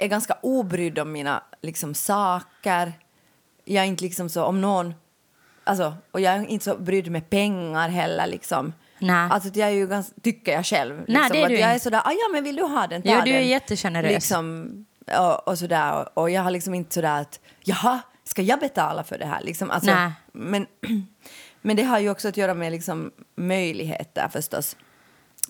är 0.00 0.08
ganska 0.08 0.36
obrydd 0.42 0.98
om 0.98 1.12
mina 1.12 1.42
liksom, 1.62 1.94
saker. 1.94 2.92
Jag 3.64 3.84
är 3.84 3.88
inte 3.88 4.04
liksom 4.04 4.28
så 4.28 4.44
om 4.44 4.60
någon... 4.60 4.94
Alltså, 5.64 5.94
och 6.10 6.20
jag 6.20 6.34
är 6.34 6.46
inte 6.46 6.64
så 6.64 6.76
brydd 6.76 7.10
med 7.10 7.30
pengar 7.30 7.88
heller. 7.88 8.26
Liksom. 8.26 8.72
Nej. 8.98 9.30
Alltså, 9.30 9.50
jag 9.54 9.68
är 9.68 9.72
ju 9.72 9.86
ganska, 9.86 10.14
tycker 10.22 10.52
jag 10.52 10.66
själv. 10.66 11.04
Liksom, 11.06 11.28
det 11.32 11.40
är 11.40 11.42
att 11.42 11.48
du 11.48 11.58
jag 11.58 11.74
är 11.74 11.78
sådär, 11.78 12.02
ah, 12.04 12.12
ja 12.12 12.28
men 12.32 12.44
vill 12.44 12.56
du 12.56 12.62
ha 12.62 12.86
den, 12.86 13.02
ta 13.02 13.08
Jo, 13.10 13.20
du 13.24 13.30
är 13.30 13.40
jättegenerös. 13.40 14.12
Liksom, 14.12 14.70
och, 15.18 15.48
och 15.48 15.58
sådär. 15.58 15.92
Och, 16.00 16.22
och 16.22 16.30
jag 16.30 16.42
har 16.42 16.50
liksom 16.50 16.74
inte 16.74 16.94
sådär 16.94 17.20
att, 17.20 17.40
jaha, 17.64 18.00
ska 18.24 18.42
jag 18.42 18.60
betala 18.60 19.04
för 19.04 19.18
det 19.18 19.26
här? 19.26 19.40
Liksom, 19.42 19.70
alltså, 19.70 19.90
Nej. 19.94 20.12
men, 20.32 20.66
men 21.60 21.76
det 21.76 21.82
har 21.82 21.98
ju 21.98 22.10
också 22.10 22.28
att 22.28 22.36
göra 22.36 22.54
med 22.54 22.72
liksom, 22.72 23.10
möjligheter 23.36 24.28
förstås. 24.28 24.76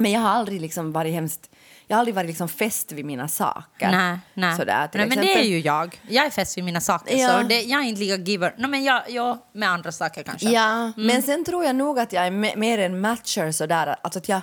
Men 0.00 0.12
jag 0.12 0.20
har 0.20 0.28
aldrig 0.28 0.60
liksom 0.60 0.92
varit 0.92 1.12
hemskt, 1.12 1.50
jag 1.86 1.96
har 1.96 1.98
aldrig 1.98 2.14
varit 2.14 2.26
liksom 2.26 2.48
fäst 2.48 2.92
vid 2.92 3.04
mina 3.04 3.28
saker. 3.28 3.90
Nej, 3.90 4.18
nej. 4.34 4.56
Sådär, 4.56 4.88
nej 4.94 5.06
men 5.08 5.18
det 5.18 5.34
är 5.40 5.44
ju 5.44 5.58
jag. 5.60 6.00
Jag 6.08 6.26
är 6.26 6.30
fäst 6.30 6.56
vid 6.58 6.64
mina 6.64 6.80
saker. 6.80 7.16
Ja. 7.16 7.28
Så 7.28 7.42
det, 7.48 7.62
jag 7.62 7.80
är 7.80 7.84
inte 7.84 8.00
lika 8.00 8.16
giver. 8.16 8.54
No, 8.58 8.66
men 8.66 8.84
jag, 8.84 9.02
jag 9.10 9.38
med 9.52 9.68
andra 9.70 9.92
saker 9.92 10.22
kanske. 10.22 10.50
Ja, 10.50 10.70
Mm. 10.72 10.92
men 10.96 11.22
sen 11.22 11.44
tror 11.44 11.64
jag 11.64 11.76
nog 11.76 11.98
att 11.98 12.12
jag 12.12 12.26
är 12.26 12.30
me- 12.30 12.56
mer 12.56 12.78
en 12.78 13.00
matcher 13.00 13.50
sådär. 13.52 13.96
Alltså 14.02 14.18
att 14.18 14.28
jag, 14.28 14.40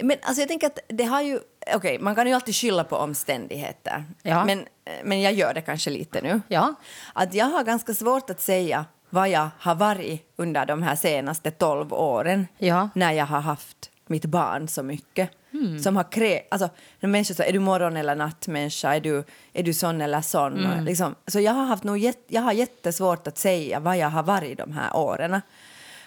men 0.00 0.16
alltså 0.22 0.40
jag 0.42 0.48
tänker 0.48 0.66
att 0.66 0.78
det 0.88 1.04
har 1.04 1.20
ju... 1.22 1.40
Okej, 1.74 1.98
man 1.98 2.14
kan 2.14 2.26
ju 2.26 2.32
alltid 2.32 2.54
skylla 2.56 2.84
på 2.84 2.96
omständigheter. 2.96 4.04
Ja. 4.22 4.44
Men, 4.44 4.66
men 5.04 5.20
jag 5.22 5.32
gör 5.32 5.54
det 5.54 5.60
kanske 5.60 5.90
lite 5.90 6.20
nu. 6.22 6.40
Ja. 6.48 6.74
Att 7.12 7.34
jag 7.34 7.46
har 7.46 7.64
ganska 7.64 7.94
svårt 7.94 8.30
att 8.30 8.40
säga 8.40 8.84
vad 9.10 9.28
jag 9.28 9.48
har 9.58 9.74
varit 9.74 10.32
under 10.36 10.66
de 10.66 10.82
här 10.82 10.96
senaste 10.96 11.50
tolv 11.50 11.92
åren. 11.94 12.46
Ja. 12.58 12.88
När 12.94 13.12
jag 13.12 13.26
har 13.26 13.40
haft 13.40 13.90
mitt 14.08 14.24
barn 14.24 14.68
så 14.68 14.82
mycket. 14.82 15.30
Hmm. 15.50 15.78
Som 15.78 15.96
har 15.96 16.12
krä... 16.12 16.42
Alltså, 16.50 16.68
när 17.00 17.08
människor 17.08 17.34
säger, 17.34 17.50
är 17.50 17.52
du 17.52 17.58
morgon 17.58 17.96
eller 17.96 18.14
nattmänniska? 18.14 18.94
Är 18.94 19.00
du, 19.00 19.24
är 19.52 19.62
du 19.62 19.74
sån 19.74 20.00
eller 20.00 20.20
sån? 20.20 20.64
Mm. 20.64 20.84
Liksom, 20.84 21.14
så 21.26 21.40
jag 21.40 21.52
har, 21.52 21.64
haft 21.64 21.84
nog 21.84 22.12
jag 22.28 22.42
har 22.42 22.52
jättesvårt 22.52 23.26
att 23.26 23.38
säga 23.38 23.80
vad 23.80 23.98
jag 23.98 24.08
har 24.08 24.22
varit 24.22 24.58
de 24.58 24.72
här 24.72 24.96
åren. 24.96 25.40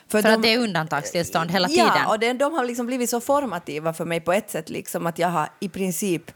För 0.08 0.28
att 0.28 0.42
det 0.42 0.54
är 0.54 0.60
undantagstillstånd 0.60 1.52
hela 1.52 1.68
tiden. 1.68 1.86
Ja, 1.96 2.12
och 2.12 2.20
det, 2.20 2.34
de 2.34 2.54
har 2.54 2.66
liksom 2.66 2.86
blivit 2.86 3.10
så 3.10 3.22
formativa 3.22 3.94
för 3.94 4.06
mig 4.06 4.20
på 4.20 4.34
ett 4.34 4.50
sätt. 4.50 4.70
Liksom, 4.70 5.08
att 5.08 5.20
jag 5.20 5.28
har 5.28 5.50
i 5.60 5.70
princip... 5.70 6.32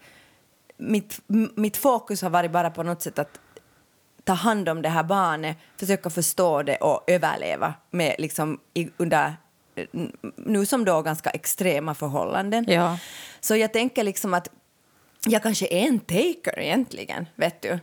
Mitt, 0.78 1.21
mitt 1.56 1.78
fokus 1.78 2.21
har 2.21 2.30
varit 2.30 2.52
bara 2.52 2.69
på 2.69 2.84
något 2.84 3.02
sätt 3.02 3.19
att 3.19 3.39
ta 4.23 4.34
hand 4.34 4.69
om 4.69 4.82
det 4.82 4.89
här 4.89 5.04
barnet, 5.04 5.58
försöka 5.78 6.10
förstå 6.10 6.63
det 6.63 6.76
och 6.76 7.04
överleva 7.08 7.73
med 7.91 8.15
liksom 8.19 8.60
i, 8.73 8.89
under 8.97 9.34
nu 10.38 10.65
som 10.65 10.86
då 10.86 11.01
ganska 11.01 11.29
extrema 11.29 11.93
förhållanden. 11.93 12.65
Ja. 12.67 12.97
Så 13.39 13.55
jag 13.55 13.73
tänker 13.73 14.03
liksom 14.03 14.33
att 14.33 14.49
jag 15.25 15.43
kanske 15.43 15.67
är 15.67 15.88
en 15.88 15.99
taker 15.99 16.59
egentligen, 16.59 17.25
vet 17.36 17.62
du. 17.62 17.79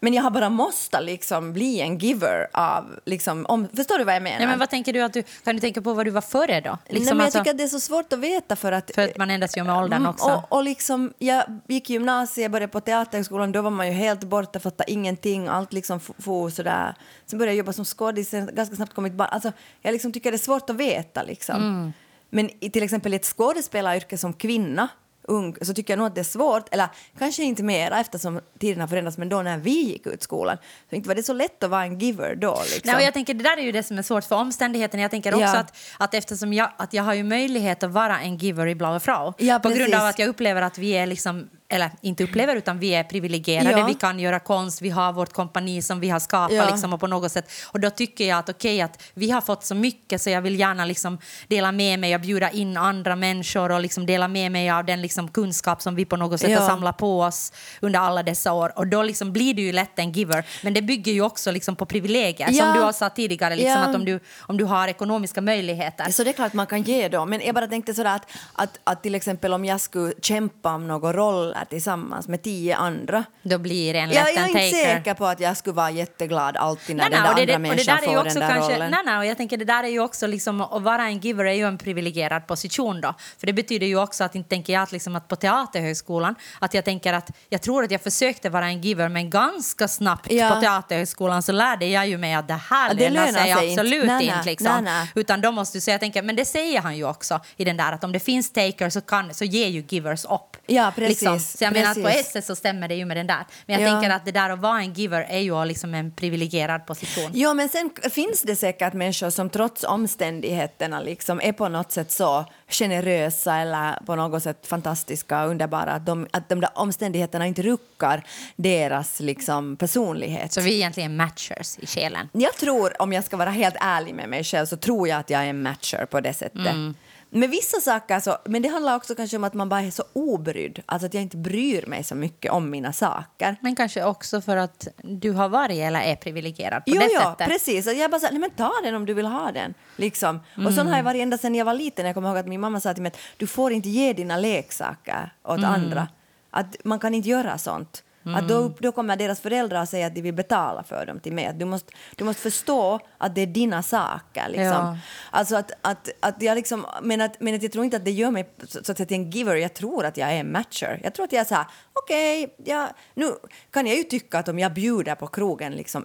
Men 0.00 0.14
jag 0.14 0.22
har 0.22 0.30
bara 0.30 0.48
måste 0.48 1.00
liksom 1.00 1.52
bli 1.52 1.80
en 1.80 1.98
giver 1.98 2.46
av... 2.52 3.00
Liksom, 3.04 3.46
om, 3.48 3.68
förstår 3.76 3.98
du 3.98 4.04
vad 4.04 4.14
jag 4.14 4.22
menar? 4.22 4.38
Nej, 4.38 4.46
men 4.46 4.58
vad 4.58 4.70
tänker 4.70 4.92
du 4.92 5.00
att 5.00 5.12
du, 5.12 5.22
kan 5.22 5.54
du 5.54 5.60
tänka 5.60 5.82
på 5.82 5.94
vad 5.94 6.06
du 6.06 6.10
var 6.10 6.20
före 6.20 6.60
då? 6.60 6.70
Nej, 6.70 6.78
Liksom 6.98 7.16
men 7.16 7.24
alltså- 7.24 7.38
jag 7.38 7.44
tycker 7.44 7.54
att 7.54 7.58
det 7.58 7.64
är 7.64 7.68
så 7.68 7.80
svårt 7.80 8.12
att 8.12 8.18
veta 8.18 8.56
för 8.56 8.72
att... 8.72 8.90
För 8.94 9.02
att 9.02 9.16
man 9.16 9.30
ändras 9.30 9.56
ju 9.56 9.64
med 9.64 9.76
åldern 9.76 9.98
Mm, 10.00 10.10
också. 10.10 10.26
Och, 10.50 10.52
och 10.58 10.64
liksom, 10.64 11.12
jag 11.18 11.44
gick 11.68 11.90
gymnasiet, 11.90 12.50
började 12.50 12.72
på 12.72 12.80
teaterhögskolan, 12.80 13.52
då 13.52 13.62
var 13.62 13.70
man 13.70 13.86
ju 13.86 13.92
helt 13.92 14.24
borta, 14.24 14.60
fattade 14.60 14.90
ingenting, 14.92 15.48
allt 15.48 15.72
liksom 15.72 16.00
for 16.00 16.50
sådär. 16.50 16.94
Sen 17.26 17.38
började 17.38 17.52
jag 17.52 17.58
jobba 17.58 17.72
som 17.72 17.84
skådis, 17.84 18.30
ganska 18.30 18.76
snabbt 18.76 18.94
kommit 18.94 19.12
barn. 19.12 19.28
Alltså, 19.30 19.52
jag 19.82 19.92
liksom 19.92 20.12
tycker 20.12 20.30
det 20.30 20.36
är 20.36 20.38
svårt 20.38 20.70
att 20.70 20.76
veta 20.76 21.22
liksom. 21.22 21.56
Mm. 21.56 21.92
Men 22.30 22.50
i 22.64 22.70
till 22.70 22.82
exempel 22.82 23.14
ett 23.14 23.24
skådespelaryrke 23.26 24.18
som 24.18 24.32
kvinna, 24.32 24.88
ung, 25.28 25.56
så 25.62 25.74
tycker 25.74 25.92
jag 25.92 25.98
nog 25.98 26.06
att 26.06 26.14
det 26.14 26.20
är 26.20 26.24
svårt, 26.24 26.74
eller 26.74 26.88
kanske 27.18 27.42
inte 27.42 27.62
mera 27.62 28.00
eftersom 28.00 28.40
tiden 28.58 28.80
har 28.80 28.88
förändrats, 28.88 29.18
men 29.18 29.28
då 29.28 29.42
när 29.42 29.58
vi 29.58 29.82
gick 29.82 30.06
ut 30.06 30.22
skolan, 30.22 30.56
så 30.90 30.96
inte 30.96 31.08
var 31.08 31.14
det 31.14 31.22
så 31.22 31.32
lätt 31.32 31.62
att 31.62 31.70
vara 31.70 31.84
en 31.84 31.98
giver 31.98 32.34
då 32.34 32.60
liksom. 32.64 32.92
Nej, 32.92 33.04
jag 33.04 33.14
tänker, 33.14 33.34
det 33.34 33.44
där 33.44 33.56
är 33.56 33.62
ju 33.62 33.72
det 33.72 33.82
som 33.82 33.98
är 33.98 34.02
svårt 34.02 34.24
för 34.24 34.36
omständigheten. 34.36 35.00
Jag 35.00 35.10
tänker 35.10 35.34
också 35.34 35.44
Ja. 35.46 35.56
att, 35.58 35.76
att 35.98 36.14
eftersom 36.14 36.52
jag, 36.52 36.70
att 36.76 36.92
jag 36.92 37.02
har 37.02 37.14
ju 37.14 37.22
möjlighet 37.22 37.82
att 37.82 37.90
vara 37.90 38.20
en 38.20 38.36
giver 38.36 38.66
i 38.66 38.74
Blaue 38.74 39.00
Frau 39.00 39.32
Ja, 39.38 39.58
på 39.58 39.68
grund 39.68 39.94
av 39.94 40.04
att 40.06 40.18
jag 40.18 40.28
upplever 40.28 40.62
att 40.62 40.78
vi 40.78 40.90
är 40.90 41.06
liksom 41.06 41.48
eller 41.70 41.90
inte 42.00 42.24
upplever, 42.24 42.56
utan 42.56 42.78
vi 42.78 42.94
är 42.94 43.04
privilegierade. 43.04 43.70
Ja. 43.70 43.86
Vi 43.86 43.94
kan 43.94 44.20
göra 44.20 44.40
konst, 44.40 44.82
vi 44.82 44.90
har 44.90 45.12
vårt 45.12 45.32
kompani 45.32 45.82
som 45.82 46.00
vi 46.00 46.08
har 46.08 46.20
skapat. 46.20 46.56
Ja. 46.56 46.70
Liksom, 46.70 46.92
och, 46.92 47.00
på 47.00 47.06
något 47.06 47.32
sätt. 47.32 47.50
och 47.66 47.80
då 47.80 47.90
tycker 47.90 48.28
jag 48.28 48.38
att 48.38 48.48
okej, 48.48 48.80
att 48.80 49.02
vi 49.14 49.30
har 49.30 49.40
fått 49.40 49.64
så 49.64 49.74
mycket 49.74 50.22
så 50.22 50.30
jag 50.30 50.42
vill 50.42 50.60
gärna 50.60 50.84
liksom 50.84 51.18
dela 51.48 51.72
med 51.72 51.98
mig 51.98 52.14
och 52.14 52.20
bjuda 52.20 52.50
in 52.50 52.76
andra 52.76 53.16
människor 53.16 53.72
och 53.72 53.80
liksom 53.80 54.06
dela 54.06 54.28
med 54.28 54.52
mig 54.52 54.70
av 54.70 54.84
den 54.84 55.02
liksom 55.02 55.28
kunskap 55.28 55.82
som 55.82 55.94
vi 55.94 56.04
på 56.04 56.16
något 56.16 56.40
sätt 56.40 56.50
Ja. 56.50 56.60
har 56.60 56.68
samlat 56.68 56.96
på 56.96 57.20
oss 57.22 57.52
under 57.80 58.00
alla 58.00 58.22
dessa 58.22 58.52
år. 58.52 58.72
Och 58.76 58.86
då 58.86 59.02
liksom 59.02 59.32
blir 59.32 59.54
du 59.54 59.62
ju 59.62 59.72
lätt 59.72 59.98
en 59.98 60.12
giver. 60.12 60.44
Men 60.62 60.74
det 60.74 60.82
bygger 60.82 61.12
ju 61.12 61.22
också 61.22 61.50
liksom 61.50 61.76
på 61.76 61.86
privilegier. 61.86 62.52
Som 62.52 62.72
du 62.74 62.80
har 62.80 62.92
sagt 62.92 63.16
tidigare, 63.16 63.56
liksom, 63.56 63.82
att 63.82 63.96
om 63.96 64.04
du, 64.04 64.20
om 64.40 64.56
du 64.56 64.64
har 64.64 64.88
ekonomiska 64.88 65.40
möjligheter. 65.40 66.10
Så 66.10 66.24
det 66.24 66.30
är 66.30 66.32
klart 66.34 66.52
man 66.52 66.66
kan 66.66 66.82
ge 66.82 67.08
då. 67.08 67.26
Men 67.26 67.40
jag 67.46 67.54
bara 67.54 67.66
tänkte 67.66 67.94
sådär 67.94 68.16
att, 68.16 68.26
att, 68.52 68.78
att 68.84 69.02
till 69.02 69.14
exempel 69.14 69.52
om 69.52 69.64
jag 69.64 69.80
skulle 69.80 70.12
kämpa 70.22 70.74
om 70.74 70.88
några 70.88 71.12
roller 71.58 71.64
tillsammans 71.70 72.28
med 72.28 72.42
tio 72.42 72.76
andra. 72.76 73.24
Då 73.42 73.58
blir 73.58 73.94
en 73.94 74.08
lätt 74.08 74.16
Jag, 74.18 74.28
jag 74.34 74.36
är 74.36 74.46
inte 74.48 74.52
taker. 74.60 74.94
säker 74.94 75.14
på 75.14 75.26
att 75.26 75.40
jag 75.40 75.56
skulle 75.56 75.74
vara 75.74 75.90
jätteglad 75.90 76.56
alltid 76.56 76.96
när 76.96 77.10
Nej, 77.10 77.10
den 77.10 77.22
där 77.36 77.46
det, 77.46 77.54
andra 77.54 77.58
människan 77.68 77.98
får 77.98 78.24
den 78.24 78.34
där 78.34 78.48
kanske, 78.48 78.74
rollen. 78.74 78.90
nej, 78.90 79.00
nej, 79.06 79.18
och 79.18 79.26
jag 79.26 79.36
tänker 79.36 79.56
det 79.56 79.64
där 79.64 79.84
är 79.84 79.88
ju 79.88 80.00
också 80.00 80.26
liksom, 80.26 80.60
att 80.60 80.82
vara 80.82 81.02
en 81.04 81.18
giver 81.18 81.44
är 81.44 81.52
ju 81.52 81.66
en 81.66 81.78
privilegierad 81.78 82.46
position 82.46 83.00
då. 83.00 83.14
För 83.38 83.46
det 83.46 83.52
betyder 83.52 83.86
ju 83.86 83.98
också 84.00 84.24
att 84.24 84.34
inte 84.34 84.48
tänker 84.48 84.72
jag 84.72 84.82
att, 84.82 84.92
liksom, 84.92 85.16
att 85.16 85.28
på 85.28 85.36
Teaterhögskolan, 85.36 86.34
att 86.58 86.74
jag 86.74 86.84
tänker 86.84 87.12
att 87.12 87.30
jag 87.48 87.62
tror 87.62 87.84
att 87.84 87.90
jag 87.90 88.00
försökte 88.00 88.50
vara 88.50 88.66
en 88.66 88.80
giver 88.80 89.08
men 89.08 89.30
ganska 89.30 89.88
snabbt 89.88 90.32
Ja. 90.32 90.50
på 90.54 90.60
Teaterhögskolan 90.60 91.42
så 91.42 91.52
lärde 91.52 91.86
jag 91.86 92.08
ju 92.08 92.18
mig 92.18 92.34
att 92.34 92.48
det 92.48 92.54
här 92.70 92.88
Ja, 92.88 92.94
det 92.94 93.10
lönar 93.10 93.26
sig 93.26 93.34
sig 93.34 93.50
inte. 93.50 93.80
absolut 93.80 94.06
Nej, 94.06 94.26
nej, 94.26 94.36
inte. 94.36 94.46
Liksom. 94.46 94.84
nej. 94.84 95.10
Utan 95.14 95.40
då 95.40 95.50
måste 95.52 95.78
du, 95.78 95.90
jag 95.90 96.00
tänker, 96.00 96.22
men 96.22 96.36
det 96.36 96.44
säger 96.44 96.80
han 96.80 96.96
ju 96.96 97.04
också 97.04 97.40
i 97.56 97.64
den 97.64 97.76
där 97.76 97.92
att 97.92 98.04
om 98.04 98.12
det 98.12 98.20
finns 98.20 98.52
takers 98.52 98.92
så, 98.92 99.00
kan, 99.00 99.34
så 99.34 99.44
ger 99.44 99.68
ju 99.68 99.84
givers 99.88 100.24
upp. 100.24 100.56
Ja, 100.66 100.92
precis, 100.96 101.08
Liksom. 101.22 101.40
Så 101.56 101.64
jag 101.64 101.72
menar 101.72 101.90
att 101.90 102.02
på 102.02 102.08
ett 102.08 102.26
sätt 102.26 102.44
så 102.44 102.56
stämmer 102.56 102.88
det 102.88 102.94
ju 102.94 103.04
med 103.04 103.16
den 103.16 103.26
där. 103.26 103.44
Men 103.66 103.80
jag 103.80 103.88
Ja. 103.88 103.92
tänker 104.00 104.16
att 104.16 104.24
det 104.24 104.32
där 104.32 104.50
att 104.50 104.58
vara 104.58 104.80
en 104.80 104.92
giver 104.92 105.20
är 105.28 105.38
ju 105.38 105.64
liksom 105.64 105.94
en 105.94 106.10
privilegierad 106.12 106.86
position. 106.86 107.30
Ja, 107.34 107.54
men 107.54 107.68
sen 107.68 107.90
finns 108.10 108.42
det 108.42 108.56
säkert 108.56 108.92
människor 108.92 109.30
som 109.30 109.50
trots 109.50 109.84
omständigheterna 109.84 111.00
liksom 111.00 111.40
är 111.40 111.52
på 111.52 111.68
något 111.68 111.92
sätt 111.92 112.10
så 112.10 112.44
generösa 112.68 113.56
eller 113.56 114.04
på 114.06 114.16
något 114.16 114.42
sätt 114.42 114.66
fantastiska 114.66 115.42
och 115.44 115.50
underbara 115.50 115.92
att 115.92 116.06
de, 116.06 116.26
att 116.30 116.48
de 116.48 116.60
där 116.60 116.70
omständigheterna 116.74 117.46
inte 117.46 117.62
ruckar 117.62 118.22
deras 118.56 119.20
liksom, 119.20 119.76
personlighet. 119.76 120.52
Så 120.52 120.60
vi 120.60 120.70
är 120.70 120.74
egentligen 120.74 121.16
matchers 121.16 121.78
i 121.78 121.86
själen. 121.86 122.28
Jag 122.32 122.54
tror, 122.54 123.02
om 123.02 123.12
jag 123.12 123.24
ska 123.24 123.36
vara 123.36 123.50
helt 123.50 123.76
ärlig 123.80 124.14
med 124.14 124.28
mig 124.28 124.44
själv, 124.44 124.66
så 124.66 124.76
tror 124.76 125.08
jag 125.08 125.18
att 125.20 125.30
jag 125.30 125.42
är 125.42 125.46
en 125.46 125.62
matcher 125.62 126.06
på 126.10 126.20
det 126.20 126.32
sättet. 126.34 126.58
Mm. 126.66 126.94
Med 127.30 127.50
vissa 127.50 127.80
saker 127.80 128.20
så, 128.20 128.36
men 128.44 128.62
det 128.62 128.68
handlar 128.68 128.96
också 128.96 129.14
kanske 129.14 129.36
om 129.36 129.44
att 129.44 129.54
man 129.54 129.68
bara 129.68 129.82
är 129.82 129.90
så 129.90 130.04
obrydd, 130.12 130.82
alltså 130.86 131.06
att 131.06 131.14
jag 131.14 131.22
inte 131.22 131.36
bryr 131.36 131.86
mig 131.86 132.04
så 132.04 132.14
mycket 132.14 132.52
om 132.52 132.70
mina 132.70 132.92
saker. 132.92 133.56
Men 133.60 133.76
kanske 133.76 134.04
också 134.04 134.40
för 134.40 134.56
att 134.56 134.88
du 135.02 135.30
har 135.32 135.48
varit 135.48 135.78
eller 135.78 136.00
är 136.00 136.16
privilegierad 136.16 136.84
på 136.84 136.90
Jo, 136.90 137.00
det 137.00 137.08
jo, 137.14 137.20
sättet. 137.20 137.48
precis. 137.48 137.86
Och 137.86 137.92
jag 137.92 138.10
bara 138.10 138.20
sa, 138.20 138.28
nej 138.30 138.38
men 138.40 138.50
ta 138.50 138.72
den 138.84 138.94
om 138.94 139.06
du 139.06 139.14
vill 139.14 139.26
ha 139.26 139.52
den. 139.52 139.74
Liksom. 139.96 140.40
Och 140.52 140.58
Mm. 140.58 140.72
sån 140.72 140.86
har 140.86 140.96
jag 140.96 141.04
varit 141.04 141.22
ända 141.22 141.38
sedan 141.38 141.54
jag 141.54 141.64
var 141.64 141.74
liten. 141.74 142.06
Jag 142.06 142.14
kommer 142.14 142.28
ihåg 142.28 142.38
att 142.38 142.46
min 142.48 142.60
mamma 142.60 142.80
sa 142.80 142.94
till 142.94 143.02
mig 143.02 143.12
att 143.12 143.18
du 143.36 143.46
får 143.46 143.72
inte 143.72 143.88
ge 143.88 144.12
dina 144.12 144.36
leksaker 144.36 145.32
åt 145.44 145.58
Mm. 145.58 145.70
andra. 145.70 146.08
Att 146.50 146.76
man 146.84 146.98
kan 146.98 147.14
inte 147.14 147.28
göra 147.28 147.58
sånt. 147.58 148.02
Att 148.36 148.48
då, 148.48 148.72
då 148.78 148.92
kommer 148.92 149.16
deras 149.16 149.40
föräldrar 149.40 149.86
säga 149.86 150.06
att 150.06 150.14
de 150.14 150.22
vill 150.22 150.34
betala 150.34 150.82
för 150.82 151.06
dem 151.06 151.20
till 151.20 151.32
mig. 151.32 151.46
Att 151.46 151.58
du, 151.58 151.64
måste, 151.64 151.92
du 152.16 152.24
måste 152.24 152.42
förstå 152.42 153.00
att 153.18 153.34
det 153.34 153.40
är 153.40 153.46
dina 153.46 153.82
saker. 153.82 154.48
Liksom. 154.48 154.64
Ja. 154.64 154.98
Alltså 155.30 155.56
att, 155.56 155.70
att, 155.80 156.08
att 156.20 156.42
jag 156.42 156.54
liksom, 156.54 156.86
men, 157.02 157.20
att, 157.20 157.40
men 157.40 157.54
att 157.54 157.62
jag 157.62 157.72
tror 157.72 157.84
inte 157.84 157.96
att 157.96 158.04
det 158.04 158.10
gör 158.10 158.30
mig 158.30 158.50
så, 158.62 158.84
så 158.84 158.92
att 158.92 158.96
säga 158.96 159.06
till 159.06 159.16
en 159.16 159.30
giver. 159.30 159.54
Jag 159.54 159.74
tror 159.74 160.04
att 160.04 160.16
jag 160.16 160.32
är 160.32 160.40
en 160.40 160.52
matcher. 160.52 161.00
Jag 161.04 161.14
tror 161.14 161.24
att 161.24 161.32
jag 161.32 161.40
är 161.40 161.44
så 161.44 161.54
här, 161.54 161.66
okej, 161.92 162.54
ja, 162.64 162.88
nu 163.14 163.32
kan 163.70 163.86
jag 163.86 163.96
ju 163.96 164.02
tycka 164.02 164.38
att 164.38 164.48
om 164.48 164.58
jag 164.58 164.74
bjuder 164.74 165.14
på 165.14 165.26
krogen 165.26 165.72
liksom 165.72 166.04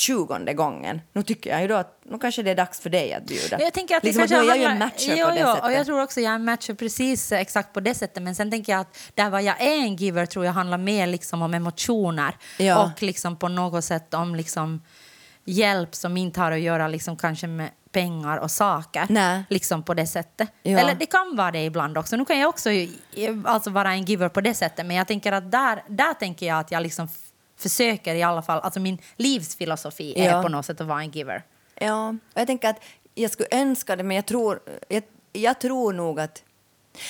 tjugonde 0.00 0.54
gången, 0.54 1.00
nu 1.12 1.22
tycker 1.22 1.50
jag 1.50 1.62
ju 1.62 1.68
då 1.68 1.74
att 1.74 2.00
nu 2.04 2.18
kanske 2.18 2.42
det 2.42 2.50
är 2.50 2.54
dags 2.54 2.80
för 2.80 2.90
dig 2.90 3.14
att 3.14 3.26
bjuda. 3.26 3.60
Jag 3.60 3.72
tänker 3.72 3.96
att 3.96 4.02
det 4.02 4.08
liksom, 4.08 4.24
att 4.24 4.30
nu 4.30 4.36
är 4.36 4.44
jag 4.44 4.58
ju 4.58 4.64
en 4.64 4.78
matcher 4.78 5.14
jo, 5.16 5.26
på 5.26 5.30
det 5.32 5.40
jo, 5.40 5.46
sättet. 5.46 5.64
Och 5.64 5.72
jag 5.72 5.86
tror 5.86 6.02
också 6.02 6.20
jag 6.20 6.30
är 6.30 6.34
en 6.34 6.44
matcher 6.44 6.74
precis 6.74 7.32
exakt 7.32 7.72
på 7.72 7.80
det 7.80 7.94
sättet. 7.94 8.22
Men 8.22 8.34
sen 8.34 8.50
tänker 8.50 8.72
jag 8.72 8.80
att 8.80 8.98
där 9.14 9.30
vad 9.30 9.42
jag 9.42 9.60
är 9.60 9.76
en 9.76 9.96
giver 9.96 10.26
tror 10.26 10.44
jag 10.44 10.52
handlar 10.52 10.78
mer 10.78 11.06
liksom 11.06 11.42
om 11.42 11.54
emotioner. 11.54 12.36
Ja. 12.58 12.84
Och 12.84 13.02
liksom 13.02 13.36
på 13.36 13.48
något 13.48 13.84
sätt 13.84 14.14
om 14.14 14.34
liksom 14.34 14.82
hjälp 15.44 15.94
som 15.94 16.16
inte 16.16 16.40
har 16.40 16.52
att 16.52 16.60
göra 16.60 16.88
liksom 16.88 17.16
kanske 17.16 17.46
med 17.46 17.70
pengar 17.92 18.36
och 18.36 18.50
saker. 18.50 19.06
Nej. 19.08 19.44
Liksom 19.48 19.82
på 19.82 19.94
det 19.94 20.06
sättet. 20.06 20.48
Ja. 20.62 20.78
Eller 20.78 20.94
det 20.94 21.06
kan 21.06 21.36
vara 21.36 21.50
det 21.50 21.64
ibland 21.64 21.98
också. 21.98 22.16
Nu 22.16 22.24
kan 22.24 22.38
jag 22.38 22.48
också 22.48 22.70
eh, 22.70 22.90
alltså 23.44 23.70
vara 23.70 23.92
en 23.92 24.04
giver 24.04 24.28
på 24.28 24.40
det 24.40 24.54
sättet. 24.54 24.86
Men 24.86 24.96
jag 24.96 25.06
tänker 25.06 25.32
att 25.32 25.52
där, 25.52 25.82
där 25.88 26.14
tänker 26.14 26.46
jag 26.46 26.58
att 26.58 26.70
jag 26.70 26.82
liksom 26.82 27.08
försöker 27.62 28.14
i 28.14 28.22
alla 28.22 28.42
fall, 28.42 28.60
alltså 28.60 28.80
min 28.80 28.98
livsfilosofi 29.16 30.14
Ja. 30.16 30.24
är 30.24 30.42
på 30.42 30.48
något 30.48 30.66
sätt 30.66 30.80
att 30.80 30.86
vara 30.86 31.02
en 31.02 31.10
giver. 31.10 31.42
Ja, 31.74 32.08
och 32.08 32.40
jag 32.40 32.46
tänker 32.46 32.68
att 32.70 32.80
jag 33.14 33.30
skulle 33.30 33.48
önska 33.50 33.96
det, 33.96 34.02
men 34.02 34.14
jag 34.16 34.26
tror, 34.26 34.60
jag, 34.88 35.02
jag 35.32 35.60
tror 35.60 35.92
nog 35.92 36.20
att... 36.20 36.42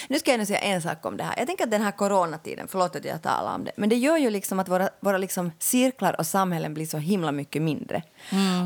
Nu 0.09 0.19
ska 0.19 0.31
jag 0.31 0.39
nu 0.39 0.47
säga 0.47 0.59
en 0.59 0.83
sak 0.83 1.07
om 1.07 1.17
det 1.17 1.25
här. 1.25 1.35
Jag 1.39 1.47
tänker 1.47 1.65
att 1.65 1.71
den 1.71 1.83
här 1.83 1.91
coronatiden, 1.91 2.69
förlåt 2.69 2.97
att 2.97 3.05
jag 3.05 3.23
talar 3.23 3.55
om 3.55 3.65
det, 3.65 3.73
men 3.77 3.89
det 3.89 3.97
gör 3.97 4.17
ju 4.17 4.31
liksom 4.31 4.59
att 4.61 4.69
våra, 4.69 4.89
våra 5.01 5.19
liksom 5.19 5.53
cirklar 5.59 6.17
och 6.19 6.27
samhällen 6.27 6.75
blir 6.75 6.87
så 6.87 6.99
himla 6.99 7.33
mycket 7.33 7.63
mindre. 7.63 8.03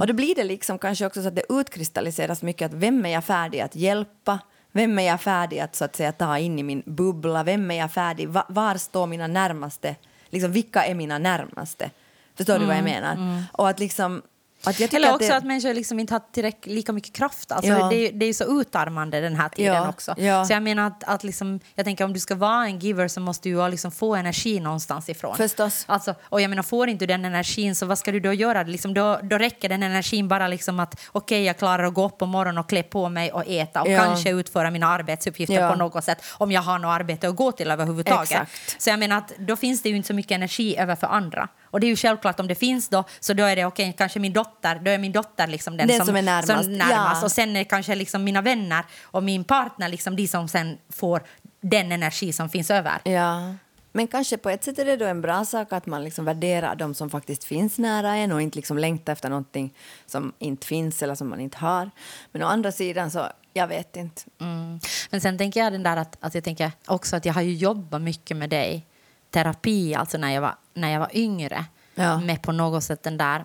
Och 0.01 0.07
då 0.07 0.12
blir 0.12 0.35
det 0.35 0.44
liksom 0.44 0.79
kanske 0.79 1.07
också 1.07 1.23
så 1.23 1.29
att 1.29 1.37
det 1.37 1.42
utkristalliseras 1.49 2.42
mycket 2.42 2.66
att 2.66 2.75
vem 2.75 3.07
är 3.07 3.11
jag 3.11 3.25
färdig 3.25 3.61
att 3.61 3.77
hjälpa? 3.77 4.38
Vem 4.73 4.99
är 4.99 5.03
jag 5.03 5.20
färdig 5.20 5.59
att 5.59 5.77
så 5.77 5.85
att 5.85 5.97
säga 5.97 6.12
ta 6.12 6.38
in 6.38 6.59
i 6.59 6.62
min 6.62 6.83
bubbla? 6.87 7.42
Vem 7.42 7.70
är 7.70 7.79
jag 7.79 7.92
färdig? 7.92 8.29
Va, 8.29 8.47
var 8.49 8.75
står 8.77 9.07
mina 9.07 9.27
närmaste? 9.27 9.97
Liksom, 10.35 10.53
vilka 10.53 10.85
är 10.85 10.94
mina 10.94 11.18
närmaste? 11.18 11.90
Förstår 12.37 12.59
du 12.59 12.66
vad 12.66 12.77
jag 12.77 12.85
menar? 12.85 13.42
Och 13.53 13.68
att 13.68 13.81
liksom... 13.81 14.23
Att 14.66 14.81
Eller 14.94 15.12
också 15.14 15.29
det, 15.29 15.37
att 15.37 15.44
människor 15.44 15.74
liksom 15.74 16.00
inte 16.00 16.14
har 16.14 16.22
tillräckligt 16.33 16.74
lika 16.74 16.92
mycket 16.92 17.12
kraft. 17.16 17.53
Alltså 17.53 17.70
Ja. 17.72 17.88
det, 17.88 17.96
är, 18.09 18.12
det 18.12 18.24
är 18.24 18.27
ju 18.27 18.35
så 18.35 18.61
utarmande 18.61 19.20
den 19.20 19.37
här 19.37 19.48
tiden 19.48 19.74
Ja, 19.74 19.88
också. 19.88 20.14
ja. 20.18 20.44
Så 20.44 20.53
jag 20.53 20.62
menar 20.62 20.87
att, 20.87 21.05
att 21.05 21.24
liksom, 21.24 21.61
jag 21.74 21.85
tänker 21.85 22.05
om 22.05 22.12
du 22.12 22.20
ska 22.20 22.35
vara 22.35 22.66
en 22.66 22.79
giver 22.79 23.09
så 23.09 23.20
måste 23.20 23.48
du 23.48 23.55
ju 23.55 23.68
liksom 23.68 23.90
få 23.90 24.14
energi 24.14 24.61
någonstans 24.61 25.09
ifrån. 25.09 25.37
Förstås. 25.37 25.85
Alltså, 25.88 26.14
och 26.22 26.40
jag 26.40 26.48
menar 26.50 26.62
får 26.62 26.88
inte 26.88 27.07
du 27.07 27.07
den 27.07 27.24
energin 27.24 27.74
så 27.74 27.87
vad 27.87 27.98
ska 27.98 28.12
du 28.12 28.20
då 28.20 28.33
göra? 28.33 28.62
Liksom, 28.62 28.94
då, 28.94 29.18
då 29.22 29.38
räcker 29.38 29.68
den 29.68 29.83
energin 29.83 30.29
bara 30.29 30.48
liksom 30.48 30.81
att 30.81 31.00
okej 31.12 31.44
jag 31.44 31.59
klarar 31.59 31.85
att 31.85 31.94
gå 31.94 32.07
upp 32.07 32.18
på 32.18 32.27
morgonen 32.27 32.59
och 32.59 32.68
klä 32.68 32.83
på 32.83 33.09
mig 33.09 33.33
och 33.33 33.44
äta 33.46 33.81
och 33.83 33.87
kanske 33.87 34.31
utföra 34.31 34.70
mina 34.70 34.87
arbetsuppgifter 34.87 35.70
på 35.70 35.74
något 35.77 36.05
sätt 36.05 36.24
om 36.33 36.53
jag 36.53 36.62
har 36.62 36.79
något 36.79 37.00
arbete 37.00 37.29
att 37.29 37.37
gå 37.37 37.53
till 37.53 37.70
överhuvudtaget. 37.70 38.31
Exakt. 38.31 38.83
Så 38.83 38.90
jag 38.90 38.98
menar 38.98 39.18
att 39.18 39.33
då 39.38 39.57
finns 39.57 39.83
det 39.83 39.88
ju 39.88 39.96
inte 39.96 40.07
så 40.07 40.14
mycket 40.14 40.33
energi 40.33 40.77
över 40.77 40.96
för 40.96 41.07
andra. 41.07 41.48
Och 41.74 41.80
det 41.80 41.87
är 41.87 41.88
ju 41.88 41.96
självklart 41.96 42.40
om 42.40 42.48
det 42.48 42.54
finns 42.54 42.88
då, 42.88 43.04
så 43.20 43.34
då 43.34 43.44
är 43.44 43.56
det 43.56 43.64
okej, 43.64 43.94
kanske 43.98 44.18
min 44.20 44.32
dotter, 44.32 44.74
då 44.74 44.90
är 44.90 44.98
min 44.98 45.12
dotter 45.12 45.46
liksom 45.46 45.76
den, 45.76 45.88
Den 45.88 46.06
som 46.06 46.16
är 46.16 46.22
närmast. 46.22 46.68
närmast. 46.68 47.20
Ja. 47.20 47.24
Och 47.24 47.32
sen 47.32 47.50
är 47.50 47.54
det 47.60 47.64
kanske 47.64 47.94
liksom 47.94 48.24
mina 48.24 48.42
vänner 48.42 48.84
och 49.02 49.22
min 49.22 49.44
partner 49.44 49.88
liksom 49.88 50.16
de 50.16 50.28
som 50.28 50.48
sen 50.48 50.78
får 50.88 51.22
den 51.60 51.92
energi 51.92 52.32
som 52.32 52.48
finns 52.48 52.70
över. 52.70 53.00
Ja. 53.04 53.54
Men 53.92 54.06
kanske 54.06 54.37
på 54.37 54.50
ett 54.50 54.64
sätt 54.64 54.78
är 54.78 54.84
det 54.84 54.96
då 54.96 55.04
en 55.04 55.20
bra 55.20 55.44
sak 55.44 55.72
att 55.72 55.87
man 55.87 56.04
liksom 56.04 56.24
värderar 56.24 56.74
de 56.74 56.94
som 56.94 57.10
faktiskt 57.10 57.44
finns 57.44 57.78
nära 57.78 58.16
en 58.16 58.32
och 58.32 58.42
inte 58.42 58.56
liksom 58.56 58.78
längtar 58.78 59.12
efter 59.12 59.28
någonting 59.28 59.74
som 60.06 60.32
inte 60.38 60.66
finns 60.66 61.02
eller 61.02 61.14
som 61.14 61.28
man 61.28 61.40
inte 61.40 61.58
har. 61.58 61.90
Men 62.32 62.42
å 62.42 62.46
andra 62.46 62.72
sidan 62.72 63.10
så, 63.10 63.26
jag 63.52 63.66
vet 63.66 63.96
inte. 63.96 64.22
Mm. 64.40 64.80
Men 65.10 65.20
sen 65.20 65.38
tänker 65.38 65.60
jag 65.60 65.72
den 65.72 65.82
där 65.82 65.96
att, 65.96 66.16
att 66.20 66.34
jag 66.34 66.44
tänker 66.44 66.72
också 66.87 67.16
att 67.16 67.24
jag 67.24 67.34
har 67.34 67.42
ju 67.42 67.54
jobbat 67.54 68.02
mycket 68.02 68.37
med 68.37 68.50
dig, 68.50 68.87
terapi, 69.30 69.94
alltså 69.94 70.18
när 70.18 70.30
jag 70.30 70.40
var, 70.40 70.54
när 70.74 70.92
jag 70.92 71.00
var 71.00 71.10
yngre, 71.16 71.64
Ja. 71.94 72.20
med 72.20 72.42
på 72.42 72.52
något 72.52 72.84
sätt 72.84 73.02
den 73.02 73.16
där, 73.18 73.44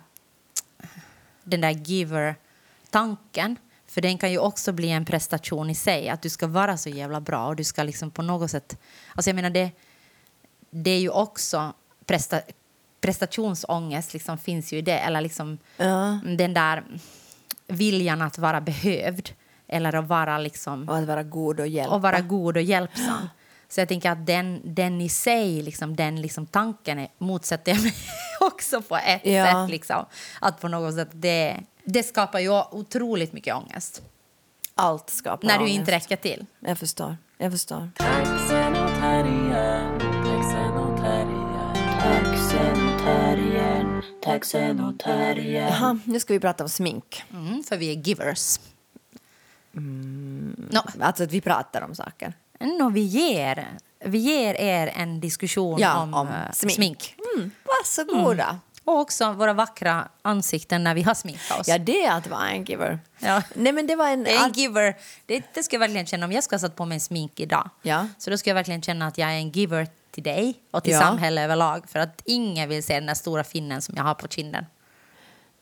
den 1.42 1.60
där 1.60 1.70
giver-tanken. 1.70 3.56
För 3.86 4.00
den 4.00 4.18
kan 4.18 4.30
ju 4.32 4.38
också 4.38 4.72
bli 4.72 4.90
en 4.90 5.04
prestation 5.04 5.70
i 5.70 5.74
sig, 5.74 6.08
att 6.08 6.22
du 6.22 6.30
ska 6.30 6.46
vara 6.46 6.76
så 6.76 6.88
jävla 6.88 7.20
bra 7.20 7.46
och 7.46 7.56
du 7.56 7.64
ska 7.64 7.82
liksom 7.82 8.10
på 8.10 8.22
något 8.22 8.50
sätt, 8.50 8.78
alltså 9.14 9.28
jag 9.30 9.34
menar 9.36 9.50
det, 9.50 9.70
det 10.70 10.90
är 10.90 11.00
ju 11.00 11.08
också 11.10 11.72
presta, 12.06 12.40
prestationsångest 13.00 14.12
liksom 14.12 14.38
finns 14.38 14.72
ju 14.72 14.76
i 14.78 14.82
det, 14.82 14.98
eller 14.98 15.20
liksom 15.20 15.58
Ja. 15.76 16.18
den 16.24 16.54
där 16.54 16.84
viljan 17.66 18.22
att 18.22 18.38
vara 18.38 18.60
behövd 18.60 19.30
eller 19.68 19.94
att 19.94 20.06
vara 20.08 20.38
liksom 20.38 20.88
Och 20.88 20.96
att 20.98 21.06
vara 21.06 21.22
god 21.22 21.60
och 21.60 21.66
hjälpa. 21.66 21.94
och 21.94 22.02
vara 22.02 22.20
god 22.20 22.56
och 22.56 22.62
hjälpsam. 22.62 23.28
Så 23.70 23.80
jag 23.80 23.88
tänker 23.88 24.10
att 24.10 24.26
den, 24.26 24.60
den 24.64 25.00
i 25.00 25.08
sig, 25.08 25.62
liksom, 25.62 25.96
den 25.96 26.20
liksom 26.22 26.46
tanken 26.46 26.98
är, 26.98 27.08
motsätter 27.18 27.72
jag 27.72 27.82
mig 27.82 27.92
också 28.40 28.82
på 28.82 28.96
ett 28.96 29.26
Ja. 29.26 29.44
sätt. 29.64 29.70
Liksom. 29.70 30.04
Att 30.40 30.60
på 30.60 30.68
något 30.68 30.94
sätt 30.94 31.08
det, 31.12 31.60
det 31.84 32.02
skapar 32.02 32.38
ju 32.38 32.50
otroligt 32.70 33.32
mycket 33.32 33.54
ångest. 33.54 34.02
Allt 34.74 35.10
skapar 35.10 35.48
När 35.48 35.54
du 35.58 35.64
ångest. 35.64 35.78
inte 35.78 35.92
räcker 35.92 36.16
till. 36.16 36.46
Jag 36.60 36.78
förstår. 36.78 37.16
Jag 37.38 37.52
förstår. 37.52 37.90
Jaha, 45.70 45.98
nu 46.04 46.20
ska 46.20 46.32
vi 46.32 46.40
prata 46.40 46.64
om 46.64 46.68
smink. 46.70 47.24
Mm, 47.32 47.62
för 47.62 47.76
vi 47.76 47.90
är 47.90 47.94
givers. 48.08 48.58
Mm. 49.76 50.68
Nå, 50.72 50.82
Alltså 51.00 51.24
att 51.24 51.32
vi 51.32 51.40
pratar 51.40 51.82
om 51.82 51.94
saker. 51.94 52.32
Nå, 52.60 52.90
vi, 52.90 53.00
ger, 53.00 53.68
vi 54.04 54.18
ger 54.18 54.54
er 54.54 54.86
en 54.96 55.20
diskussion 55.20 55.78
Ja, 55.80 56.02
om, 56.02 56.14
om 56.14 56.28
eh, 56.28 56.52
smink. 56.52 56.72
smink. 56.74 57.16
Mm, 57.36 57.50
varsågoda. 57.64 58.58
Och 58.84 58.98
också 59.00 59.32
våra 59.32 59.52
vackra 59.52 60.08
ansikten 60.22 60.84
när 60.84 60.94
vi 60.94 61.02
har 61.02 61.14
sminkat 61.14 61.60
oss. 61.60 61.68
Ja, 61.68 61.78
det 61.78 62.04
är 62.04 62.12
att 62.16 62.26
vara 62.26 62.48
en 62.50 62.64
giver. 62.64 62.98
Ja. 63.18 63.42
Nej, 63.54 63.72
men 63.72 63.86
det 63.86 63.96
var 63.96 64.08
en... 64.08 64.26
En 64.26 64.52
giver. 64.52 64.96
Det, 65.26 65.44
det 65.54 65.62
ska 65.62 65.74
jag 65.76 65.80
verkligen 65.80 66.06
känna. 66.06 66.26
Om 66.26 66.32
jag 66.32 66.44
ska 66.44 66.54
ha 66.56 66.60
satt 66.60 66.76
på 66.76 66.84
mig 66.84 67.00
smink 67.00 67.40
idag 67.40 67.70
Ja. 67.82 68.06
så 68.18 68.30
då 68.30 68.38
ska 68.38 68.50
jag 68.50 68.54
verkligen 68.54 68.82
känna 68.82 69.06
att 69.06 69.18
jag 69.18 69.28
är 69.30 69.34
en 69.34 69.50
giver 69.50 69.88
till 70.10 70.22
dig 70.22 70.54
och 70.70 70.82
till 70.84 70.92
Ja. 70.92 71.00
samhället 71.00 71.44
överlag. 71.44 71.88
För 71.88 71.98
att 71.98 72.22
ingen 72.24 72.68
vill 72.68 72.82
se 72.82 72.94
den 72.94 73.06
där 73.06 73.14
stora 73.14 73.44
finnen 73.44 73.82
som 73.82 73.94
jag 73.96 74.04
har 74.04 74.14
på 74.14 74.28
kinden. 74.28 74.66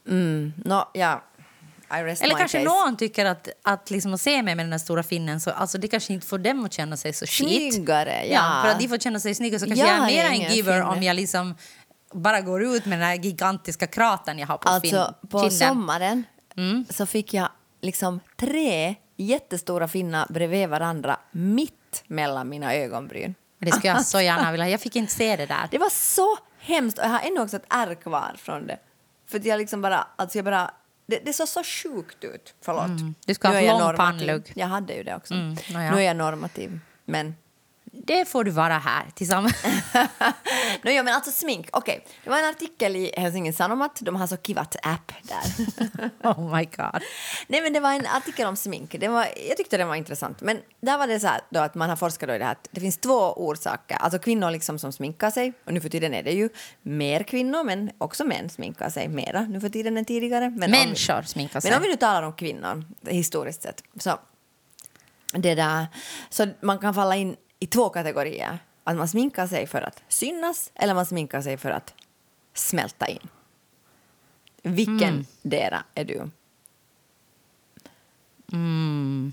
Mm, 0.08 0.52
no, 0.64 0.84
ja. 0.94 1.22
Eller 1.90 2.34
kanske 2.34 2.64
case. 2.64 2.64
någon 2.84 2.96
tycker 2.96 3.24
att, 3.24 3.48
att 3.62 3.90
liksom 3.90 4.14
att 4.14 4.20
se 4.20 4.42
mig 4.42 4.54
med 4.54 4.64
den 4.64 4.70
där 4.70 4.78
stora 4.78 5.02
finnen 5.02 5.40
så 5.40 5.50
alltså 5.50 5.78
det 5.78 5.88
kanske 5.88 6.12
inte 6.12 6.26
får 6.26 6.38
dem 6.38 6.64
att 6.64 6.72
känna 6.72 6.96
sig 6.96 7.12
så 7.12 7.26
shit. 7.26 7.74
Snyggare, 7.74 8.26
ja. 8.26 8.32
Ja, 8.34 8.62
för 8.64 8.70
att 8.70 8.78
de 8.80 8.88
får 8.88 8.98
känna 8.98 9.20
sig 9.20 9.34
snygga 9.34 9.58
så 9.58 9.66
kanske 9.66 9.86
Jag 9.86 9.96
jag 9.98 10.10
är 10.12 10.30
mer 10.30 10.44
en 10.46 10.54
giver 10.54 10.72
finne. 10.72 10.84
om 10.84 11.02
jag 11.02 11.16
liksom 11.16 11.54
bara 12.12 12.40
går 12.40 12.62
ut 12.62 12.86
med 12.86 13.00
den 13.00 13.08
där 13.08 13.14
gigantiska 13.24 13.86
kratern 13.86 14.38
jag 14.38 14.46
har 14.46 14.58
på 14.58 14.80
fin, 14.80 14.94
Alltså, 14.96 15.14
på 15.28 15.38
kinden. 15.40 15.58
sommaren 15.68 16.24
så 16.90 17.06
fick 17.06 17.34
jag 17.34 17.48
liksom 17.80 18.20
tre 18.36 18.94
jättestora 19.16 19.88
finnar 19.88 20.26
bredvid 20.28 20.68
varandra 20.68 21.16
mitt 21.30 22.02
mellan 22.06 22.48
mina 22.48 22.74
ögonbryn. 22.74 23.34
Det 23.60 23.72
skulle 23.72 23.88
jag 23.92 24.04
så 24.06 24.20
gärna 24.20 24.50
vilja. 24.50 24.68
Jag 24.68 24.80
fick 24.80 24.96
inte 24.96 25.12
se 25.12 25.36
det 25.36 25.46
där. 25.46 25.68
Det 25.70 25.78
var 25.78 25.90
så 25.90 26.36
hemskt 26.58 26.98
och 26.98 27.04
jag 27.04 27.08
har 27.10 27.20
ännu 27.20 27.40
också 27.40 27.56
ett 27.56 27.66
ärr 27.70 27.94
kvar 27.94 28.34
från 28.38 28.66
det. 28.66 28.78
För 29.30 29.46
jag 29.46 29.58
liksom 29.58 29.82
bara, 29.82 30.06
alltså 30.16 30.38
jag 30.38 30.44
bara, 30.44 30.70
det, 31.08 31.18
det 31.24 31.32
såg 31.32 31.48
så 31.48 31.64
sjukt 31.64 32.24
ut. 32.24 32.54
Förlåt. 32.60 32.86
Mm. 32.86 33.14
Du 33.26 33.34
ska 33.34 33.48
ha 33.48 33.78
lång 33.78 33.96
pannlugg. 33.96 34.52
Jag 34.54 34.66
hade 34.66 34.94
ju 34.94 35.02
det 35.02 35.16
också. 35.16 35.34
Mm. 35.34 35.56
Nu 35.74 35.96
är 35.96 36.00
jag 36.00 36.16
normativ. 36.16 36.80
Men 37.04 37.34
Det 37.92 38.24
får 38.28 38.44
du 38.44 38.50
vara 38.50 38.78
här 38.78 39.04
tillsammans. 39.14 39.64
no, 40.82 40.90
ja, 40.90 41.02
men 41.02 41.14
alltså 41.14 41.30
smink. 41.30 41.68
Okej, 41.72 42.04
det 42.24 42.30
var 42.30 42.38
en 42.38 42.44
artikel 42.44 42.96
i 42.96 43.12
Helsingin 43.16 43.52
Sanomat. 43.52 43.98
De 44.00 44.16
har 44.16 44.26
så 44.26 44.36
kivat 44.36 44.76
app 44.82 45.12
där. 45.22 45.66
oh 46.30 46.56
my 46.56 46.64
god. 46.64 47.02
Nej, 47.46 47.62
men 47.62 47.72
det 47.72 47.80
var 47.80 47.92
en 47.92 48.06
artikel 48.06 48.46
om 48.46 48.56
smink. 48.56 48.96
Det 49.00 49.08
var, 49.08 49.26
jag 49.48 49.56
tyckte 49.56 49.76
den 49.76 49.88
var 49.88 49.94
intressant. 49.94 50.40
Men 50.40 50.60
där 50.80 50.98
var 50.98 51.06
det 51.06 51.20
så 51.20 51.26
här 51.26 51.40
då 51.50 51.60
att 51.60 51.74
man 51.74 51.88
har 51.88 51.96
forskat 51.96 52.28
i 52.30 52.38
det 52.38 52.44
här 52.44 52.52
att 52.52 52.68
det 52.70 52.80
finns 52.80 52.98
två 52.98 53.32
orsaker. 53.36 53.96
Alltså 53.96 54.18
kvinnor 54.18 54.50
liksom 54.50 54.78
som 54.78 54.92
sminkar 54.92 55.30
sig. 55.30 55.52
Och 55.64 55.72
nu 55.74 55.80
för 55.80 55.88
tiden 55.88 56.14
är 56.14 56.22
det 56.22 56.32
ju 56.32 56.48
mer 56.82 57.22
kvinnor, 57.22 57.64
men 57.64 57.90
också 57.98 58.24
män 58.24 58.50
sminkar 58.50 58.90
sig 58.90 59.08
mera 59.08 59.40
nu 59.40 59.60
för 59.60 59.68
tiden 59.68 59.96
än 59.96 60.04
tidigare. 60.04 60.50
Men 60.50 60.62
om 60.62 60.78
vi- 60.78 60.78
Människor 60.86 61.22
sminkar 61.22 61.60
sig. 61.60 61.70
Men 61.70 61.78
om 61.78 61.82
vi 61.82 61.88
nu 61.90 61.96
talar 61.96 62.22
om 62.22 62.32
kvinnor 62.32 62.84
historiskt 63.06 63.62
sett. 63.62 63.82
Så, 64.00 64.18
det 65.32 65.54
där, 65.54 65.86
så 66.30 66.46
man 66.60 66.78
kan 66.78 66.94
falla 66.94 67.16
in 67.16 67.36
i 67.58 67.66
två 67.66 67.88
kategorier. 67.88 68.58
Att 68.84 68.96
man 68.96 69.08
sminkar 69.08 69.46
sig 69.46 69.66
för 69.66 69.82
att 69.82 70.02
synas 70.08 70.70
eller 70.74 70.94
man 70.94 71.06
sminkar 71.06 71.42
sig 71.42 71.56
för 71.56 71.70
att 71.70 71.94
smälta 72.54 73.06
in. 73.06 73.28
Vilken 74.62 75.08
Mm. 75.08 75.26
dera 75.42 75.84
är 75.94 76.04
du? 76.04 76.30
Mm. 78.52 79.32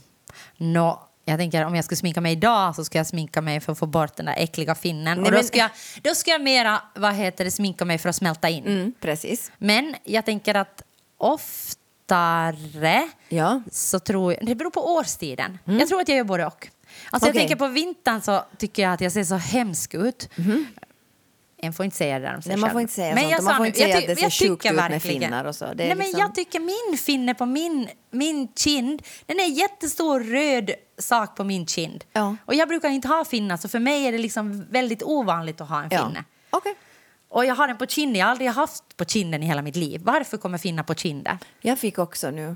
Nå, 0.58 1.08
jag 1.26 1.40
tänker 1.40 1.66
om 1.66 1.76
jag 1.76 1.86
skulle 1.86 1.98
sminka 1.98 2.22
mig 2.22 2.32
idag 2.32 2.76
så 2.76 2.86
ska 2.86 2.98
jag 2.98 3.08
sminka 3.08 3.42
mig 3.42 3.60
för 3.60 3.72
att 3.72 3.80
få 3.80 3.86
bort 3.86 4.16
den 4.16 4.26
där 4.26 4.36
äckliga 4.38 4.76
finnen. 4.76 5.18
Nej, 5.18 5.26
och 5.26 5.32
då 5.32 5.44
ska, 5.44 5.58
jag, 5.58 5.70
då 6.02 6.16
ska 6.16 6.32
jag 6.32 6.42
mera, 6.42 6.82
vad 6.96 7.14
heter 7.14 7.46
det, 7.46 7.52
sminka 7.52 7.86
mig 7.86 7.98
för 7.98 8.10
att 8.10 8.16
smälta 8.16 8.50
in. 8.50 8.66
Mm, 8.66 8.94
precis. 9.00 9.52
Men 9.58 9.96
jag 10.04 10.26
tänker 10.26 10.56
att 10.56 10.82
oftare 11.18 13.10
Ja. 13.30 13.62
så 13.72 14.00
tror 14.00 14.34
jag, 14.34 14.46
det 14.46 14.56
beror 14.56 14.72
på 14.72 14.96
årstiden. 14.96 15.60
Jag 15.66 15.88
tror 15.88 16.02
att 16.02 16.08
jag 16.08 16.18
gör 16.18 16.24
både 16.24 16.46
och. 16.46 16.68
Alltså 17.10 17.30
Okej. 17.30 17.42
jag 17.42 17.48
tänker 17.50 17.56
på 17.56 17.68
vintern 17.74 18.22
så 18.22 18.44
tycker 18.58 18.84
jag 18.84 18.94
att 18.94 19.02
jag 19.02 19.12
ser 19.12 19.24
så 19.24 19.36
hemsk 19.36 19.94
ut. 19.94 20.30
En 21.58 21.74
får 21.74 21.86
inte 21.86 21.98
säga 21.98 22.20
det 22.20 22.26
där 22.26 22.36
om 22.36 22.42
sig 22.42 22.50
Nej, 22.50 22.58
man 22.58 22.68
själv. 22.70 22.74
får 22.74 22.82
inte 22.82 22.94
säga 22.94 23.16
Men 23.16 23.24
sånt. 23.24 23.32
jag 23.32 23.44
man 23.44 23.58
får 23.58 23.66
inte 23.66 23.80
säga 23.80 23.98
att 23.98 24.06
det 24.08 24.16
ser 24.16 24.30
sjukt 24.30 24.64
tycker 24.64 24.74
ut 24.84 24.90
med 24.90 25.02
finnar 25.02 25.46
och 25.46 25.56
så. 25.56 25.66
Det 25.66 25.72
är 25.72 25.76
Nej, 25.76 25.88
men 25.88 25.98
liksom- 25.98 26.20
jag 26.20 26.36
tycker 26.36 26.60
min 26.60 26.98
finne 26.98 27.34
på 27.34 27.46
min, 27.46 27.90
min 28.12 28.48
kind, 28.56 29.02
den 29.26 29.40
är 29.40 29.46
jättestor 29.46 30.20
röd 30.20 30.72
sak 30.98 31.36
på 31.36 31.44
min 31.44 31.66
kind. 31.66 32.04
Ja. 32.14 32.36
Och 32.46 32.56
jag 32.56 32.68
brukar 32.68 32.90
inte 32.90 33.08
ha 33.08 33.26
finnar 33.26 33.58
så 33.58 33.68
för 33.70 33.80
mig 33.80 34.06
är 34.08 34.12
det 34.12 34.18
liksom 34.18 34.66
väldigt 34.70 35.04
ovanligt 35.04 35.62
att 35.62 35.70
ha 35.70 35.84
en 35.84 35.90
Ja. 35.92 36.08
finne. 36.08 36.24
Okej. 36.50 36.76
Och 37.30 37.46
jag 37.46 37.56
har 37.56 37.68
den 37.68 37.78
på 37.78 37.86
kinden, 37.86 38.20
jag 38.20 38.26
har 38.26 38.32
aldrig 38.32 38.50
haft 38.50 38.98
på 38.98 39.06
kinden 39.06 39.44
i 39.44 39.46
hela 39.46 39.62
mitt 39.62 39.76
liv. 39.76 40.02
Varför 40.04 40.38
kommer 40.38 40.58
finnar 40.58 40.84
på 40.84 40.94
kinden? 40.96 41.38
Jag 41.62 41.80
fick 41.80 41.98
också 42.00 42.32
nu. 42.32 42.56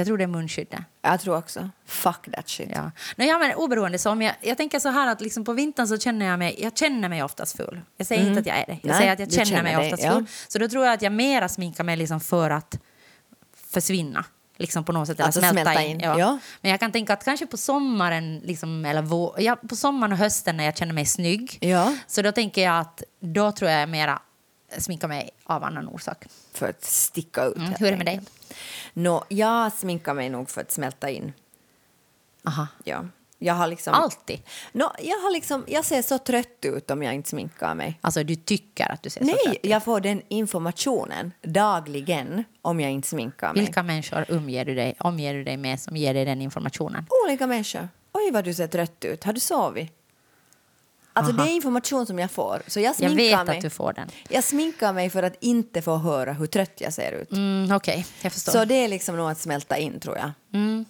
Jag 0.00 0.06
tror 0.06 0.18
det 0.18 0.24
är 0.24 0.28
munskyddet. 0.28 0.80
Jag 1.02 1.20
tror 1.20 1.36
också. 1.36 1.70
Fuck 1.86 2.34
that 2.34 2.48
shit. 2.48 2.70
Ja. 2.74 2.90
Nej, 3.16 3.28
ja, 3.28 3.38
men 3.38 3.54
oberoende 3.54 3.98
så 3.98 4.10
om 4.10 4.22
jag, 4.22 4.34
jag 4.40 4.56
tänker 4.56 4.78
så 4.78 4.88
här 4.88 5.06
att 5.12 5.20
liksom 5.20 5.44
på 5.44 5.52
vintern 5.52 5.86
så 5.88 5.98
känner 5.98 6.26
jag 6.26 6.38
mig, 6.38 6.56
jag 6.62 6.78
känner 6.78 7.08
mig 7.08 7.22
oftast 7.22 7.56
full. 7.56 7.80
Jag 7.96 8.06
säger 8.06 8.26
inte 8.28 8.40
att 8.40 8.46
jag 8.46 8.58
är 8.58 8.66
det, 8.66 8.78
jag 8.82 8.88
Nej, 8.88 8.98
säger 8.98 9.12
att 9.12 9.18
jag 9.18 9.32
känner, 9.32 9.44
känner 9.44 9.62
mig 9.62 9.76
dig, 9.76 9.84
oftast 9.86 10.02
ja. 10.02 10.12
full. 10.12 10.26
Så 10.48 10.58
då 10.58 10.68
tror 10.68 10.84
jag 10.84 10.94
att 10.94 11.02
jag 11.02 11.12
mera 11.12 11.48
sminkar 11.48 11.84
mig 11.84 11.96
liksom 11.96 12.20
för 12.20 12.50
att 12.50 12.78
försvinna. 13.72 14.24
Liksom 14.56 14.84
på 14.84 14.92
något 14.92 15.06
sätt, 15.08 15.16
eller 15.18 15.24
Alltså 15.26 15.40
smälta, 15.40 15.62
smälta 15.62 15.82
in. 15.82 15.90
in, 15.90 16.00
Ja. 16.00 16.18
ja. 16.18 16.38
Men 16.60 16.70
jag 16.70 16.80
kan 16.80 16.92
tänka 16.92 17.12
att 17.12 17.24
kanske 17.24 17.46
på 17.46 17.56
sommaren, 17.56 18.38
liksom, 18.44 18.84
eller 18.84 19.02
vå, 19.02 19.34
ja, 19.38 19.56
på 19.68 19.76
sommaren 19.76 20.12
och 20.12 20.18
hösten 20.18 20.56
när 20.56 20.64
jag 20.64 20.76
känner 20.76 20.92
mig 20.94 21.06
snygg, 21.06 21.58
Ja. 21.60 21.94
så 22.06 22.22
då 22.22 22.32
tänker 22.32 22.62
jag 22.62 22.78
att 22.80 23.02
då 23.20 23.52
tror 23.52 23.70
jag 23.70 23.88
mera 23.88 24.22
sminkar 24.78 25.08
mig 25.08 25.30
av 25.44 25.64
annan 25.64 25.88
orsak. 25.88 26.24
För 26.54 26.68
att 26.68 26.84
sticka 26.84 27.44
ut. 27.44 27.56
Mm. 27.56 27.72
Hur 27.78 27.86
är 27.86 27.90
det 27.90 27.96
med 27.96 28.06
dig? 28.06 28.20
Nå, 28.92 29.24
jag 29.28 29.72
sminkar 29.72 30.14
mig 30.14 30.28
nog 30.30 30.50
för 30.50 30.60
att 30.60 30.70
smälta 30.72 31.10
in. 31.10 31.32
Aha. 32.44 32.66
Ja. 32.84 33.04
Jag 33.42 33.54
har 33.54 33.66
liksom... 33.66 33.94
Alltid? 33.94 34.42
Nå, 34.72 34.92
jag, 34.98 35.16
har 35.16 35.32
liksom, 35.32 35.64
jag 35.68 35.84
ser 35.84 36.02
så 36.02 36.18
trött 36.18 36.64
ut 36.64 36.90
om 36.90 37.02
jag 37.02 37.14
inte 37.14 37.28
sminkar 37.28 37.74
mig. 37.74 37.98
Alltså 38.00 38.24
du 38.24 38.34
tycker 38.36 38.92
att 38.92 39.02
du 39.02 39.10
ser 39.10 39.20
så 39.20 39.26
Nej, 39.26 39.36
trött 39.44 39.54
ut. 39.54 39.60
jag 39.70 39.84
får 39.84 40.00
den 40.00 40.22
informationen 40.28 41.32
dagligen 41.42 42.44
om 42.62 42.80
jag 42.80 42.90
inte 42.90 43.08
sminkar 43.08 43.52
mig. 43.52 43.62
Vilka 43.64 43.82
människor 43.82 44.24
umger 44.28 44.64
du 44.64 44.74
dig, 44.74 44.94
omger 44.98 45.34
du 45.34 45.44
dig 45.44 45.56
med 45.56 45.80
som 45.80 45.96
ger 45.96 46.14
dig 46.14 46.24
den 46.24 46.42
informationen? 46.42 47.06
Olika 47.26 47.46
människor. 47.46 47.88
Oj, 48.12 48.30
vad 48.32 48.44
du 48.44 48.54
ser 48.54 48.66
trött 48.66 49.04
ut. 49.04 49.24
Har 49.24 49.32
du 49.32 49.40
sovit? 49.40 49.92
Alltså 51.20 51.34
Aha. 51.36 51.44
det 51.44 51.50
är 51.50 51.54
information 51.54 52.06
som 52.06 52.18
jag 52.18 52.30
får. 52.30 52.62
Så 52.66 52.80
jag 52.80 52.84
Jag 52.88 52.96
sminkar 52.96 53.16
vet 53.38 53.46
mig. 53.46 53.56
att 53.56 53.62
du 53.62 53.70
får 53.70 53.92
den. 53.92 54.08
Jag 54.28 54.44
sminkar 54.44 54.92
mig 54.92 55.10
för 55.10 55.22
att 55.22 55.36
inte 55.40 55.82
få 55.82 55.96
höra 55.96 56.32
hur 56.32 56.46
trött 56.46 56.72
jag 56.80 56.92
ser 56.92 57.12
ut. 57.12 57.32
Mm, 57.32 57.76
Okej, 57.76 58.06
jag 58.22 58.32
förstår. 58.32 58.52
Så 58.52 58.64
det 58.64 58.74
är 58.74 58.88
liksom 58.88 59.16
nog 59.16 59.30
att 59.30 59.38
smälta 59.38 59.76
in 59.78 60.00
tror 60.00 60.16
jag. 60.16 60.30
Mm. 60.54 60.84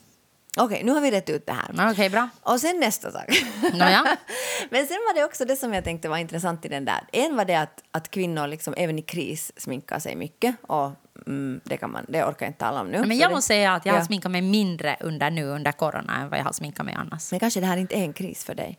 Okej, 0.57 0.83
nu 0.85 0.93
har 0.93 1.01
vi 1.01 1.11
rätt 1.11 1.31
ut 1.31 1.47
det 1.47 1.53
här. 1.53 1.91
Okej, 1.93 2.11
bra. 2.11 2.29
Och 2.43 2.61
sen 2.61 2.81
nästa 2.81 3.13
sak. 3.13 3.25
Nåja. 3.73 4.17
Men 4.71 4.87
sen 4.87 4.97
var 5.09 5.15
det 5.15 5.25
också 5.25 5.45
det 5.45 5.57
som 5.57 5.75
jag 5.75 5.85
tänkte 5.85 6.09
var 6.09 6.17
intressant 6.17 6.65
i 6.65 6.69
den 6.69 6.85
där. 6.85 7.01
En 7.13 7.37
var 7.37 7.45
det 7.45 7.55
att, 7.55 7.83
att 7.91 8.11
kvinnor 8.11 8.47
liksom 8.47 8.75
även 8.77 8.99
i 8.99 9.03
kris 9.03 9.53
sminkar 9.57 9.99
sig 9.99 10.17
mycket. 10.17 10.57
Och 10.63 10.91
mm, 11.27 11.61
det, 11.65 11.77
kan 11.77 11.91
man, 11.91 12.07
det 12.09 12.25
orkar 12.25 12.47
jag 12.47 12.51
inte 12.51 12.59
tala 12.59 12.81
om 12.81 12.89
nu. 12.91 13.05
Men 13.07 13.19
jag 13.19 13.31
måste 13.33 13.47
säga 13.49 13.75
att 13.75 13.87
jag 13.87 13.93
har 13.93 14.01
Ja. 14.01 14.05
sminkat 14.07 14.33
mig 14.33 14.43
mindre 14.43 14.97
under 15.01 15.31
nu 15.31 15.45
under 15.47 15.73
corona 15.73 16.17
än 16.21 16.29
vad 16.29 16.39
jag 16.39 16.45
har 16.45 16.53
sminkat 16.53 16.87
mig 16.87 16.95
annars. 16.99 17.31
Men 17.31 17.41
kanske 17.41 17.61
det 17.61 17.67
här 17.67 17.77
inte 17.77 17.95
är 17.95 18.03
en 18.03 18.13
kris 18.13 18.45
för 18.45 18.55
dig? 18.55 18.79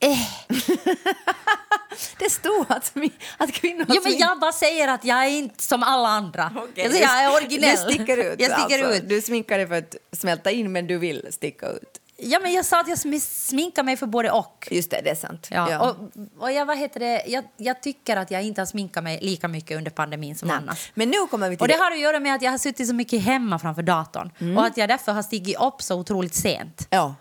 Eh. 0.00 0.18
Det 2.18 2.30
stod 2.30 2.66
att, 2.68 2.92
att 3.38 3.52
kvinnor 3.52 3.86
Jo, 3.88 4.00
men 4.04 4.18
jag 4.18 4.38
bara 4.40 4.52
säger 4.52 4.88
att 4.88 5.04
jag 5.04 5.24
är 5.24 5.28
inte 5.28 5.62
som 5.62 5.82
alla 5.82 6.08
andra. 6.08 6.52
Jag, 6.74 6.90
säger, 6.92 7.02
jag 7.04 7.24
är 7.24 7.34
originell. 7.36 7.76
Du 7.86 7.94
sticker 7.94 8.16
ut. 8.16 8.40
Jag 8.40 8.60
sticker 8.60 8.84
alltså. 8.84 9.02
ut. 9.02 9.08
Du 9.08 9.22
sminkar 9.22 9.58
dig 9.58 9.66
för 9.66 9.74
att 9.78 9.96
smälta 10.12 10.50
in 10.50 10.72
men 10.72 10.86
du 10.86 10.98
vill 10.98 11.26
sticka 11.30 11.68
ut. 11.68 12.00
Ja, 12.18 12.38
men 12.42 12.52
jag 12.52 12.64
sa 12.64 12.80
att 12.80 12.88
jag 12.88 12.96
smi- 12.98 13.20
sminkar 13.48 13.82
mig 13.82 13.96
för 13.96 14.06
både 14.06 14.30
och. 14.30 14.68
Just 14.70 14.90
det, 14.90 15.00
det 15.04 15.10
är 15.10 15.14
sant. 15.14 15.48
Ja, 15.50 15.80
Och, 15.90 15.96
och 16.42 16.52
jag, 16.52 16.66
vad 16.66 16.78
heter 16.78 17.00
det? 17.00 17.22
Jag, 17.26 17.44
jag 17.56 17.82
tycker 17.82 18.16
att 18.16 18.30
jag 18.30 18.42
inte 18.42 18.60
har 18.60 18.66
sminkat 18.66 19.04
mig 19.04 19.18
lika 19.22 19.48
mycket 19.48 19.76
under 19.76 19.90
pandemin 19.90 20.36
som 20.36 20.48
Nej. 20.48 20.56
annars. 20.56 20.90
Men 20.94 21.10
nu 21.10 21.26
kommer 21.30 21.50
vi 21.50 21.56
till 21.56 21.62
Och 21.62 21.68
det 21.68 21.74
har 21.74 21.90
att 21.90 21.98
göra 22.00 22.20
med 22.20 22.34
att 22.34 22.42
jag 22.42 22.50
har 22.50 22.58
suttit 22.58 22.88
så 22.88 22.94
mycket 22.94 23.22
hemma 23.22 23.58
framför 23.58 23.82
datorn 23.82 24.30
Mm. 24.40 24.58
och 24.58 24.66
att 24.66 24.76
jag 24.76 24.88
därför 24.88 25.12
har 25.12 25.22
stigit 25.22 25.60
upp 25.60 25.82
så 25.82 25.94
otroligt 26.00 26.34
sent. 26.34 26.86
Ja, 26.90 27.14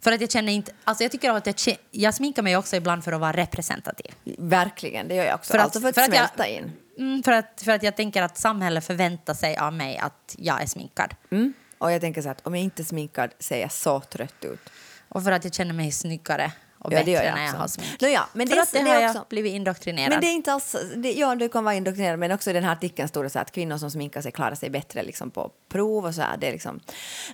För 0.00 0.12
att 0.12 0.20
jag 0.20 0.30
känner 0.30 0.52
inte, 0.52 0.72
alltså 0.84 1.04
jag 1.04 1.12
tycker 1.12 1.30
att 1.30 1.46
jag, 1.66 1.76
jag 1.90 2.14
sminkar 2.14 2.42
mig 2.42 2.56
också 2.56 2.76
ibland 2.76 3.04
för 3.04 3.12
att 3.12 3.20
vara 3.20 3.32
representativ. 3.32 4.14
verkligen. 4.38 5.08
Det 5.08 5.14
gör 5.14 5.24
jag 5.24 5.34
också. 5.34 5.50
För 5.52 5.58
att- 5.58 5.64
alltså 5.64 5.80
för 5.80 5.88
att, 5.88 5.94
för 5.94 6.02
att 6.02 6.08
jag- 6.14 6.28
smälta 6.28 6.46
in. 6.46 6.72
Mm, 6.98 7.22
för, 7.22 7.32
att, 7.32 7.62
för 7.64 7.72
att 7.72 7.82
jag 7.82 7.96
tänker 7.96 8.22
att 8.22 8.38
samhället 8.38 8.84
förväntar 8.84 9.34
sig 9.34 9.56
av 9.56 9.72
mig 9.72 9.98
att 9.98 10.34
jag 10.38 10.62
är 10.62 10.66
sminkad. 10.66 11.14
Mm. 11.30 11.52
Och 11.78 11.92
jag 11.92 12.00
tänker 12.00 12.22
så 12.22 12.28
att 12.28 12.46
om 12.46 12.54
jag 12.54 12.64
inte 12.64 12.82
är 12.82 12.84
sminkad 12.84 13.30
ser 13.38 13.60
jag 13.60 13.72
så 13.72 14.00
trött 14.00 14.44
ut. 14.44 14.60
Och 15.08 15.24
för 15.24 15.32
att 15.32 15.44
jag 15.44 15.54
känner 15.54 15.72
mig 15.74 15.92
snyggare 15.92 16.52
och 16.80 16.92
Ja, 16.92 16.98
bättre 16.98 17.10
jag 17.12 17.34
när 17.34 17.46
jag 17.46 17.52
har 17.52 17.68
smink. 17.68 17.88
Nå 18.00 18.08
ja, 18.08 18.26
men 18.32 18.48
för 18.48 18.56
det- 18.56 18.62
att 18.62 18.72
det, 18.72 18.78
det 18.82 18.90
har 18.90 19.00
jag 19.00 19.10
också- 19.10 19.24
blivit 19.28 19.52
indoktrinerad. 19.52 20.10
Men 20.10 20.20
det 20.20 20.26
är 20.26 20.32
inte 20.34 20.52
alls, 20.52 20.76
det, 20.96 21.12
ja 21.12 21.34
du 21.34 21.48
kan 21.48 21.64
vara 21.64 21.74
indoktrinerad 21.74 22.18
men 22.18 22.32
också 22.32 22.50
i 22.50 22.52
den 22.52 22.64
här 22.64 22.72
artikeln 22.72 23.08
stod 23.08 23.24
det 23.24 23.30
så 23.30 23.38
att 23.38 23.52
kvinnor 23.52 23.78
som 23.78 23.90
sminkar 23.90 24.20
sig 24.22 24.32
klarar 24.32 24.54
sig 24.54 24.70
bättre 24.70 25.02
liksom 25.02 25.30
på 25.30 25.50
prov 25.72 26.06
och 26.06 26.14
så 26.14 26.22
här. 26.22 26.36
Det 26.36 26.48
är 26.48 26.52
liksom. 26.52 26.80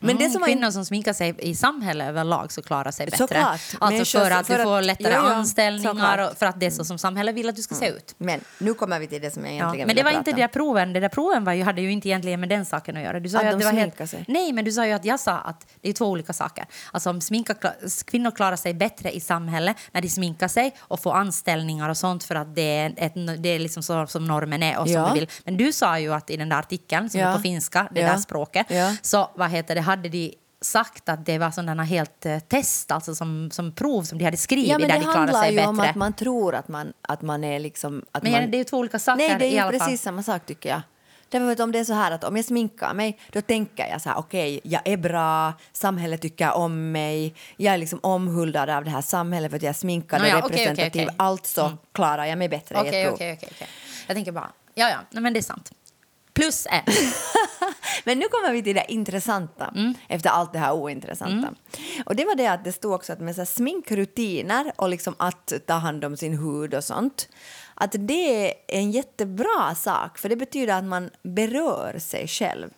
Men 0.00 0.10
Mm, 0.10 0.22
det 0.22 0.30
som 0.30 0.42
kvinnor 0.42 0.70
som 0.70 0.84
sminkar 0.84 1.12
sig 1.12 1.34
i 1.38 1.54
samhället 1.54 2.08
överlag 2.08 2.52
så 2.52 2.62
klarar 2.62 2.90
sig 2.90 3.06
bättre. 3.06 3.18
Såklart. 3.18 3.60
Alltså 3.80 4.18
för 4.20 4.30
att 4.30 4.46
för 4.46 4.58
du 4.58 4.64
får 4.64 4.78
att- 4.78 4.84
lättare 4.84 5.12
Ja, 5.12 5.28
ja, 5.28 5.34
anställningar. 5.34 6.14
Mm. 6.18 6.30
och 6.30 6.38
för 6.38 6.46
att 6.46 6.60
det 6.60 6.66
är 6.66 6.70
så 6.70 6.84
som 6.84 6.98
samhället 6.98 7.34
vill 7.34 7.48
att 7.48 7.56
du 7.56 7.62
ska 7.62 7.74
se 7.74 7.88
ut. 7.88 8.14
Men 8.18 8.40
nu 8.58 8.74
kommer 8.74 8.98
vi 8.98 9.06
till 9.06 9.22
det 9.22 9.30
som 9.30 9.44
jag 9.44 9.52
Ja, 9.54 9.56
egentligen 9.56 9.86
men 9.86 9.96
det 9.96 10.02
var 10.02 10.10
inte 10.10 10.32
det 10.32 10.40
där 10.42 10.48
proven. 10.48 10.92
Det 10.92 11.00
där 11.00 11.08
proven 11.08 11.44
var 11.44 11.52
ju, 11.52 11.62
hade 11.62 11.80
ju 11.82 11.90
inte 11.92 12.08
egentligen 12.08 12.40
med 12.40 12.48
den 12.48 12.64
saken 12.66 12.96
att 12.96 13.02
göra. 13.02 13.20
Du 13.20 13.28
sa 13.28 13.38
Att 13.38 13.44
ju 13.46 13.50
de 13.50 13.58
det 13.58 13.64
var 13.64 13.72
sminkar 13.72 14.06
sig. 14.06 14.24
Nej, 14.28 14.52
men 14.52 14.64
du 14.64 14.72
sa 14.72 14.86
ju 14.86 14.92
att 14.92 15.04
jag 15.04 15.20
sa 15.20 15.32
att 15.38 15.66
det 15.80 15.88
är 15.88 15.92
två 15.92 16.06
olika 16.06 16.32
saker. 16.32 16.64
Alltså 16.92 17.10
om 17.10 17.20
sminka, 17.20 17.54
kvinnor 18.06 18.30
klarar 18.30 18.56
sig 18.56 18.74
bättre 18.74 19.10
i 19.16 19.20
samhället 19.20 19.35
när 19.42 20.00
de 20.02 20.08
sminkar 20.08 20.48
sig 20.48 20.74
och 20.80 21.00
får 21.00 21.14
anställningar 21.14 21.88
och 21.88 21.96
sånt 21.96 22.24
för 22.24 22.34
att 22.34 22.54
det 22.54 22.62
är, 22.78 22.94
ett, 22.96 23.14
det 23.42 23.48
är 23.48 23.58
liksom 23.58 23.82
så 23.82 24.06
som 24.06 24.24
normen 24.24 24.62
är 24.62 24.78
och 24.78 24.86
som 24.86 24.94
Ja. 24.94 25.12
vi 25.14 25.20
vill. 25.20 25.28
Men 25.44 25.56
du 25.56 25.72
sa 25.72 25.98
ju 25.98 26.12
att 26.14 26.30
i 26.30 26.36
den 26.36 26.48
där 26.48 26.58
artikeln 26.58 27.10
som 27.10 27.20
Ja. 27.20 27.28
är 27.28 27.36
på 27.36 27.42
finska, 27.42 27.88
det 27.90 28.00
Ja. 28.00 28.06
där 28.12 28.16
språket, 28.18 28.66
Ja. 28.70 28.94
så 29.02 29.30
vad 29.34 29.50
heter 29.50 29.74
det, 29.74 29.80
hade 29.80 30.08
de 30.08 30.34
sagt 30.60 31.08
att 31.08 31.26
det 31.26 31.38
var 31.38 31.50
sådana 31.50 31.84
helt 31.84 32.26
eh, 32.26 32.38
test, 32.38 32.90
alltså 32.92 33.14
som, 33.14 33.50
som 33.52 33.72
prov 33.72 34.02
som 34.02 34.18
de 34.18 34.24
hade 34.24 34.36
skrivit 34.36 34.68
Ja, 34.68 34.78
men 34.78 34.88
där 34.88 34.94
det 34.98 35.00
de 35.04 35.06
handlar 35.14 35.42
sig 35.42 35.50
ju 35.50 35.56
bättre. 35.56 35.68
om 35.68 35.80
att 35.80 35.94
man 35.94 36.12
tror 36.12 36.54
att 36.54 36.68
man, 36.68 36.92
att 37.02 37.22
man 37.22 37.44
är 37.44 37.58
liksom... 37.60 38.04
Att 38.12 38.22
Men 38.22 38.32
man, 38.32 38.50
det 38.50 38.56
är 38.56 38.58
ju 38.58 38.64
två 38.64 38.76
olika 38.78 38.98
saker 38.98 39.28
Nej, 39.28 39.36
det 39.38 39.58
är 39.58 39.64
ju 39.72 39.78
precis 39.78 40.02
samma 40.02 40.22
sak 40.22 40.46
tycker 40.46 40.68
jag. 40.68 40.80
Därför 41.28 41.52
att 41.52 41.60
om 41.60 41.72
det 41.72 41.78
är 41.78 41.84
så 41.84 41.92
här 41.92 42.10
att 42.10 42.24
om 42.24 42.36
jag 42.36 42.44
sminkar 42.44 42.94
mig 42.94 43.18
då 43.32 43.40
tänker 43.40 43.88
jag 43.88 44.02
så 44.02 44.08
här 44.08 44.18
okej, 44.18 44.60
jag 44.64 44.80
är 44.84 44.96
bra, 44.96 45.52
samhället 45.72 46.20
tycker 46.20 46.52
om 46.52 46.92
mig, 46.92 47.34
jag 47.56 47.74
är 47.74 47.78
liksom 47.78 48.00
omhuldad 48.02 48.70
av 48.70 48.84
det 48.84 48.90
här 48.90 49.00
samhället 49.00 49.50
för 49.50 49.56
att 49.56 49.62
jag 49.62 49.70
är 49.70 49.74
sminkad 49.74 50.20
och 50.20 50.26
okej, 50.26 50.40
representativ, 50.40 50.90
okej. 50.90 51.02
Mm. 51.02 51.14
alltså 51.18 51.78
klarar 51.92 52.24
jag 52.24 52.38
mig 52.38 52.48
bättre 52.48 52.74
i 52.74 52.78
ett 52.78 53.04
prov. 53.04 53.14
okej, 53.14 53.32
okej. 53.36 53.48
okej. 53.52 53.68
Jag 54.06 54.16
tänker 54.16 54.32
bara, 54.32 54.50
ja, 54.74 54.90
ja, 55.10 55.20
men 55.20 55.32
det 55.32 55.40
är 55.40 55.42
sant. 55.42 55.72
Plus 56.36 56.66
en. 56.70 56.82
Men 58.04 58.18
nu 58.18 58.28
kommer 58.28 58.52
vi 58.52 58.62
till 58.62 58.74
det 58.74 58.84
intressanta 58.92 59.72
Mm. 59.76 59.94
efter 60.08 60.30
allt 60.30 60.52
det 60.52 60.58
här 60.58 60.72
ointressanta. 60.72 61.48
Och 62.06 62.16
det 62.16 62.24
var 62.24 62.34
det 62.34 62.46
att 62.46 62.64
det 62.64 62.72
stod 62.72 62.92
också 62.92 63.12
att 63.12 63.20
med 63.20 63.34
så 63.34 63.40
här 63.40 63.46
sminkrutiner 63.46 64.72
och 64.76 64.88
liksom 64.88 65.14
att 65.18 65.52
ta 65.66 65.74
hand 65.74 66.04
om 66.04 66.16
sin 66.16 66.38
hud 66.38 66.74
och 66.74 66.84
sånt, 66.84 67.28
att 67.74 67.94
det 67.98 68.46
är 68.46 68.54
en 68.68 68.90
jättebra 68.90 69.74
sak 69.74 70.18
för 70.18 70.28
det 70.28 70.36
betyder 70.36 70.74
att 70.74 70.84
man 70.84 71.10
berör 71.22 71.98
sig 71.98 72.28
själv. 72.28 72.70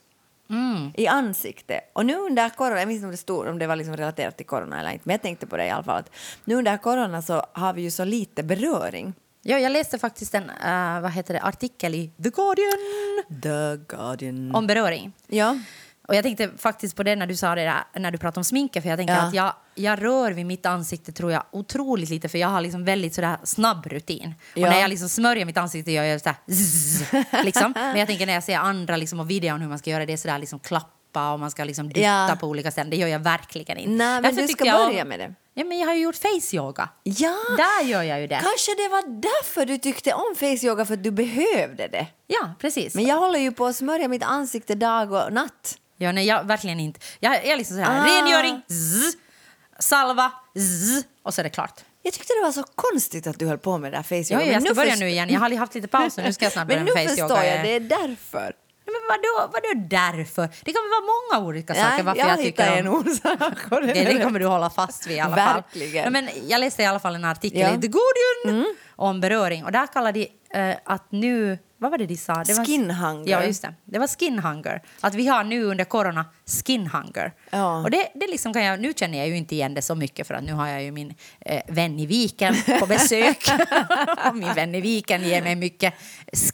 Mm. 0.50 0.90
i 0.96 1.06
ansiktet. 1.06 1.80
Och 1.92 2.06
nu 2.06 2.16
under 2.16 2.48
corona, 2.48 2.78
jag 2.78 2.88
minns 2.88 2.96
inte 2.96 3.06
om 3.06 3.10
det 3.10 3.16
stod 3.16 3.46
om 3.46 3.58
det 3.58 3.66
var 3.66 3.76
liksom 3.76 3.96
relaterat 3.96 4.36
till 4.36 4.46
corona 4.46 4.80
eller 4.80 4.90
inte, 4.90 5.02
men 5.04 5.14
jag 5.14 5.22
tänkte 5.22 5.46
på 5.46 5.56
det 5.56 5.66
i 5.66 5.70
alla 5.70 5.82
fall. 5.82 5.98
Att 5.98 6.10
nu 6.44 6.54
under 6.54 6.76
corona 6.76 7.22
så 7.22 7.46
har 7.52 7.72
vi 7.72 7.82
ju 7.82 7.90
så 7.90 8.04
lite 8.04 8.42
beröring. 8.42 9.14
Ja, 9.42 9.58
jag 9.58 9.72
läste 9.72 9.98
faktiskt 9.98 10.34
en 10.34 10.50
eh, 10.50 11.00
vad 11.00 11.10
heter 11.12 11.34
det, 11.34 11.40
artikel 11.42 11.94
i 11.94 12.10
The 12.22 12.30
Guardian 12.30 12.78
The 13.42 13.84
Guardian. 13.96 14.54
om 14.54 14.66
beröring. 14.66 15.12
ja. 15.26 15.58
Och 16.08 16.14
jag 16.14 16.22
tänkte 16.24 16.50
faktiskt 16.58 16.96
på 16.96 17.02
det 17.02 17.16
när 17.16 17.26
du 17.26 17.36
sa 17.36 17.54
det 17.54 17.64
där, 17.64 18.00
när 18.00 18.10
du 18.10 18.18
pratade 18.18 18.40
om 18.40 18.44
sminket, 18.44 18.82
för 18.82 18.90
jag 18.90 18.98
tänker 18.98 19.14
Ja. 19.14 19.20
att 19.20 19.34
jag, 19.34 19.52
jag 19.74 20.02
rör 20.02 20.32
vid 20.32 20.46
mitt 20.46 20.66
ansikte 20.66 21.12
tror 21.12 21.32
jag 21.32 21.42
otroligt 21.52 22.10
lite, 22.10 22.28
för 22.28 22.38
jag 22.38 22.48
har 22.48 22.60
liksom 22.60 22.84
väldigt 22.84 23.14
sådär 23.14 23.36
snabb 23.44 23.86
rutin. 23.86 24.34
Ja. 24.54 24.66
Och 24.66 24.72
när 24.72 24.80
jag 24.80 24.88
liksom 24.90 25.08
smörjer 25.08 25.44
mitt 25.44 25.56
ansikte 25.56 25.92
gör 25.92 26.04
jag 26.04 26.20
sådär 26.20 26.36
zzz, 26.50 27.04
liksom. 27.44 27.72
Men 27.76 27.96
jag 27.96 28.08
tänker 28.08 28.26
när 28.26 28.32
jag 28.32 28.44
ser 28.44 28.56
andra 28.56 28.96
liksom, 28.96 29.20
och 29.20 29.30
videon 29.30 29.60
hur 29.60 29.68
man 29.68 29.78
ska 29.78 29.90
göra 29.90 30.06
det 30.06 30.16
sådär 30.18 30.38
liksom 30.38 30.58
klappa 31.12 31.32
och 31.32 31.40
man 31.40 31.50
ska 31.50 31.64
liksom 31.64 31.88
dutta 31.88 32.00
Ja. 32.00 32.36
på 32.40 32.46
olika 32.46 32.70
ställen, 32.70 32.90
det 32.90 32.96
gör 32.96 33.08
jag 33.08 33.18
verkligen 33.18 33.78
inte. 33.78 33.90
Nej, 33.90 34.06
men 34.14 34.22
Därför 34.22 34.42
du 34.42 34.48
ska 34.48 34.64
jag 34.64 34.88
börja 34.88 35.04
med 35.04 35.18
det. 35.20 35.34
Ja, 35.54 35.64
men 35.64 35.78
jag 35.78 35.86
har 35.86 35.94
ju 35.94 36.00
gjort 36.02 36.16
face 36.16 36.56
yoga. 36.56 36.88
Ja! 37.02 37.36
Där 37.56 37.84
gör 37.84 38.02
jag 38.02 38.20
ju 38.20 38.26
det. 38.26 38.40
Kanske 38.42 38.74
det 38.76 38.88
var 38.88 39.20
därför 39.20 39.66
du 39.66 39.78
tyckte 39.78 40.12
om 40.12 40.34
face 40.36 40.66
yoga, 40.66 40.84
för 40.84 40.94
att 40.94 41.02
du 41.04 41.10
behövde 41.10 41.88
det. 41.88 42.06
Ja, 42.26 42.54
precis. 42.60 42.94
Men 42.94 43.04
jag 43.06 43.16
håller 43.16 43.38
ju 43.38 43.52
på 43.52 43.66
att 43.66 43.76
smörja 43.76 44.08
mitt 44.08 44.22
ansikte 44.22 44.74
dag 44.74 45.12
och 45.12 45.32
natt. 45.32 45.78
Ja, 45.96 46.12
nej, 46.12 46.26
jag 46.26 46.44
verkligen 46.44 46.80
inte. 46.80 47.00
Jag, 47.20 47.34
jag 47.34 47.44
är 47.46 47.56
liksom 47.56 47.76
så 47.76 47.82
här, 47.82 48.00
Ah. 48.00 48.04
rengöring, 48.06 48.62
zzz, 48.68 49.16
salva, 49.78 50.32
zzz, 50.58 51.04
och 51.22 51.34
så 51.34 51.40
är 51.40 51.44
det 51.44 51.50
klart. 51.50 51.80
Jag 52.02 52.12
tyckte 52.12 52.32
det 52.40 52.44
var 52.44 52.52
så 52.52 52.62
konstigt 52.74 53.26
att 53.26 53.38
du 53.38 53.46
höll 53.46 53.58
på 53.58 53.78
med 53.78 53.92
det 53.92 53.96
där 53.98 54.02
face 54.02 54.34
Ja, 54.34 54.40
jag 54.42 54.52
men 54.52 54.62
ska 54.62 54.74
börja 54.74 54.96
nu 54.96 55.08
igen. 55.08 55.28
Jag 55.32 55.40
har 55.40 55.56
haft 55.56 55.74
lite 55.74 55.88
paus 55.88 56.16
nu 56.16 56.32
ska 56.32 56.44
jag 56.44 56.52
snart 56.52 56.66
börja 56.68 56.84
Men 56.84 56.94
med 56.94 56.94
nu 56.94 57.08
face 57.08 57.16
förstår 57.16 57.30
yoga. 57.38 57.56
jag, 57.56 57.64
det 57.64 57.72
är 57.76 57.80
därför. 57.80 58.52
Men 58.92 59.02
vadå, 59.08 59.52
vadå 59.52 59.86
därför? 59.88 60.48
Det 60.64 60.72
kan 60.72 60.82
vara 60.90 61.40
många 61.40 61.46
olika 61.48 61.74
saker 61.74 61.88
Nej, 61.90 62.02
varför 62.02 62.20
jag 62.20 62.30
jag, 62.30 62.38
tycker 62.38 62.66
en 62.66 62.88
om... 62.88 62.94
orsak. 62.94 63.72
och 63.72 63.80
den 63.80 63.86
Det, 63.88 64.04
det 64.04 64.22
kommer 64.24 64.40
du 64.40 64.46
hålla 64.46 64.70
fast 64.70 65.06
vid 65.06 65.16
i 65.16 65.20
alla 65.20 65.36
Verkligen. 65.36 66.02
fall. 66.04 66.12
Men 66.12 66.28
jag 66.48 66.60
läste 66.60 66.82
i 66.82 66.86
alla 66.86 66.98
fall 66.98 67.14
en 67.14 67.24
artikel 67.24 67.60
Ja. 67.60 67.66
Mm. 67.66 67.78
i 67.78 67.82
The 67.82 67.88
Guardian 67.88 68.66
om 68.96 69.20
beröring 69.20 69.64
och 69.64 69.72
där 69.72 69.86
kallar 69.86 70.12
de 70.12 70.28
eh, 70.54 70.76
att 70.84 71.12
nu... 71.12 71.58
Vad 71.80 71.90
var 71.90 71.98
det 71.98 72.06
de 72.06 72.16
sa? 72.16 72.44
Det 72.44 72.54
var, 72.54 72.64
Skin 72.64 72.90
hunger. 72.90 73.30
Ja, 73.32 73.44
just 73.44 73.62
det. 73.62 73.74
Det 73.84 73.98
var 73.98 74.06
skin 74.06 74.38
hunger. 74.38 74.82
Att 75.00 75.14
vi 75.14 75.26
har 75.26 75.44
nu 75.44 75.64
under 75.64 75.84
corona 75.84 76.24
skin 76.64 76.86
hunger. 76.86 77.32
Ja. 77.50 77.82
Och 77.82 77.90
det, 77.90 78.08
det 78.14 78.26
liksom 78.26 78.52
kan 78.52 78.64
jag, 78.64 78.80
nu 78.80 78.92
känner 78.96 79.18
jag 79.18 79.28
ju 79.28 79.36
inte 79.36 79.54
igen 79.54 79.74
det 79.74 79.82
så 79.82 79.94
mycket 79.94 80.26
för 80.26 80.34
att 80.34 80.44
nu 80.44 80.52
har 80.52 80.68
jag 80.68 80.82
ju 80.82 80.90
min 80.92 81.14
eh, 81.40 81.62
vän 81.68 81.98
i 81.98 82.06
Viken 82.06 82.54
på 82.80 82.86
besök. 82.86 83.44
min 84.34 84.54
vän 84.54 84.74
i 84.74 84.80
Viken 84.80 85.22
ger 85.22 85.42
mig 85.42 85.56
mycket 85.56 85.94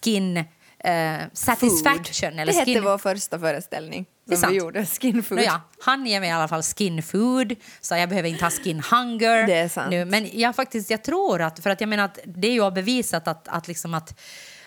skin 0.03 0.45
eh, 0.85 1.17
satisfaction. 1.33 2.31
Food. 2.31 2.41
Eller 2.41 2.53
det 2.53 2.59
hette 2.59 2.73
skin... 2.73 2.85
vår 2.85 2.99
första 2.99 3.39
föreställning. 3.39 4.07
är 4.31 4.35
som 4.35 4.41
sant. 4.41 4.53
vi 4.53 4.57
gjorde, 4.59 4.87
skin 4.87 5.23
food. 5.23 5.39
Nåja, 5.39 5.61
han 5.81 6.07
ger 6.07 6.21
mig 6.21 6.29
i 6.29 6.33
alla 6.33 6.49
fall 6.49 6.63
skin 6.63 7.03
food, 7.03 7.55
så 7.81 7.95
jag 7.97 8.09
behöver 8.09 8.29
inte 8.29 8.45
ha 8.45 8.51
skin 8.51 8.81
hunger. 8.91 9.47
Det 9.47 9.55
är 9.55 9.69
sant. 9.69 9.91
Nu. 9.91 10.05
Men 10.05 10.29
jag, 10.33 10.57
faktiskt, 10.57 10.91
jag 10.91 11.05
tror 11.05 11.43
att, 11.43 11.59
för 11.61 11.71
att 11.71 11.81
jag 11.81 11.89
menar 11.89 12.05
att 12.05 12.19
det 12.25 12.49
är 12.49 12.53
ju 12.53 12.71
bevisat 12.71 13.29
att, 13.29 13.49
att, 13.49 13.69
liksom 13.69 13.95
att 13.95 14.21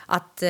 att 0.10 0.44
eh, 0.44 0.50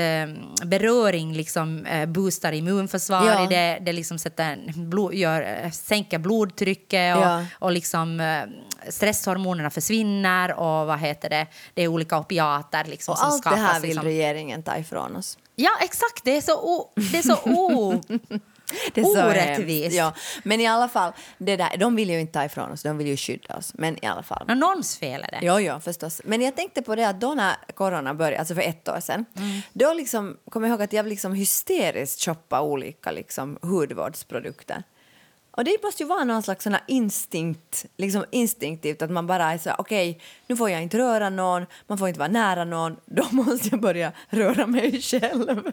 beröring 0.65 1.33
liksom, 1.33 1.85
eh, 1.85 2.05
boostar 2.05 2.51
immunförsvar, 2.51 3.25
Ja. 3.25 3.47
det, 3.49 3.77
det 3.81 3.93
liksom 3.93 4.19
sätter, 4.19 4.57
blod, 4.75 5.13
gör, 5.13 5.41
eh, 5.63 5.71
sänker 5.71 6.17
blodtrycket 6.17 7.17
och, 7.17 7.23
Ja. 7.23 7.45
och 7.59 7.71
liksom, 7.71 8.19
eh, 8.19 8.41
stresshormonerna 8.89 9.69
försvinner 9.69 10.53
och 10.53 10.87
vad 10.87 10.99
heter 10.99 11.29
det, 11.29 11.47
det 11.73 11.81
är 11.83 11.87
olika 11.87 12.19
opiater 12.19 12.83
liksom, 12.85 13.11
Och 13.11 13.17
som 13.17 13.27
allt 13.27 13.43
det 13.43 13.49
skapas. 13.49 13.59
här 13.59 13.79
vill 13.79 13.89
liksom. 13.89 14.05
regeringen 14.05 14.63
ta 14.63 14.77
ifrån 14.77 15.15
oss. 15.15 15.37
Ja, 15.59 15.71
exakt. 15.81 16.23
Det 16.23 16.37
är 16.37 16.41
så, 16.41 16.59
o, 16.59 16.93
det 17.11 17.17
är 17.17 17.21
så 17.21 17.37
o, 17.45 18.01
Det 18.93 19.01
är 19.01 19.05
så 19.05 19.25
orättvist. 19.25 19.95
Ja. 19.95 20.13
Men 20.43 20.61
i 20.61 20.67
alla 20.67 20.87
fall, 20.89 21.11
det 21.37 21.55
där, 21.55 21.77
de 21.77 21.95
vill 21.95 22.09
ju 22.09 22.19
inte 22.19 22.33
ta 22.33 22.45
ifrån 22.45 22.71
oss, 22.71 22.83
de 22.83 22.97
vill 22.97 23.07
ju 23.07 23.17
skydda 23.17 23.57
oss. 23.57 23.73
Men 23.73 24.05
i 24.05 24.07
alla 24.07 24.23
fall. 24.23 24.45
Nå, 24.47 24.55
Någons 24.55 24.97
fel 24.97 25.25
är 25.27 25.31
det. 25.31 25.45
Jo, 25.45 25.59
jo, 25.59 25.79
förstås. 25.79 26.21
Men 26.25 26.41
jag 26.41 26.55
tänkte 26.55 26.81
på 26.81 26.95
det 26.95 27.07
att 27.07 27.21
då 27.21 27.33
när 27.33 27.55
corona 27.73 28.13
började, 28.13 28.39
alltså 28.39 28.55
för 28.55 28.61
ett 28.61 28.87
år 28.87 28.99
sedan, 28.99 29.25
då 29.73 29.93
liksom, 29.93 30.37
kom 30.49 30.63
jag 30.63 30.69
ihåg 30.69 30.81
att 30.81 30.93
jag 30.93 31.07
liksom 31.07 31.33
hysteriskt 31.33 32.21
shoppade 32.25 32.63
olika 32.63 33.11
liksom, 33.11 33.57
hudvårdsprodukter. 33.61 34.83
Och 35.57 35.63
det 35.63 35.83
måste 35.83 36.03
ju 36.03 36.09
vara 36.09 36.23
någon 36.23 36.43
slags 36.43 36.63
sån 36.63 36.75
instinkt, 36.87 37.85
liksom 37.97 38.25
instinktivt 38.31 39.01
att 39.01 39.09
man 39.11 39.27
bara 39.27 39.53
är 39.53 39.57
så 39.57 39.71
okej, 39.77 40.21
nu 40.47 40.55
får 40.55 40.69
jag 40.69 40.83
inte 40.83 40.97
röra 40.97 41.29
någon, 41.29 41.65
man 41.87 41.97
får 41.97 42.07
inte 42.07 42.19
vara 42.19 42.29
nära 42.29 42.65
någon, 42.65 42.97
då 43.05 43.25
måste 43.31 43.69
jag 43.71 43.79
börja 43.81 44.11
röra 44.29 44.67
mig 44.67 45.01
själv. 45.01 45.71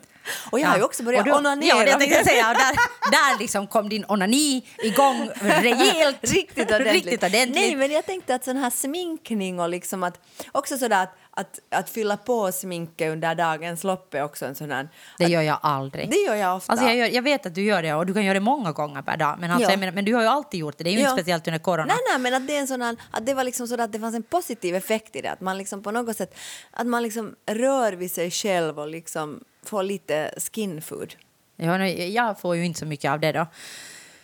Och 0.51 0.61
jag 0.61 0.68
har 0.68 0.76
ju 0.76 0.82
också 0.82 1.03
börjat 1.03 1.20
Och 1.20 1.26
du- 1.26 1.39
onanera. 1.39 1.68
Ja, 1.76 1.87
jag 1.87 1.99
tänkte 2.01 2.24
säga, 2.24 2.45
där, 2.45 2.76
där 3.11 3.39
liksom 3.39 3.66
kom 3.66 3.89
din 3.89 4.05
onani 4.09 4.62
igång 4.78 5.30
rejält. 5.41 6.18
Riktigt 6.32 6.70
ordentligt. 6.70 6.95
Riktigt 6.95 7.22
ordentligt. 7.22 7.55
Nej, 7.55 7.76
men 7.76 7.91
jag 7.91 8.07
tänkte 8.07 8.35
att 8.35 8.45
sån 8.45 8.57
här 8.57 8.70
sminkning 8.70 9.61
och 9.61 9.68
liksom 9.68 10.03
att 10.03 10.20
också 10.53 10.78
sådär 10.78 11.03
att, 11.03 11.16
att, 11.37 11.61
att 11.68 11.91
fylla 11.91 12.16
på 12.16 12.53
sminket 12.53 13.12
under 13.12 13.35
dagens 13.35 13.85
lopp 13.85 14.14
är 14.14 14.22
också 14.24 14.47
en 14.47 14.55
sån 14.55 14.70
här... 14.70 14.89
Det 15.18 15.24
gör 15.24 15.43
jag 15.43 15.59
aldrig. 15.62 16.11
Det 16.11 16.16
gör 16.16 16.35
jag 16.35 16.57
ofta. 16.57 16.72
Alltså 16.72 16.87
jag, 16.87 16.97
gör, 16.97 17.07
jag 17.07 17.22
vet 17.22 17.47
att 17.47 17.55
du 17.55 17.62
gör 17.62 17.82
det 17.82 17.95
och 17.95 18.07
du 18.07 18.14
kan 18.14 18.24
göra 18.24 18.35
det 18.35 18.41
många 18.41 18.72
gånger 18.72 19.03
per 19.03 19.16
dag. 19.16 19.37
Men, 19.41 19.51
alltså, 19.51 19.70
Ja. 19.70 19.76
menar, 19.76 19.93
men 19.93 20.05
du 20.05 20.14
har 20.14 20.22
ju 20.22 20.28
alltid 20.28 20.61
gjort 20.61 20.78
det. 20.78 20.85
Det 20.85 20.91
är 20.91 20.93
ju 20.93 20.99
Ja. 21.01 21.11
inte 21.11 21.22
speciellt 21.22 21.49
under 21.49 21.59
corona. 21.59 21.85
Nej, 21.85 21.97
nej, 22.11 22.18
men 22.18 22.35
att 22.43 22.47
det, 22.49 22.57
är 22.57 22.61
en 22.61 22.66
sån 22.66 22.82
här, 22.82 22.97
att 23.11 23.26
det 23.26 23.35
var 23.35 23.45
liksom 23.45 23.68
så 23.68 23.80
att 23.80 23.93
det 23.93 24.01
fanns 24.01 24.14
en 24.14 24.22
positiv 24.22 24.74
effekt 24.76 25.16
i 25.16 25.20
det. 25.20 25.30
Att 25.30 25.41
man 25.41 25.59
liksom 25.59 25.82
på 25.82 25.91
något 25.91 26.16
sätt 26.16 26.37
att 26.70 26.87
man 26.87 27.03
liksom 27.03 27.35
rör 27.47 27.93
vid 27.93 28.11
sig 28.12 28.30
själv 28.30 28.78
och 28.80 28.89
liksom 28.89 29.45
får 29.64 29.82
lite 29.82 30.35
skin 30.53 30.82
food. 30.82 31.14
Ja, 31.57 31.87
jag 31.89 32.41
får 32.41 32.57
ju 32.57 32.64
inte 32.64 32.78
så 32.80 32.87
mycket 32.87 33.11
av 33.11 33.20
det 33.20 33.32
då. 33.32 33.47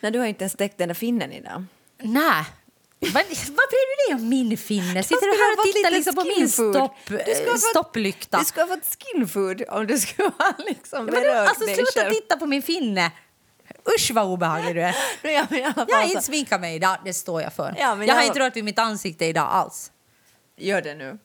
När 0.00 0.10
du 0.10 0.18
har 0.18 0.26
inte 0.26 0.42
ens 0.44 0.52
stekt 0.52 0.78
den 0.78 0.88
där 0.88 0.94
finnen 0.94 1.32
idag. 1.32 1.64
Nej. 2.02 2.44
Vad, 3.02 3.12
vad 3.12 3.68
bryr 3.70 3.86
du 4.08 4.14
dig 4.14 4.22
om 4.22 4.28
min 4.28 4.56
finne? 4.58 5.02
Sitter 5.02 5.26
du 5.26 5.42
här 5.42 5.58
och 5.58 5.74
tittar 5.74 5.90
liksom 5.90 6.14
på 6.14 6.24
min 6.24 6.48
stopp, 6.48 6.96
Du 7.06 7.16
ha 7.16 7.52
fått- 7.52 7.60
stopplykta? 7.60 8.38
Du 8.38 8.44
skulle 8.44 8.66
ha 8.66 8.76
fått 8.76 8.96
skin 8.98 9.28
food 9.28 9.62
om 9.68 9.86
du 9.86 9.98
skulle 9.98 10.28
ha 10.38 10.54
liksom 10.58 11.06
berört 11.06 11.48
alltså, 11.48 11.64
dig 11.64 11.74
sluta 11.74 12.00
själv. 12.00 12.12
titta 12.14 12.36
på 12.36 12.46
min 12.46 12.62
finne! 12.62 13.10
Usch 13.96 14.10
vad 14.14 14.24
obehaglig 14.26 14.74
du 14.74 14.82
är. 14.82 14.96
Ja, 15.22 15.46
Jag 15.88 15.96
har 15.96 16.02
inte 16.04 16.22
sminkat 16.22 16.60
mig 16.60 16.74
idag, 16.74 16.96
det 17.04 17.14
står 17.14 17.42
jag 17.42 17.52
för. 17.52 17.74
Ja, 17.78 17.94
men 17.94 18.06
jag 18.08 18.14
har 18.14 18.22
jag- 18.22 18.28
inte 18.28 18.40
rört 18.40 18.56
vid 18.56 18.64
mitt 18.64 18.78
ansikte 18.78 19.24
idag 19.24 19.48
alls. 19.50 19.92
Gör 20.56 20.82
det 20.82 20.94
nu. 20.94 21.18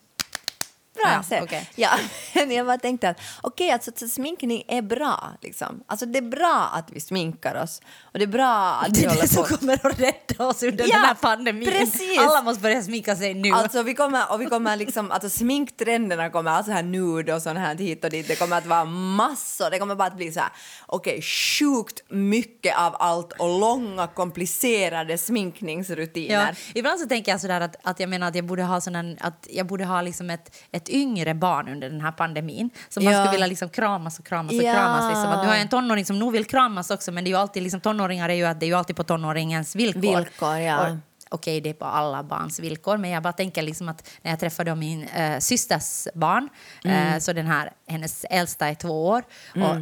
Bra, 0.95 1.23
Ja, 1.29 1.43
okej. 1.43 1.69
Ja, 1.75 1.89
men 2.33 2.51
jag 2.57 2.65
bara 2.65 2.77
tänkte 2.77 3.09
att 3.09 3.19
okej, 3.41 3.71
alltså, 3.71 3.91
så 3.95 4.07
sminkning 4.07 4.63
är 4.67 4.81
bra. 4.81 5.31
Liksom. 5.41 5.83
Alltså, 5.87 6.05
det 6.05 6.17
är 6.19 6.21
bra 6.29 6.69
att 6.73 6.91
vi 6.91 6.99
sminkar 6.99 7.63
oss. 7.63 7.81
Och 8.01 8.19
det 8.19 8.25
är 8.25 8.27
bra 8.27 8.73
att 8.73 8.93
Det 8.93 9.05
är 9.05 9.21
det 9.21 9.27
som 9.27 9.43
på. 9.43 9.57
kommer 9.57 9.73
att 9.73 9.99
rädda 9.99 10.47
oss 10.47 10.63
under 10.63 10.85
Ja, 10.87 10.95
den 10.95 11.05
här 11.05 11.13
pandemin. 11.13 11.69
precis. 11.69 12.19
Alla 12.19 12.41
måste 12.41 12.61
börja 12.61 12.81
sminka 12.81 13.15
sig 13.15 13.33
nu. 13.33 13.51
Alltså, 13.51 13.83
vi 13.83 13.93
kommer, 13.93 14.31
och 14.31 14.41
vi 14.41 14.45
kommer 14.45 14.75
liksom, 14.77 15.11
alltså, 15.11 15.29
sminktrenderna 15.29 16.29
kommer, 16.29 16.51
alltså 16.51 16.71
här 16.71 16.83
nude 16.83 17.33
och 17.33 17.41
sånt 17.41 17.59
här 17.59 17.75
hit 17.75 18.03
och 18.03 18.09
dit, 18.09 18.27
det 18.27 18.35
kommer 18.35 18.57
att 18.57 18.65
vara 18.65 18.85
massor. 18.85 19.69
Det 19.69 19.79
kommer 19.79 19.95
bara 19.95 20.07
att 20.07 20.17
bli 20.17 20.31
så 20.31 20.39
här, 20.39 20.49
okej, 20.85 21.21
sjukt 21.21 22.01
mycket 22.09 22.77
av 22.77 22.95
allt 22.99 23.31
och 23.33 23.59
långa 23.59 24.07
komplicerade 24.07 25.17
sminkningsrutiner. 25.17 26.47
Ja, 26.49 26.71
ibland 26.73 26.99
så 26.99 27.07
tänker 27.07 27.31
jag 27.31 27.41
sådär 27.41 27.61
att, 27.61 27.75
att 27.83 27.99
jag 27.99 28.09
menar 28.09 28.27
att 28.27 28.35
jag 28.35 28.45
borde 28.45 28.63
ha, 28.63 28.81
sån 28.81 29.17
att 29.21 29.47
jag 29.49 29.65
borde 29.67 29.85
ha 29.85 30.01
liksom 30.01 30.29
ett, 30.29 30.55
ett 30.71 30.84
yngre 30.89 31.33
barn 31.33 31.67
under 31.69 31.89
den 31.89 32.01
här 32.01 32.11
pandemin. 32.11 32.69
Som 32.89 33.03
man 33.03 33.13
Ja. 33.13 33.19
skulle 33.19 33.31
vilja 33.31 33.47
liksom 33.47 33.69
kramas 33.69 34.19
och 34.19 34.25
kramas 34.25 34.51
och 34.51 34.63
Ja. 34.63 34.73
kramas. 34.73 35.09
Liksom. 35.09 35.31
Att 35.31 35.41
nu 35.41 35.47
har 35.47 35.53
jag 35.53 35.61
en 35.61 35.67
tonåring 35.67 36.05
som 36.05 36.19
nog 36.19 36.31
vill 36.31 36.45
kramas 36.45 36.91
också 36.91 37.11
men 37.11 37.23
det 37.23 37.27
är 37.27 37.31
ju 37.31 37.37
alltid 37.37 37.63
liksom, 37.63 37.81
tonåringar 37.81 38.29
är 38.29 38.33
ju, 38.33 38.45
att 38.45 38.59
det 38.59 38.65
är 38.65 38.67
ju 38.67 38.73
alltid 38.73 38.95
på 38.95 39.03
tonåringens 39.03 39.75
villkor. 39.75 40.01
Villkor, 40.01 40.57
ja. 40.57 40.89
Och, 40.89 40.97
Okej, 41.29 41.61
det 41.61 41.69
är 41.69 41.73
på 41.73 41.85
alla 41.85 42.23
barns 42.23 42.59
villkor, 42.59 42.97
men 42.97 43.09
jag 43.09 43.23
bara 43.23 43.33
tänker 43.33 43.61
liksom 43.61 43.89
att 43.89 44.09
när 44.21 44.31
jag 44.31 44.39
träffade 44.39 44.75
min 44.75 45.03
äh, 45.07 45.39
systers 45.39 46.07
barn, 46.13 46.49
Mm. 46.83 47.13
eh, 47.13 47.19
så 47.19 47.33
den 47.33 47.47
här, 47.47 47.71
hennes 47.87 48.25
äldsta 48.29 48.67
är 48.69 48.75
två 48.75 49.07
år, 49.07 49.23
och, 49.55 49.75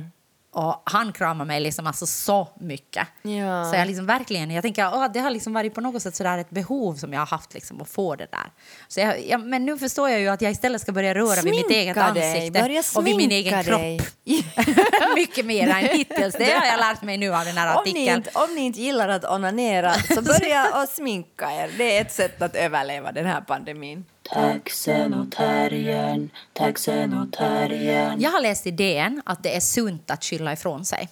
och 0.53 0.81
han 0.85 1.13
kramar 1.13 1.45
mig 1.45 1.59
liksom 1.59 1.87
alltså 1.87 2.05
så 2.05 2.47
mycket. 2.59 3.07
Ja. 3.21 3.65
Så 3.71 3.75
jag 3.75 3.87
liksom 3.87 4.05
verkligen, 4.05 4.51
jag 4.51 4.61
tänker 4.61 5.03
att 5.05 5.13
det 5.13 5.19
har 5.19 5.29
liksom 5.29 5.53
varit 5.53 5.73
på 5.73 5.81
något 5.81 6.01
sätt 6.01 6.15
sådär 6.15 6.37
ett 6.37 6.49
behov 6.49 6.95
som 6.95 7.13
jag 7.13 7.21
har 7.21 7.25
haft 7.27 7.53
liksom 7.53 7.81
att 7.81 7.89
få 7.89 8.15
det 8.15 8.27
där. 8.31 8.51
Så 8.87 8.99
jag, 8.99 9.25
jag, 9.27 9.41
men 9.41 9.65
nu 9.65 9.77
förstår 9.77 10.09
jag 10.09 10.19
ju 10.19 10.27
att 10.27 10.41
jag 10.41 10.51
istället 10.51 10.81
ska 10.81 10.91
börja 10.91 11.15
röra 11.15 11.41
vid 11.41 11.53
mitt 11.55 11.69
eget 11.69 11.95
Sminka 11.95 12.11
dig, 12.13 12.35
ansikte 12.77 12.99
och 12.99 13.07
vid 13.07 13.15
min 13.15 13.29
sminka 13.29 13.59
egen 13.61 13.79
dig. 13.79 13.99
kropp. 13.99 14.07
Mycket 15.15 15.45
mer 15.45 15.69
än 15.69 15.75
hittills. 15.75 16.35
Det 16.35 16.43
har 16.59 16.65
jag 16.65 16.79
lärt 16.79 17.01
mig 17.01 17.17
nu 17.17 17.33
av 17.35 17.45
den 17.45 17.57
här 17.57 17.77
Om 17.77 17.83
ni, 17.85 17.91
artikeln. 17.91 18.17
inte, 18.17 18.29
om 18.33 18.55
ni 18.55 18.61
inte 18.61 18.81
gillar 18.81 19.09
att 19.09 19.25
onanera 19.25 19.93
så 19.93 20.21
börja 20.21 20.81
och 20.83 20.89
sminka 20.89 21.51
er. 21.51 21.71
Det 21.77 21.97
är 21.97 22.01
ett 22.01 22.11
sätt 22.11 22.41
att 22.41 22.55
överleva 22.55 23.11
den 23.11 23.25
här 23.25 23.41
pandemin. 23.41 24.05
Taxen 24.23 25.13
och 25.13 25.31
terriern, 25.31 26.29
taxen 26.53 27.13
och 27.13 27.31
terriern. 27.31 28.21
Jag 28.21 28.31
har 28.31 28.41
läst 28.41 28.67
i 28.67 28.71
DN 28.71 29.21
att 29.25 29.43
det 29.43 29.55
är 29.55 29.59
sunt 29.59 30.11
att 30.11 30.23
skylla 30.23 30.53
ifrån 30.53 30.85
sig. 30.85 31.09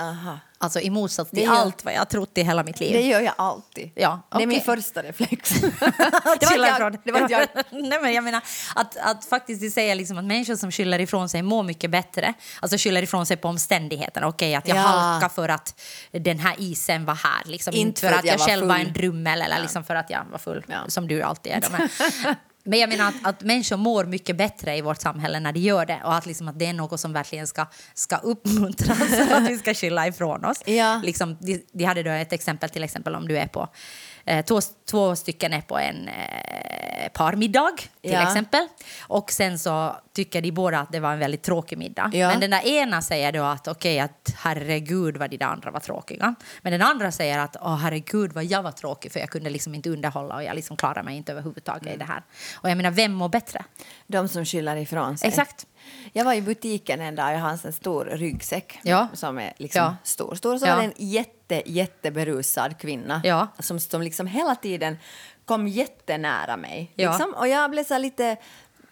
Aha. 0.00 0.38
Alltså 0.58 0.80
i 0.80 0.90
motsats 0.90 1.30
Det 1.30 1.36
till 1.36 1.44
gör- 1.46 1.54
allt 1.54 1.84
vad 1.84 1.94
jag 1.94 1.98
har 1.98 2.04
trott 2.04 2.38
i 2.38 2.42
hela 2.42 2.64
mitt 2.64 2.80
liv. 2.80 2.92
Det 2.92 3.00
gör 3.02 3.20
jag 3.20 3.34
alltid. 3.38 3.90
Ja, 3.94 4.20
Det 4.36 4.42
är 4.42 4.46
min 4.46 4.60
första 4.60 5.02
reflex. 5.02 5.50
det 5.60 5.80
var 5.80 6.32
inte 6.32 6.46
jag. 6.80 6.98
Det 7.04 7.12
var 7.12 7.20
inte 7.20 7.32
jag. 7.32 7.48
Nej, 7.70 7.98
men 8.02 8.12
jag 8.12 8.24
menar 8.24 8.42
att, 8.74 8.96
att 8.96 9.24
faktiskt 9.24 9.60
det 9.60 9.70
säger 9.70 9.94
liksom 9.94 10.18
att 10.18 10.24
människor 10.24 10.56
som 10.56 10.70
skyller 10.72 10.98
ifrån 10.98 11.28
sig 11.28 11.42
mår 11.42 11.62
mycket 11.62 11.90
bättre. 11.90 12.34
Alltså 12.60 12.78
skyller 12.78 13.02
ifrån 13.02 13.26
sig 13.26 13.36
på 13.36 13.48
omständigheterna. 13.48 14.26
Okej, 14.28 14.54
att 14.54 14.68
jag 14.68 14.76
Ja. 14.76 14.80
halkade 14.80 15.34
för 15.34 15.48
att 15.48 15.80
den 16.12 16.38
här 16.38 16.54
isen 16.58 17.04
var 17.04 17.14
här. 17.14 17.42
Liksom, 17.44 17.74
inte 17.74 18.00
för 18.00 18.12
att 18.12 18.24
jag, 18.24 18.38
var 18.38 18.46
själv 18.46 18.66
var 18.66 18.76
full. 18.78 18.86
en 18.86 18.92
drummel 18.92 19.42
eller 19.42 19.60
liksom 19.60 19.84
för 19.84 19.94
att 19.94 20.10
jag 20.10 20.24
var 20.30 20.38
full, 20.38 20.64
Ja. 20.68 20.78
som 20.88 21.08
du 21.08 21.22
alltid 21.22 21.52
är. 21.52 21.62
Men, 22.64 22.78
jag 22.78 22.88
menar 22.88 23.08
att, 23.08 23.14
att 23.22 23.42
människor 23.42 23.76
mår 23.76 24.04
mycket 24.04 24.36
bättre 24.36 24.76
i 24.76 24.80
vårt 24.80 25.00
samhälle 25.00 25.40
när 25.40 25.52
de 25.52 25.60
gör 25.60 25.86
det 25.86 26.00
och 26.04 26.14
att, 26.14 26.26
liksom 26.26 26.48
att 26.48 26.58
det 26.58 26.66
är 26.66 26.72
något 26.72 27.00
som 27.00 27.12
verkligen 27.12 27.46
ska, 27.46 27.66
ska 27.94 28.16
uppmuntras 28.16 29.12
att 29.32 29.50
vi 29.50 29.58
ska 29.58 29.74
skylla 29.74 30.06
ifrån 30.06 30.44
oss. 30.44 30.62
Ja. 30.66 31.00
Liksom, 31.04 31.36
de, 31.40 31.64
de 31.72 31.84
hade 31.84 32.02
då 32.02 32.10
ett 32.10 32.32
exempel, 32.32 32.70
till 32.70 32.84
exempel 32.84 33.14
om 33.14 33.28
du 33.28 33.38
är 33.38 33.46
på 33.46 33.68
eh, 34.30 34.44
två, 34.44 34.60
två 34.90 35.16
stycken 35.16 35.52
är 35.52 35.60
på 35.60 35.78
en 35.78 36.08
eh, 36.08 37.08
parmiddag 37.12 37.70
till 37.76 38.12
Ja. 38.12 38.22
exempel 38.22 38.68
och 39.00 39.32
sen 39.32 39.58
så 39.58 39.96
tycker 40.12 40.42
de 40.42 40.52
båda 40.52 40.78
att 40.80 40.92
det 40.92 41.00
var 41.00 41.12
en 41.12 41.18
väldigt 41.18 41.42
tråkig 41.42 41.78
middag. 41.78 42.10
Ja. 42.14 42.28
Men 42.28 42.40
den 42.40 42.50
där 42.50 42.66
ena 42.66 43.02
säger 43.02 43.32
då 43.32 43.42
att 43.42 43.68
okej, 43.68 44.00
att 44.00 44.34
herregud 44.36 45.16
vad 45.16 45.30
de 45.30 45.36
där 45.36 45.46
andra 45.46 45.70
var 45.70 45.80
tråkiga. 45.80 46.34
Men 46.62 46.72
den 46.72 46.82
andra 46.82 47.12
säger 47.12 47.38
att 47.38 47.56
åh 47.60 47.76
herregud 47.76 48.32
vad 48.32 48.44
jag 48.44 48.62
var 48.62 48.72
tråkig 48.72 49.12
för 49.12 49.20
jag 49.20 49.30
kunde 49.30 49.50
liksom 49.50 49.74
inte 49.74 49.90
underhålla 49.90 50.34
och 50.34 50.44
jag 50.44 50.54
liksom 50.54 50.76
klarade 50.76 51.02
mig 51.02 51.16
inte 51.16 51.32
överhuvudtaget 51.32 51.82
Mm. 51.82 51.94
i 51.94 51.96
det 51.98 52.04
här. 52.04 52.22
Och 52.54 52.70
jag 52.70 52.76
menar, 52.76 52.90
vem 52.90 53.12
mår 53.12 53.28
bättre? 53.28 53.64
De 54.06 54.28
som 54.28 54.44
skyller 54.44 54.76
ifrån 54.76 55.18
sig. 55.18 55.28
Exakt. 55.28 55.66
Jag 56.12 56.24
var 56.24 56.34
i 56.34 56.42
butiken 56.42 57.00
en 57.00 57.14
dag, 57.14 57.34
jag 57.34 57.38
har 57.38 57.50
en 57.66 57.72
stor 57.72 58.04
ryggsäck 58.04 58.78
Ja. 58.82 59.08
som 59.14 59.38
är 59.38 59.52
liksom 59.56 59.82
Ja. 59.82 59.96
stor. 60.02 60.34
stor. 60.34 60.58
Så 60.58 60.66
Ja. 60.66 60.74
var 60.74 60.82
det 60.82 60.88
en 60.96 61.08
jätte, 61.08 61.30
jätteberusad 61.66 62.78
kvinna 62.78 63.20
Ja. 63.24 63.46
som, 63.58 63.80
som 63.80 64.02
liksom 64.02 64.26
hela 64.26 64.54
tiden 64.54 64.98
kom 65.44 65.68
jättenära 65.68 66.56
mig. 66.56 66.92
Ja. 66.94 67.10
Liksom. 67.10 67.34
Och 67.34 67.48
jag 67.48 67.70
blev 67.70 67.84
så 67.84 67.98
lite 67.98 68.36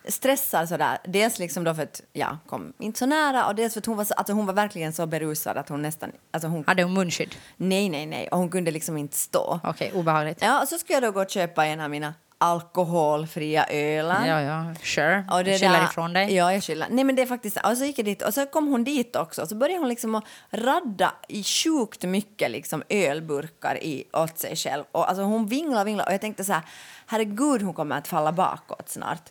stressad 0.09 0.69
sådär. 0.69 0.99
Dels 1.05 1.39
liksom 1.39 1.65
då 1.65 1.75
för 1.75 1.83
att 1.83 2.03
jag 2.13 2.37
kom 2.47 2.73
inte 2.79 2.99
så 2.99 3.07
nära 3.07 3.47
och 3.47 3.55
dels 3.55 3.73
för 3.75 3.81
att 3.81 3.87
hon 3.87 3.97
var, 3.97 4.05
så, 4.05 4.15
alltså 4.15 4.33
hon 4.33 4.47
var 4.47 4.55
verkligen 4.55 4.93
så 4.93 5.07
berusad 5.07 5.57
att 5.57 5.69
hon 5.69 5.83
nästan... 5.83 6.13
Alltså 6.31 6.49
hon, 6.49 6.65
Hade 6.67 6.83
hon 6.83 6.93
munskydd? 6.95 7.35
nej, 7.57 7.89
nej, 7.89 8.07
nej. 8.07 8.29
Och 8.29 8.39
hon 8.39 8.49
kunde 8.51 8.71
liksom 8.71 8.97
inte 8.99 9.17
stå. 9.17 9.61
Okej, 9.65 9.93
obehagligt. 9.95 10.39
Ja, 10.43 10.63
och 10.63 10.69
så 10.69 10.79
skulle 10.79 10.95
jag 10.97 11.03
då 11.03 11.11
gå 11.11 11.21
och 11.23 11.31
köpa 11.31 11.67
en 11.67 11.81
av 11.81 11.91
mina 11.91 12.15
alkoholfria 12.39 13.67
ölar. 13.71 14.27
Ja, 14.27 14.41
ja, 14.41 14.75
sure. 14.83 15.25
Och 15.31 15.45
det 15.45 15.59
Skyller 15.59 15.73
där- 15.73 15.85
ifrån 15.85 16.13
dig. 16.13 16.35
Ja, 16.35 16.53
jag 16.53 16.63
skyller. 16.65 16.87
Nej, 16.91 17.05
men 17.05 17.17
det 17.17 17.23
är 17.23 17.27
faktiskt 17.27 17.57
Och 17.65 17.77
så 17.77 17.85
gick 17.85 17.99
jag 17.99 18.05
dit 18.07 18.23
och 18.23 18.35
så 18.35 18.47
kom 18.47 18.67
hon 18.69 18.85
dit 18.85 19.17
också. 19.17 19.43
Och 19.43 19.49
så 19.49 19.55
började 19.55 19.79
hon 19.81 19.89
liksom 19.89 20.15
att 20.15 20.25
radda 20.51 21.15
i 21.29 21.43
sjukt 21.45 22.05
mycket 22.05 22.51
liksom 22.51 22.83
ölburkar 22.89 23.83
i, 23.83 24.05
åt 24.13 24.39
sig 24.39 24.57
själv. 24.57 24.85
Och 24.93 25.09
alltså 25.09 25.23
hon 25.23 25.47
vinglade 25.47 25.81
och 25.81 25.87
vinglade 25.87 26.07
och 26.09 26.15
jag 26.15 26.21
tänkte 26.21 26.45
så 26.45 26.53
här, 26.53 26.63
herregud 27.07 27.63
hon 27.63 27.75
kommer 27.75 27.99
att 27.99 28.09
falla 28.09 28.33
bakåt 28.33 28.89
snart. 28.89 29.23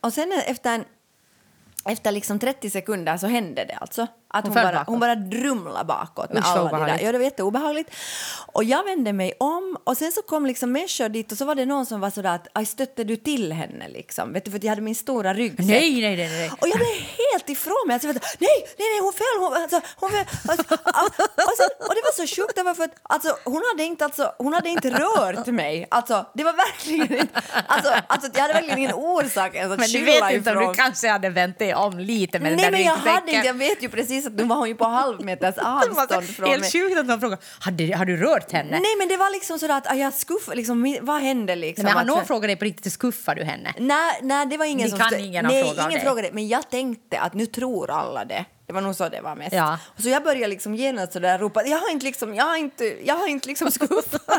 Och 0.00 0.12
sen 0.12 0.32
efter 0.46 0.74
en 0.74 0.84
efter 1.88 2.12
liksom 2.12 2.38
30 2.38 2.70
sekunder 2.70 3.16
så 3.16 3.26
hände 3.26 3.64
det 3.64 3.74
alltså. 3.74 4.06
Att 4.38 4.44
Hon 4.44 4.54
bara, 4.54 4.72
bakåt. 4.72 4.86
hon 4.86 5.00
bara 5.00 5.14
drumlade 5.14 5.84
bakåt 5.84 6.32
med 6.32 6.42
Usch, 6.42 6.46
alla 6.48 6.56
de 6.62 6.68
där. 6.68 6.74
obehagligt. 6.76 7.02
Ja, 7.06 7.12
det 7.12 7.18
var 7.18 7.24
jätteobehagligt. 7.24 7.90
Och 8.52 8.64
jag 8.64 8.84
vände 8.84 9.12
mig 9.12 9.32
om 9.40 9.76
och 9.84 9.96
sen 9.96 10.12
så 10.12 10.22
kom 10.22 10.46
liksom 10.46 10.72
människor 10.72 11.08
dit 11.08 11.32
och 11.32 11.38
så 11.38 11.44
var 11.44 11.54
det 11.54 11.66
någon 11.66 11.86
som 11.86 12.00
var 12.00 12.10
sådär 12.10 12.34
att 12.34 12.46
aj 12.52 12.66
stötte 12.66 13.04
du 13.04 13.16
till 13.16 13.52
henne 13.52 13.88
liksom? 13.88 14.32
Vet 14.32 14.44
du, 14.44 14.50
för 14.50 14.60
jag 14.62 14.68
hade 14.70 14.82
min 14.82 14.94
stora 14.94 15.34
ryggsäck. 15.34 15.66
Nej, 15.66 16.00
nej, 16.00 16.16
nej, 16.16 16.28
nej. 16.28 16.50
Och 16.60 16.68
jag 16.68 16.76
blev 16.78 16.88
helt 17.32 17.48
ifrån 17.48 17.84
mig. 17.86 17.94
Alltså, 17.94 18.08
nej, 18.08 18.18
nej, 18.38 18.58
nej, 18.78 19.00
hon 19.00 19.12
föll. 19.12 19.38
Hon, 19.40 19.62
alltså, 19.62 19.80
hon 19.96 20.10
föll. 20.10 20.24
Alltså, 20.50 20.74
och, 21.34 21.54
så, 21.56 21.64
och 21.88 21.94
det 21.94 22.02
var 22.04 22.26
så 22.26 22.36
sjukt, 22.36 22.56
det 22.56 22.62
var 22.62 22.74
för 22.74 22.84
att 22.84 22.94
alltså, 23.02 23.36
hon, 23.44 23.62
hade 23.72 23.84
inte, 23.84 24.04
alltså, 24.04 24.32
hon 24.38 24.52
hade 24.52 24.68
inte 24.68 24.90
rört 24.90 25.46
mig. 25.46 25.86
Alltså, 25.90 26.26
det 26.34 26.44
var 26.44 26.52
verkligen 26.52 27.20
inte... 27.20 27.40
Alltså, 27.66 27.92
alltså, 28.06 28.28
jag 28.34 28.40
hade 28.42 28.54
verkligen 28.54 28.78
ingen 28.78 28.94
orsak 28.94 29.54
ens 29.54 29.72
att 29.72 29.78
Men 29.78 29.88
du 29.88 30.04
vet 30.04 30.32
inte 30.32 30.56
om 30.56 30.66
du 30.68 30.74
kanske 30.74 31.08
hade 31.08 31.28
vänt 31.30 31.58
dig 31.58 31.74
om 31.74 31.98
lite 31.98 32.38
med 32.38 32.52
Nej, 32.52 32.56
den 32.56 32.64
där 32.64 32.78
men 32.78 32.82
jag 32.86 32.94
hade 32.96 33.10
ryggsäcken. 33.10 33.34
inte. 33.34 33.46
Jag 33.46 33.54
vet 33.54 33.82
ju 33.82 33.88
precis 33.88 34.25
att 34.26 34.34
nu 34.34 34.44
var 34.44 34.56
hon 34.56 34.68
ju 34.68 34.74
på 34.74 34.84
halvmeters 34.84 35.54
så 35.58 35.60
avstånd 35.60 36.24
från 36.28 36.48
Helt 36.48 36.60
mig. 36.60 36.70
sjukt 36.72 36.98
att 36.98 37.08
de 37.08 37.20
frågade, 37.20 37.42
hade, 37.60 37.96
har 37.96 38.04
du 38.04 38.16
rört 38.16 38.52
henne? 38.52 38.70
Nej, 38.70 38.96
men 38.98 39.08
det 39.08 39.16
var 39.16 39.30
liksom 39.32 39.58
sådär 39.58 39.76
att 39.76 39.90
ah, 39.90 39.94
jag 39.94 40.14
skuffade, 40.14 40.56
liksom, 40.56 40.98
vad 41.00 41.20
hände 41.22 41.56
liksom? 41.56 41.84
men 41.84 41.92
har 41.94 42.00
Att- 42.00 42.06
någon 42.06 42.24
frågat 42.24 42.48
dig 42.48 42.56
på 42.56 42.64
riktigt, 42.64 42.92
skuffar 42.92 43.34
du 43.34 43.44
henne? 43.44 43.74
Nej, 43.78 44.18
nej, 44.22 44.46
det 44.46 44.56
var 44.56 44.64
ingen 44.64 44.90
Det 44.90 44.96
som... 44.96 44.98
kan 44.98 45.18
ingen 45.20 45.44
nej, 45.44 45.74
ingen 45.90 46.00
frågade. 46.00 46.30
Men 46.32 46.48
jag 46.48 46.70
tänkte 46.70 47.18
att 47.20 47.34
nu 47.34 47.46
tror 47.46 47.90
alla 47.90 48.24
det. 48.24 48.44
Det 48.66 48.72
var 48.72 48.80
nog 48.80 48.94
så 48.94 49.08
det 49.08 49.20
var 49.20 49.34
mest. 49.34 49.52
Ja. 49.52 49.78
Och 49.96 50.02
så 50.02 50.08
jag 50.08 50.22
började 50.22 50.46
liksom 50.46 50.74
genast 50.74 51.12
sådär 51.12 51.38
ropa, 51.38 51.66
jag 51.66 51.78
har 51.78 51.90
inte 51.90 52.04
liksom, 52.04 52.34
jag 52.34 52.44
har 52.44 52.56
inte, 52.56 52.96
jag 53.04 53.14
har 53.14 53.28
inte 53.28 53.48
liksom 53.48 53.70
skuffat. 53.70 54.22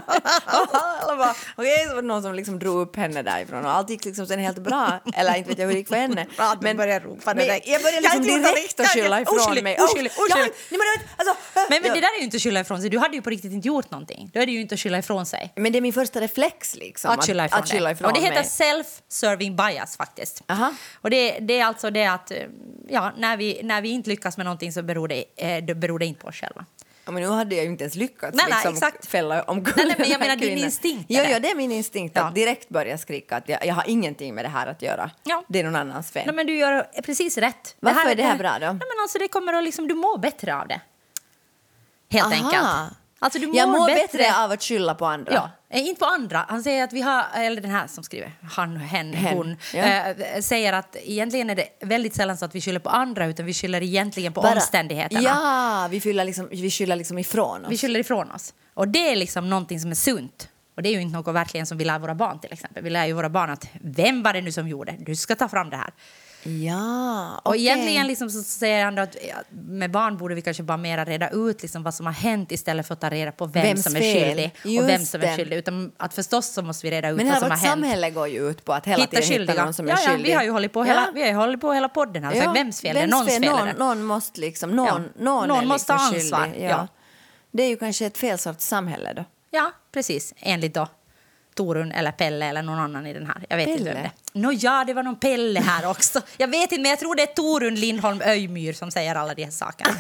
okej, 1.56 1.86
så 1.88 1.96
var 1.96 2.02
det 2.02 2.08
någon 2.08 2.22
som 2.22 2.34
liksom 2.34 2.60
drog 2.60 2.82
upp 2.82 2.96
henne 2.96 3.22
därifrån 3.22 3.66
och 3.66 3.72
allt 3.72 3.90
gick 3.90 4.06
liksom 4.06 4.28
sen 4.28 4.40
helt 4.40 4.58
bra. 4.58 5.00
Eller 5.14 5.36
inte 5.36 5.50
vet 5.50 5.60
jag 5.60 5.66
hur 5.66 5.74
det 5.74 5.80
gick 5.80 5.88
för 5.88 5.96
henne. 5.96 6.26
Bra 6.38 6.56
du 6.62 6.74
började 6.74 7.06
ropa 7.06 7.34
men 7.34 7.46
jag 7.48 7.82
började 7.82 8.02
Jag 8.02 8.02
liksom 8.02 8.24
gjort 8.24 8.56
direkt 8.56 8.80
att 8.80 8.88
skylla 8.88 9.10
Jag- 9.10 9.22
ifrån 9.22 9.38
oskyldig, 9.40 9.64
mig. 9.64 9.78
oskyldig, 9.80 10.12
jag 10.18 10.24
oskyldig. 10.24 10.54
nej, 10.70 10.80
men 10.80 11.08
alltså, 11.18 11.36
Men, 11.70 11.82
men 11.82 11.94
det 11.94 12.02
där 12.02 12.16
är 12.16 12.18
ju 12.18 12.24
inte 12.24 12.38
att 12.38 12.44
skylla 12.44 12.60
ifrån 12.60 12.82
sig. 12.82 12.90
Du 12.90 13.00
hade 13.00 13.16
ju 13.16 13.22
på 13.22 13.30
riktigt 13.30 13.52
inte 13.52 13.68
gjort 13.68 13.92
någonting. 13.92 14.32
Då 14.34 14.40
är 14.40 14.46
det 14.46 14.52
ju 14.52 14.62
inte 14.62 14.76
att 14.76 14.82
skylla 14.82 14.98
ifrån 14.98 15.26
sig. 15.26 15.54
Men 15.56 15.72
det 15.72 15.78
är 15.80 15.82
min 15.82 15.94
första 15.94 16.22
reflex 16.22 16.76
liksom. 16.76 17.12
Att 17.12 17.26
skylla 17.26 17.46
ifrån, 17.46 17.60
att 17.60 17.70
skylla 17.72 17.92
ifrån 17.92 18.08
Och 18.08 18.14
det 18.14 18.20
heter 18.22 18.44
self-serving 18.44 19.56
bias 19.56 19.98
faktiskt. 19.98 20.44
Aha. 20.48 20.74
Och 21.02 21.10
det, 21.10 21.40
det 21.40 21.60
är 21.60 21.66
alltså 21.66 21.90
det 21.90 22.06
att 22.06 22.32
eh, 22.32 22.38
ja, 22.90 23.14
när, 23.18 23.38
vi, 23.38 23.62
när 23.64 23.82
vi 23.82 23.90
inte 23.90 24.10
lyckas 24.18 24.38
med 24.38 24.46
någonting 24.46 24.72
så 24.72 24.84
beror 24.84 25.08
det, 25.08 25.24
eh, 25.36 25.64
det 25.64 25.76
beror 25.76 26.00
det 26.00 26.06
inte 26.06 26.22
på 26.22 26.28
oss 26.28 26.36
själva. 26.36 26.66
Ja, 27.06 27.12
men 27.12 27.24
nu 27.24 27.30
hade 27.30 27.56
jag 27.56 27.66
ju 27.66 27.72
inte 27.72 27.84
ens 27.84 27.96
lyckats 27.96 28.38
Nej, 28.38 28.46
nej, 28.50 28.56
liksom, 28.58 28.74
exakt. 28.74 29.06
fälla 29.06 29.44
omkull 29.44 29.74
Nej, 29.78 29.86
nej, 29.88 29.96
men 30.00 30.10
jag 30.10 30.20
här 30.20 30.28
menar 30.28 30.36
din 30.36 30.58
instinkt 30.58 31.06
Jo, 31.10 31.24
det. 31.24 31.32
jo, 31.34 31.40
det 31.40 31.52
är 31.52 31.56
min 31.56 31.72
instinkt 31.72 32.16
Ja. 32.16 32.24
att 32.24 32.36
direkt 32.36 32.70
börja 32.70 32.98
skrika 32.98 33.36
att 33.38 33.50
jag, 33.50 33.66
jag 33.66 33.76
har 33.76 33.84
ingenting 33.88 34.36
med 34.36 34.46
det 34.46 34.50
här 34.50 34.68
att 34.68 34.82
göra. 34.82 35.12
Ja. 35.24 35.44
Det 35.48 35.60
är 35.60 35.64
någon 35.64 35.76
annans 35.76 36.12
fel. 36.12 36.24
Nej, 36.26 36.36
men 36.36 36.48
du 36.48 36.58
gör 36.58 36.88
precis 37.04 37.38
rätt. 37.38 37.76
Varför 37.80 38.10
är 38.10 38.16
det 38.16 38.24
här 38.24 38.38
bra 38.38 38.52
då? 38.54 38.60
Nej, 38.66 38.68
men 38.74 39.02
alltså, 39.02 39.20
det 39.20 39.28
kommer 39.28 39.54
att 39.54 39.64
liksom, 39.64 39.88
du 39.88 39.96
mår 39.96 40.18
bättre 40.18 40.56
av 40.56 40.68
det. 40.68 40.82
Helt 42.10 42.26
Aha. 42.34 42.34
enkelt. 42.46 42.98
Alltså, 43.20 43.40
du 43.40 43.48
mår 43.48 43.56
jag 43.56 43.70
mår 43.70 43.88
bättre, 43.88 44.18
bättre 44.18 44.44
av 44.44 44.52
att 44.52 44.64
skylla 44.64 44.96
på 44.96 45.06
andra. 45.06 45.34
Ja, 45.34 45.50
eh, 45.70 45.88
inte 45.88 46.00
på 46.00 46.06
andra. 46.06 46.46
Han 46.50 46.64
säger 46.64 46.84
att 46.84 46.94
vi 46.94 47.02
har, 47.02 47.26
eller 47.36 47.62
den 47.62 47.72
här 47.72 47.88
som 47.88 48.04
skriver, 48.04 48.32
han, 48.52 48.78
hen, 48.78 49.14
Hen, 49.14 49.38
hon, 49.38 49.58
ja. 49.74 49.80
eh, 49.84 50.42
säger 50.42 50.74
att 50.74 50.96
egentligen 51.04 51.50
är 51.50 51.56
det 51.56 51.68
väldigt 51.82 52.16
sällan 52.16 52.38
så 52.38 52.46
att 52.46 52.56
vi 52.56 52.62
skyller 52.62 52.80
på 52.80 52.90
andra 52.90 53.26
utan 53.26 53.46
vi 53.46 53.54
skyller 53.54 53.84
egentligen 53.84 54.34
på 54.34 54.42
Bara- 54.42 54.54
omständigheterna. 54.54 55.22
Ja, 55.22 55.88
vi 55.92 56.02
skyller 56.02 56.26
liksom, 56.26 56.48
vi 56.52 56.72
skyller 56.72 56.96
liksom 56.96 57.18
ifrån 57.18 57.66
oss. 57.66 57.72
Vi 57.72 57.78
skyller 57.78 58.00
ifrån 58.00 58.32
oss. 58.32 58.54
Och 58.74 58.88
det 58.88 59.12
är 59.12 59.16
liksom 59.16 59.50
någonting 59.50 59.80
som 59.80 59.92
är 59.92 59.96
sunt. 59.96 60.50
Och 60.76 60.84
det 60.84 60.90
är 60.90 60.94
ju 60.94 61.02
inte 61.02 61.18
något 61.18 61.36
verkligen 61.36 61.66
som 61.66 61.78
vi 61.78 61.86
lär 61.86 62.00
våra 62.00 62.16
barn 62.16 62.40
till 62.40 62.54
exempel. 62.54 62.84
Vi 62.84 62.90
lär 62.90 63.06
ju 63.06 63.14
våra 63.14 63.30
barn 63.30 63.50
att 63.50 63.68
vem 63.82 64.24
var 64.24 64.34
det 64.34 64.42
nu 64.42 64.52
som 64.52 64.68
gjorde? 64.68 64.96
Du 65.00 65.16
ska 65.16 65.36
ta 65.36 65.48
fram 65.50 65.70
det 65.70 65.78
här. 65.78 65.90
Ja, 66.44 67.38
Och 67.44 67.50
okej. 67.52 67.62
egentligen 67.62 68.08
liksom 68.08 68.30
så 68.30 68.44
säger 68.44 68.86
han 68.86 68.98
att 68.98 69.16
med 69.52 69.92
barn 69.92 70.18
borde 70.18 70.36
vi 70.36 70.42
kanske 70.42 70.64
bara 70.64 70.78
mera 70.78 71.06
reda 71.06 71.30
ut 71.30 71.62
liksom 71.62 71.84
vad 71.84 71.94
som 71.94 72.06
har 72.06 72.14
hänt 72.14 72.52
istället 72.52 72.88
för 72.88 72.94
att 72.94 73.02
ta 73.02 73.10
reda 73.10 73.32
på 73.32 73.46
vem 73.46 73.64
Vems 73.64 73.84
som 73.84 73.96
är 73.96 74.00
fel? 74.00 74.28
skyldig 74.30 74.52
och 74.64 74.70
Just 74.72 74.90
vem 74.90 75.06
som 75.06 75.22
är 75.22 75.36
skyldig. 75.38 75.58
Utan 75.58 75.92
att 75.98 76.14
förstås 76.14 76.48
så 76.54 76.62
måste 76.62 76.88
vi 76.88 76.92
reda 76.92 77.10
ut 77.10 77.18
Men 77.18 77.28
vad 77.28 77.36
som 77.38 77.44
har 77.44 77.50
vårt 77.50 77.60
hänt. 77.60 77.72
samhälle 77.72 78.10
går 78.10 78.28
ju 78.28 78.50
ut 78.50 78.66
på 78.66 78.74
att 78.74 78.86
hela 78.86 79.04
Hitta 79.04 79.22
tiden 79.22 79.48
hitta 79.48 79.64
någon 79.64 79.74
som 79.74 79.86
är 79.88 79.92
ja, 79.92 79.98
ja, 80.06 80.10
skyldig. 80.12 80.26
vi 80.30 80.34
har 80.34 80.44
ju 80.44 80.50
hållit 80.50 80.74
på 80.74 80.84
hela, 80.84 81.02
Ja. 81.06 81.12
vi 81.14 81.32
har 81.32 81.34
hållit 81.46 81.62
på 81.62 81.74
hela 81.74 81.90
podden 81.90 82.24
här. 82.24 82.34
Ja. 82.36 82.52
Vems 82.54 82.82
fel? 82.82 82.94
det 82.96 83.00
är 83.00 83.02
Vems 83.02 83.12
någons 83.12 83.30
fel. 83.34 83.44
är 83.44 83.50
Någon, 83.52 83.68
det. 83.68 83.74
någon 83.74 84.04
måste 84.04 84.40
liksom, 84.42 84.72
någon, 84.76 84.88
Ja. 84.88 85.24
någon, 85.24 85.48
Någon 85.48 85.68
måste 85.68 85.94
liksom 85.94 86.16
ansvar, 86.16 86.44
skyldig. 86.46 86.64
Ja. 86.66 86.70
ja. 86.70 86.88
Det 87.52 87.64
är 87.64 87.68
ju 87.70 87.78
kanske 87.78 88.06
ett 88.06 88.18
fel 88.18 88.38
sorts 88.40 88.66
samhälle 88.68 89.14
då. 89.14 89.26
Ja, 89.52 89.72
precis. 89.92 90.34
Enligt 90.38 90.74
då 90.74 90.88
Torun 91.58 91.92
eller 91.92 92.12
Pelle 92.12 92.46
eller 92.46 92.62
någon 92.62 92.80
annan 92.80 93.08
i 93.08 93.14
den 93.14 93.26
här. 93.28 93.46
Jag 93.50 93.58
vet 93.58 93.68
inte 93.68 93.84
vem 93.84 93.94
Pelle? 93.94 94.12
det 94.34 94.52
ja, 94.52 94.84
det 94.88 94.94
var 94.94 95.04
någon 95.04 95.20
Pelle 95.20 95.60
här 95.60 95.90
också. 95.90 96.22
Jag 96.38 96.48
vet 96.48 96.62
inte, 96.62 96.82
men 96.82 96.90
jag 96.90 97.00
tror 97.00 97.16
det 97.16 97.22
är 97.22 97.28
Torun 97.28 97.76
Lindholm 97.76 98.22
Öjmyr 98.26 98.74
som 98.74 98.92
säger 98.92 99.16
alla 99.16 99.34
de 99.34 99.44
här 99.44 99.52
sakerna. 99.52 99.92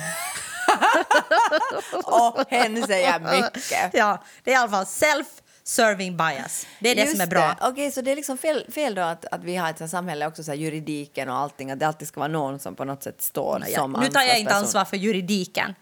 Och 2.04 2.46
hen 2.50 2.88
säger 2.88 3.20
mycket. 3.20 3.94
ja, 3.94 4.24
det 4.44 4.52
är 4.52 4.56
i 4.56 4.58
alla 4.58 4.70
fall 4.70 4.86
self-serving 4.86 6.18
bias. 6.18 6.68
Det 6.80 6.90
är 6.90 6.96
det 6.96 7.02
Just 7.02 7.12
som 7.12 7.22
är 7.22 7.28
bra. 7.28 7.56
Okej, 7.62 7.92
så 7.92 8.02
det 8.02 8.12
är 8.12 8.16
liksom 8.16 8.38
fel, 8.38 8.66
fel 8.72 8.96
då 8.96 9.02
att, 9.02 9.26
att 9.26 9.44
vi 9.44 9.56
har 9.56 9.70
ett 9.70 9.90
samhälle 9.90 10.28
också, 10.28 10.44
så 10.44 10.52
här, 10.52 10.58
juridiken 10.58 11.30
och 11.30 11.36
allting, 11.36 11.72
att 11.72 11.80
det 11.80 11.88
alltid 11.88 12.08
ska 12.08 12.20
vara 12.20 12.32
någon 12.32 12.60
som 12.60 12.76
på 12.76 12.86
något 12.86 13.04
sätt 13.04 13.22
står 13.22 13.64
Ja, 13.68 13.80
som 13.80 13.92
nu 13.92 14.08
tar 14.08 14.22
jag 14.22 14.40
inte 14.40 14.56
ansvar 14.56 14.86
för 14.86 14.98
juridiken. 14.98 15.76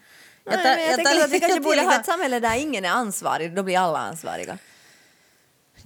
Nej, 0.50 0.58
men 0.64 0.84
jag, 0.84 0.90
tar 0.90 1.04
tänker 1.04 1.24
att 1.24 1.30
vi 1.30 1.40
kanske 1.40 1.60
borde 1.60 1.80
ha 1.80 1.94
ett 1.94 2.06
samhälle 2.06 2.40
där 2.40 2.56
ingen 2.56 2.84
är 2.84 2.90
ansvarig, 2.90 3.54
då 3.54 3.62
blir 3.62 3.78
alla 3.78 3.98
ansvariga. 3.98 4.58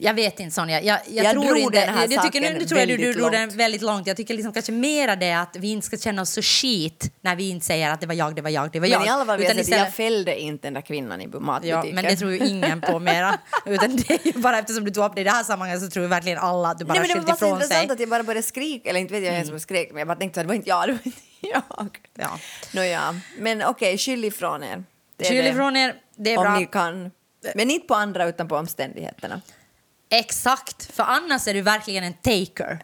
Jag 0.03 0.15
vet 0.15 0.41
inte 0.41 0.55
Sonja, 0.55 0.81
jag, 0.83 0.99
jag, 1.09 1.25
Jag 1.25 1.33
tror 1.33 1.57
inte, 1.57 1.81
den 1.87 1.95
här 1.95 2.09
jag 2.11 2.23
tycker, 2.23 2.41
nu, 2.41 2.59
nu 2.59 2.65
tror 2.65 2.81
jag 2.81 2.89
du, 2.89 2.97
du 2.97 3.03
väldigt 3.03 3.19
drog 3.21 3.33
den 3.33 3.41
långt. 3.49 3.55
väldigt 3.55 3.83
långt. 3.83 4.07
Jag 4.07 4.17
tycker 4.17 4.35
liksom 4.35 4.53
kanske 4.53 4.73
mera 4.73 5.17
det 5.17 5.33
att 5.33 5.57
vi 5.57 5.71
inte 5.71 5.87
ska 5.87 5.97
känna 5.97 6.23
oss 6.23 6.31
så 6.31 6.43
skit 6.43 7.13
när 7.21 7.37
vi 7.37 7.49
inte 7.51 7.67
säger 7.67 7.91
att 7.91 8.01
det 8.01 8.07
var 8.07 8.15
jag, 8.15 8.35
det 8.35 8.43
var 8.43 8.51
jag, 8.51 8.73
det 8.73 8.81
var 8.81 8.87
jag. 8.87 8.99
Men 8.99 9.07
i 9.09 9.11
alla 9.11 9.27
fall 9.27 9.39
vill 9.39 9.47
jag 9.47 9.57
jag 9.57 9.61
istället- 9.61 9.95
fällde 9.95 10.41
inte 10.41 10.67
den 10.67 10.75
där 10.75 10.81
kvinnan 10.81 11.21
i 11.21 11.27
matbutiken. 11.27 11.87
Ja, 11.87 11.95
men 11.95 12.05
det 12.05 12.17
tror 12.17 12.31
ju 12.33 12.39
ingen 12.39 12.81
på 12.81 12.99
mera. 12.99 13.39
Utan 13.67 13.97
det 13.97 14.11
är 14.27 14.39
bara 14.39 14.59
eftersom 14.59 14.85
du 14.85 14.91
tog 14.91 15.05
upp 15.05 15.15
det 15.15 15.21
i 15.21 15.25
det 15.25 15.31
här 15.31 15.45
sammanhanget 15.45 15.83
så 15.83 15.91
tror 15.91 16.03
ju 16.05 16.09
verkligen 16.09 16.39
alla 16.39 16.69
att 16.69 16.79
du 16.79 16.85
bara 16.85 16.95
Nej, 16.95 17.01
men 17.01 17.09
det 17.09 17.15
skyllt 17.15 17.27
var 17.27 17.33
bara 17.33 17.37
så 17.39 17.45
ifrån 17.47 17.57
intressant 17.57 17.73
sig. 17.79 17.85
Mm. 17.85 17.95
att 17.95 18.01
jag 18.01 18.09
bara 18.09 18.23
började 18.23 18.43
skrika, 18.43 18.91
eller 18.91 19.01
inte 19.01 19.15
vet 19.15 19.25
jag 19.25 19.33
vem 19.33 19.47
som 19.47 19.61
skrek, 19.61 19.89
men 19.91 19.99
jag 19.99 20.09
bara 20.09 20.19
tänkte 20.19 20.41
att 20.41 20.45
det 20.45 20.49
var 20.49 20.55
inte 20.55 20.69
jag, 20.69 20.89
det 20.89 20.93
var 20.93 21.01
inte 21.05 21.21
jag. 21.41 21.99
Ja. 22.15 22.39
Nåja, 22.75 23.21
men 23.39 23.63
okej, 23.65 23.99
skyll 23.99 24.25
ifrån 24.25 24.63
er. 24.65 24.85
Det 25.17 25.25
Skyll 25.25 25.45
det. 25.45 25.51
ifrån 25.51 25.77
er, 25.77 25.95
det 26.17 26.33
är 26.33 26.39
Om 26.39 26.45
bra. 26.45 26.59
ni 26.59 26.67
kan. 26.67 27.11
Men 27.55 27.71
inte 27.71 27.87
på 27.87 27.95
andra 27.95 28.29
utan 28.29 28.49
på 28.49 28.57
omständigheterna. 28.57 29.41
Exakt, 30.11 30.93
för 30.93 31.03
annars 31.03 31.49
är 31.49 31.55
du 31.55 31.63
verkligen 31.63 32.05
en 32.05 32.13
taker. 32.15 32.79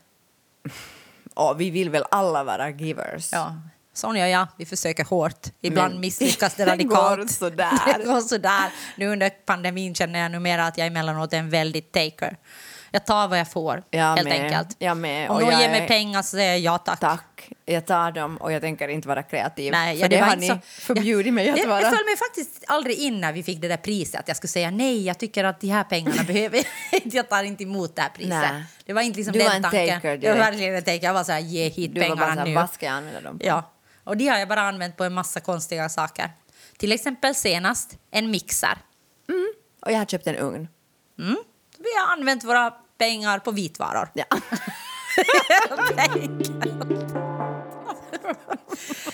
Och 1.35 1.61
vi 1.61 1.71
vill 1.71 1.91
väl 1.91 2.05
alla 2.11 2.45
vara 2.45 2.71
givers. 2.71 3.33
Ja. 3.33 3.57
Sonja 3.95 4.25
och 4.25 4.31
jag, 4.31 4.47
vi 4.57 4.67
försöker 4.67 5.05
hårt. 5.05 5.47
Ibland 5.61 5.93
Men 5.95 6.01
misslyckas 6.01 6.55
det 6.55 6.65
det 6.65 6.71
radikalt. 6.73 7.19
går 7.19 7.27
sådär. 7.27 7.71
det 7.99 8.05
går 8.05 8.21
sådär. 8.21 8.73
Nu 8.97 9.07
under 9.07 9.31
pandemin 9.31 9.95
känner 9.95 10.19
jag 10.21 10.31
numera 10.31 10.67
att 10.67 10.79
jag 10.79 10.87
emellanåt 10.87 11.33
är 11.33 11.39
en 11.39 11.51
väldigt 11.51 11.93
taker. 11.93 12.37
Jag 12.97 13.07
tar 13.07 13.29
vad 13.29 13.39
jag 13.39 13.51
får, 13.51 13.83
Jag 13.91 14.17
helt 14.17 14.29
med. 14.29 14.43
enkelt. 14.45 14.77
Jag 14.79 14.97
med. 14.97 15.31
Om 15.31 15.37
Och 15.37 15.43
någon 15.43 15.61
ger 15.61 15.69
mig 15.71 15.81
är- 15.81 15.89
pengar 15.89 16.23
så 16.23 16.29
säger 16.37 16.51
jag 16.53 16.61
ja 16.61 16.79
tack. 16.79 17.01
Tack, 17.01 17.49
jag 17.65 17.87
tar 17.87 18.13
dem 18.13 18.37
och 18.37 18.53
jag 18.53 18.63
tänker 18.63 18.89
inte 18.89 19.09
vara 19.09 19.23
kreativ. 19.23 19.73
Nej, 19.73 20.01
för 20.01 20.09
det, 20.09 20.21
var 20.21 20.27
har 20.27 20.37
ni 20.37 20.49
så- 20.49 20.59
förbjudit 20.65 21.35
mig 21.35 21.51
att 21.51 21.59
jag, 21.59 21.67
vara. 21.69 21.81
Jag 21.81 21.97
föll 21.97 22.05
mig 22.05 22.17
faktiskt 22.17 22.65
aldrig 22.69 22.97
in 22.99 23.21
när 23.21 23.33
vi 23.33 23.43
fick 23.43 23.61
det 23.61 23.69
där 23.69 23.77
priset 23.77 24.21
att 24.21 24.29
jag 24.29 24.37
skulle 24.37 24.49
säga 24.49 24.71
nej, 24.71 25.07
jag 25.07 25.19
tycker 25.19 25.45
att 25.45 25.61
de 25.61 25.69
här 25.69 25.85
pengarna 25.85 26.23
behöver 26.27 26.57
jag 26.93 27.03
inte. 27.05 27.17
Jag 27.17 27.29
tar 27.29 27.43
inte 27.43 27.63
emot 27.65 27.97
det 27.97 28.03
här 28.03 28.09
priset. 28.09 28.29
Nej. 28.31 28.65
Det 28.87 28.93
var 28.93 29.03
inte 29.03 29.17
liksom 29.17 29.33
Du 29.33 29.39
den 29.39 29.49
var 29.49 29.55
en 29.55 29.63
tanken. 29.63 29.95
taker 30.01 30.19
jag 30.23 30.33
var 30.35 30.39
verkligen 30.39 30.75
en 30.75 30.83
taker. 30.83 31.05
Jag 31.05 31.15
var 31.15 31.25
så 31.25 31.33
här, 31.33 31.41
ge 31.41 31.69
hit 31.69 31.95
Du 31.95 32.01
var 32.01 32.09
pengarna 32.09 32.27
bara 32.27 32.35
så 32.35 32.39
här, 32.41 32.47
nu. 32.47 32.55
vad 32.55 32.71
ska 32.71 32.87
jag 32.87 32.95
använda 32.95 33.21
dem 33.21 33.39
på? 33.39 33.47
Ja, 33.47 33.73
och 34.05 34.17
det 34.17 34.27
har 34.29 34.39
jag 34.39 34.49
bara 34.49 34.61
använt 34.61 34.97
på 34.97 35.05
en 35.05 35.13
massa 35.15 35.41
konstiga 35.41 35.89
saker. 35.89 36.31
Till 36.79 36.93
exempel 36.93 37.35
senast 37.35 37.99
en 38.11 38.31
mixer. 38.31 38.79
Och 39.87 39.93
jag 39.93 39.99
har 39.99 40.05
köpt 40.07 40.27
en 40.27 40.37
ugn. 40.37 40.69
Mm. 41.19 41.37
Vi 41.79 41.85
har 42.01 42.13
använt 42.13 42.45
våra 42.45 42.75
pengar 42.99 43.39
på 43.39 43.51
vitvaror. 43.51 44.09
Ja. 44.15 44.25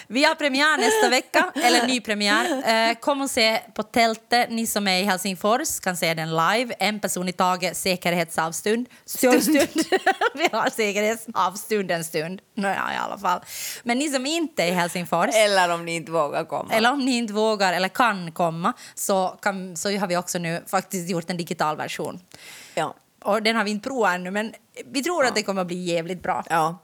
Vi 0.06 0.24
har 0.24 0.34
premiär 0.34 0.78
nästa 0.78 1.08
vecka, 1.08 1.52
eller 1.54 1.86
ny 1.86 2.00
premiär. 2.00 2.90
Eh, 2.90 2.94
kom 2.94 3.20
och 3.20 3.30
se 3.30 3.60
på 3.74 3.82
Tältet. 3.82 4.50
Ni 4.50 4.66
som 4.66 4.88
är 4.88 5.00
i 5.00 5.02
Helsingfors 5.04 5.80
kan 5.80 5.96
se 5.96 6.14
den 6.14 6.30
live. 6.30 6.74
En 6.78 7.00
person 7.00 7.28
i 7.28 7.32
taget, 7.32 7.76
säkerhetsavstund. 7.76 8.88
Stund. 9.04 9.42
stund. 9.42 9.68
Vi 10.34 10.48
har 10.52 10.70
säkerhetsavstund 10.70 11.90
en 11.90 12.04
stund. 12.04 12.40
Nåja, 12.54 12.90
i 12.94 12.96
alla 12.96 13.18
fall. 13.18 13.40
Men 13.82 13.98
ni 13.98 14.08
som 14.08 14.26
inte 14.26 14.62
är 14.62 14.66
i 14.66 14.70
Helsingfors 14.70 15.34
Eller 15.34 15.68
om 15.74 15.84
ni 15.84 15.94
inte 15.94 16.12
vågar 16.12 16.44
komma. 16.44 16.74
eller 16.74 16.92
om 16.92 17.04
ni 17.04 17.16
inte 17.16 17.32
vågar 17.32 17.72
eller 17.72 17.88
kan 17.88 18.32
komma 18.32 18.72
så, 18.94 19.28
kan, 19.42 19.76
så 19.76 19.98
har 19.98 20.06
vi 20.06 20.16
också 20.16 20.38
nu 20.38 20.64
faktiskt 20.66 21.10
gjort 21.10 21.30
en 21.30 21.36
digital 21.36 21.76
version. 21.76 22.20
Ja. 22.74 22.94
Och 23.24 23.42
den 23.42 23.56
har 23.56 23.64
vi 23.64 23.70
inte 23.70 23.88
provat 23.88 24.14
ännu, 24.14 24.30
men 24.30 24.54
vi 24.86 25.02
tror 25.02 25.24
att 25.26 25.34
det 25.34 25.42
kommer 25.42 25.60
att 25.60 25.66
bli 25.66 25.76
jävligt 25.84 26.22
bra. 26.22 26.44
ja. 26.50 26.78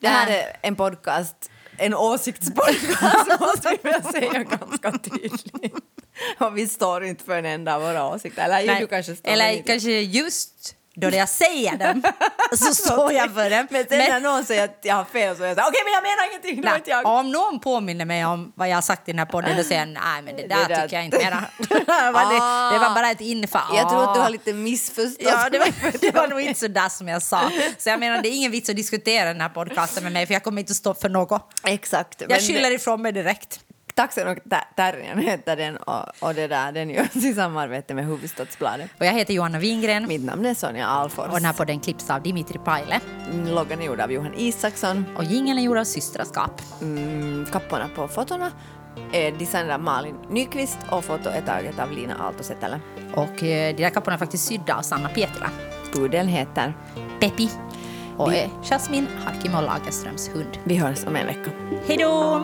Det 0.00 0.08
här 0.08 0.26
Äh. 0.30 0.34
är 0.34 0.56
en 0.62 0.76
podcast, 0.76 1.50
en 1.76 1.94
åsiktspodcast 1.94 3.40
måste 3.40 3.78
vi 3.82 3.90
väl 3.90 4.02
säga 4.04 4.42
ganska 4.42 4.92
tydligt. 4.92 5.74
Och 6.38 6.58
vi 6.58 6.68
står 6.68 7.04
inte 7.04 7.24
för 7.24 7.38
en 7.38 7.46
enda 7.46 7.74
av 7.76 7.82
våra 7.82 8.06
åsikter. 8.08 8.44
Eller 8.44 8.66
Nej, 8.66 8.80
du 8.80 8.86
kanske 8.86 9.16
står 9.16 9.30
eller 9.30 9.52
lite. 9.52 9.62
kanske 9.62 9.90
just 10.00 10.74
då 10.94 11.10
jag 11.10 11.28
säger 11.28 11.76
dem 11.76 12.02
så 12.58 12.74
står 12.84 13.12
jag 13.12 13.34
för 13.34 13.50
dem. 13.50 13.66
Men 13.70 13.84
sen 13.88 13.98
när 13.98 14.20
någon 14.20 14.44
säger 14.44 14.64
att 14.64 14.78
jag 14.82 14.94
har 14.94 15.04
fel 15.04 15.36
så 15.36 15.42
är 15.42 15.46
jag 15.48 15.56
så 15.56 15.62
okej 15.68 15.80
men 15.84 15.92
jag 15.92 16.02
menar 16.02 16.30
ingenting, 16.30 16.62
det 16.62 16.68
var 16.68 16.76
inte 16.76 16.90
jag. 16.90 17.06
Om 17.06 17.30
någon 17.32 17.60
påminner 17.60 18.04
mig 18.04 18.24
om 18.24 18.52
vad 18.56 18.68
jag 18.68 18.74
har 18.76 18.82
sagt 18.82 19.08
i 19.08 19.12
den 19.12 19.18
här 19.18 19.26
podden 19.26 19.56
då 19.56 19.64
säger 19.64 19.80
jag 19.80 19.88
nej 19.88 20.22
men 20.22 20.36
det 20.36 20.46
där, 20.46 20.68
där- 20.68 20.82
tycker 20.82 20.96
jag 20.96 21.04
inte 21.04 21.16
det, 21.18 22.10
var 22.12 22.70
det, 22.70 22.74
det 22.74 22.78
var 22.88 22.94
bara 22.94 23.10
ett 23.10 23.20
infall. 23.20 23.76
Jag 23.76 23.88
tror 23.90 24.02
att 24.04 24.14
du 24.14 24.20
Ah. 24.20 24.22
har 24.22 24.30
lite 24.30 24.52
missförstått 24.52 25.16
Ja, 25.26 25.48
det 25.50 25.58
var, 25.58 25.68
det 26.00 26.10
var 26.14 26.28
nog 26.28 26.40
inte 26.40 26.60
så 26.60 26.68
där 26.68 26.88
som 26.88 27.08
jag 27.08 27.22
sa. 27.22 27.50
Så 27.78 27.88
jag 27.88 28.00
menar, 28.00 28.22
det 28.22 28.28
är 28.28 28.32
ingen 28.36 28.50
vits 28.52 28.70
att 28.70 28.76
diskutera 28.76 29.28
den 29.32 29.40
här 29.40 29.48
podcasten 29.48 30.02
med 30.04 30.12
mig 30.12 30.26
för 30.26 30.32
jag 30.34 30.42
kommer 30.44 30.60
inte 30.60 30.70
att 30.70 30.76
stå 30.76 30.94
för 30.94 31.08
något. 31.08 31.50
Exakt. 31.64 32.22
Jag 32.28 32.40
skyller 32.40 32.70
ifrån 32.70 33.02
mig 33.02 33.12
direkt. 33.12 33.60
Taxen 34.02 34.28
och 34.28 34.38
Terriern 34.76 35.18
heter 35.18 35.56
den 35.62 35.76
och, 35.76 36.04
och 36.20 36.34
det 36.34 36.46
där, 36.46 36.72
den 36.72 36.90
görs 36.90 37.16
i 37.24 37.34
samarbete 37.34 37.94
med 37.94 38.06
Hufvudstadsbladet. 38.06 38.90
Och 39.00 39.06
jag 39.06 39.12
heter 39.12 39.34
Johanna 39.34 39.58
Wingren 39.58 40.08
Mitt 40.08 40.24
namn 40.24 40.46
är 40.46 40.54
Sonja 40.54 40.86
Alfors. 40.86 41.26
och 41.26 41.34
den 41.34 41.44
här 41.44 41.52
podden 41.52 41.80
klipps 41.80 42.10
av 42.10 42.22
Dimitri 42.22 42.58
Paile 42.58 43.00
Loggan 43.46 43.80
är 43.80 43.86
gjord 43.86 44.00
av 44.00 44.12
Johan 44.12 44.34
Isaksson. 44.36 45.04
och 45.16 45.24
jingeln 45.24 45.58
är 45.58 45.62
gjord 45.62 45.78
av 45.78 45.84
Systraskap. 45.84 46.62
Mm, 46.80 47.46
kapporna 47.52 47.88
på 47.94 48.08
fotona 48.08 48.50
är 49.12 49.32
designade 49.32 49.74
av 49.74 49.80
Malin 49.80 50.16
Nyqvist 50.30 50.78
och 50.90 51.04
foto 51.04 51.28
är 51.28 51.40
taget 51.40 51.78
av 51.78 51.92
Lina 51.92 52.14
Aaltosetälä. 52.14 52.80
Och 53.14 53.42
eh, 53.42 53.76
de 53.76 53.82
där 53.82 53.90
kapporna 53.90 54.14
är 54.14 54.18
faktiskt 54.18 54.44
sydda 54.44 54.74
av 54.74 54.82
Sanna 54.82 55.08
Pietilä. 55.08 55.48
Pudeln 55.92 56.28
heter 56.28 56.74
Peppi 57.20 57.50
och 58.16 58.32
Vi- 58.32 58.38
är 58.38 58.48
Jasmin 58.62 59.06
Harkimo 59.24 59.60
Lagerströms 59.60 60.30
hund. 60.34 60.58
Vi 60.64 60.76
hörs 60.76 61.06
om 61.06 61.16
en 61.16 61.26
vecka. 61.26 61.50
Hej 61.86 61.96
då! 61.96 62.42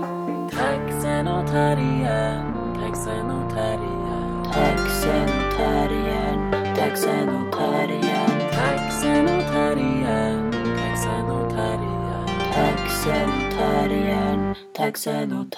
Taxen 14.77 15.33
och 15.33 15.53